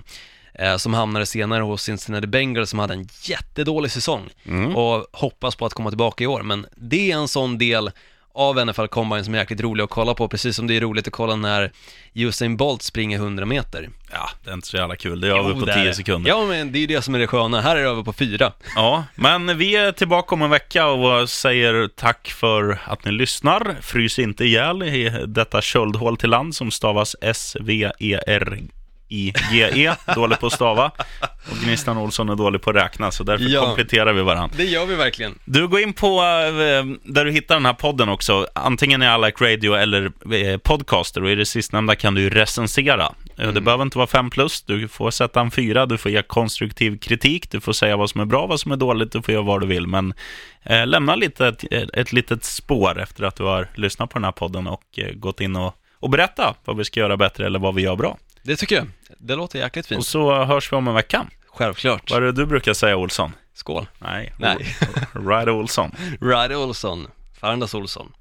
eh, 0.53 0.77
som 0.77 0.93
hamnade 0.93 1.25
senare 1.25 1.63
hos 1.63 1.83
Cincinnati 1.83 2.27
Bengals 2.27 2.69
som 2.69 2.79
hade 2.79 2.93
en 2.93 3.07
jättedålig 3.23 3.91
säsong 3.91 4.29
Mm. 4.45 4.75
och 4.75 5.05
hoppas 5.11 5.55
på 5.55 5.65
att 5.65 5.73
komma 5.73 5.89
tillbaka 5.89 6.23
i 6.23 6.27
år. 6.27 6.43
Men 6.43 6.65
det 6.75 7.11
är 7.11 7.15
en 7.17 7.27
sån 7.27 7.57
del 7.57 7.91
av 8.35 8.65
NFL 8.67 8.85
Combine 8.85 9.23
som 9.23 9.33
är 9.33 9.37
jäkligt 9.37 9.61
rolig 9.61 9.83
att 9.83 9.89
kolla 9.89 10.13
på, 10.13 10.27
precis 10.27 10.55
som 10.55 10.67
det 10.67 10.77
är 10.77 10.81
roligt 10.81 11.07
att 11.07 11.13
kolla 11.13 11.35
när 11.35 11.71
Usain 12.13 12.57
Bolt 12.57 12.81
springer 12.81 13.17
100 13.17 13.45
meter. 13.45 13.89
Ja, 14.11 14.29
det 14.43 14.49
är 14.49 14.53
inte 14.53 14.67
så 14.67 14.77
jävla 14.77 14.95
kul. 14.95 15.21
Det 15.21 15.27
är 15.27 15.31
över 15.31 15.49
Jo, 15.53 15.59
på 15.59 15.65
det 15.65 15.71
är 15.71 15.75
10 15.75 15.85
det. 15.85 15.93
sekunder. 15.93 16.29
Ja, 16.29 16.45
men 16.45 16.71
det 16.71 16.77
är 16.77 16.81
ju 16.81 16.87
det 16.87 17.01
som 17.01 17.15
är 17.15 17.19
det 17.19 17.27
sköna. 17.27 17.61
Här 17.61 17.75
är 17.75 17.83
det 17.83 17.89
över 17.89 18.03
på 18.03 18.13
fyra. 18.13 18.51
Ja, 18.75 19.03
men 19.15 19.57
vi 19.57 19.75
är 19.75 19.91
tillbaka 19.91 20.35
om 20.35 20.41
en 20.41 20.49
vecka 20.49 20.87
och 20.87 21.29
säger 21.29 21.87
tack 21.87 22.27
för 22.27 22.79
att 22.85 23.05
ni 23.05 23.11
lyssnar. 23.11 23.75
Frys 23.81 24.19
inte 24.19 24.45
ihjäl 24.45 24.83
i 24.83 25.23
detta 25.27 25.61
köldhål 25.61 26.17
till 26.17 26.29
land 26.29 26.55
som 26.55 26.71
stavas 26.71 27.15
S-V-E-R-I-G-E. 29.09 29.95
Dålig 30.15 30.39
på 30.39 30.47
att 30.47 30.53
stava. 30.53 30.91
Och 31.51 31.57
Gnistan 31.63 31.97
Olsson 31.97 32.29
är 32.29 32.35
dålig 32.35 32.61
på 32.61 32.69
att 32.69 32.75
räkna, 32.75 33.11
så 33.11 33.23
därför 33.23 33.45
Ja. 33.45 33.65
kompletterar 33.65 34.13
vi 34.13 34.21
varandra. 34.21 34.55
Det 34.57 34.63
gör 34.65 34.85
vi 34.85 34.95
verkligen. 34.95 35.39
Du, 35.45 35.67
går 35.67 35.79
in 35.79 35.93
på 35.93 36.07
eh, 36.07 36.85
där 37.13 37.25
du 37.25 37.31
hittar 37.31 37.55
den 37.55 37.65
här 37.65 37.73
podden 37.73 38.09
också, 38.09 38.47
antingen 38.55 39.03
i 39.03 39.05
I 39.05 39.17
Like 39.25 39.43
Radio 39.53 39.73
eller 39.75 40.11
eh, 40.33 40.57
Podcaster, 40.57 41.23
och 41.23 41.29
i 41.29 41.35
det 41.35 41.45
sistnämnda 41.45 41.95
kan 41.95 42.13
du 42.15 42.29
recensera. 42.29 43.13
Eh, 43.37 43.51
Det 43.51 43.61
behöver 43.61 43.83
inte 43.83 43.97
vara 43.97 44.07
fem 44.07 44.29
plus, 44.29 44.61
du 44.61 44.87
får 44.87 45.11
sätta 45.11 45.41
en 45.41 45.51
fyra, 45.51 45.85
du 45.85 45.97
får 45.97 46.11
ge 46.11 46.21
konstruktiv 46.21 46.97
kritik, 46.99 47.51
du 47.51 47.61
får 47.61 47.73
säga 47.73 47.97
vad 47.97 48.09
som 48.09 48.21
är 48.21 48.25
bra, 48.25 48.45
vad 48.47 48.59
som 48.59 48.71
är 48.71 48.75
dåligt, 48.77 49.11
du 49.11 49.21
får 49.21 49.33
göra 49.33 49.43
vad 49.43 49.61
du 49.61 49.67
vill, 49.67 49.87
men 49.87 50.13
eh, 50.63 50.87
lämna 50.87 51.15
lite, 51.15 51.47
ett, 51.47 51.63
ett 51.93 52.13
litet 52.13 52.43
spår 52.43 53.01
efter 53.01 53.23
att 53.23 53.35
du 53.35 53.43
har 53.43 53.67
lyssnat 53.75 54.09
på 54.09 54.13
den 54.19 54.23
här 54.23 54.31
podden 54.31 54.67
och 54.67 54.83
eh, 54.97 55.11
gått 55.13 55.41
in 55.41 55.55
och, 55.55 55.75
och 55.99 56.09
berätta 56.09 56.55
vad 56.65 56.77
vi 56.77 56.85
ska 56.85 56.99
göra 56.99 57.17
bättre 57.17 57.45
eller 57.45 57.59
vad 57.59 57.75
vi 57.75 57.81
gör 57.81 57.95
bra. 57.95 58.17
Det 58.45 58.55
tycker 58.55 58.75
jag. 58.75 58.87
Det 59.17 59.35
låter 59.35 59.59
jäkligt 59.59 59.85
Och 59.85 59.89
fint. 59.89 60.05
så 60.05 60.43
hörs 60.43 60.71
vi 60.71 60.75
om 60.77 60.87
en 60.87 60.93
vecka. 60.93 61.27
Självklart. 61.47 62.11
Vad 62.11 62.17
är 62.23 62.25
det 62.25 62.31
du 62.31 62.45
brukar 62.45 62.73
säga, 62.73 62.95
Olsson? 62.97 63.31
Skål. 63.53 63.87
Nej, 63.99 64.33
Nej. 64.39 64.75
Ryder 65.13 65.49
Olsson. 65.49 65.91
Ryder 66.21 66.55
Olsson. 66.55 67.07
Farandas 67.39 67.73
Olsson. 67.73 68.11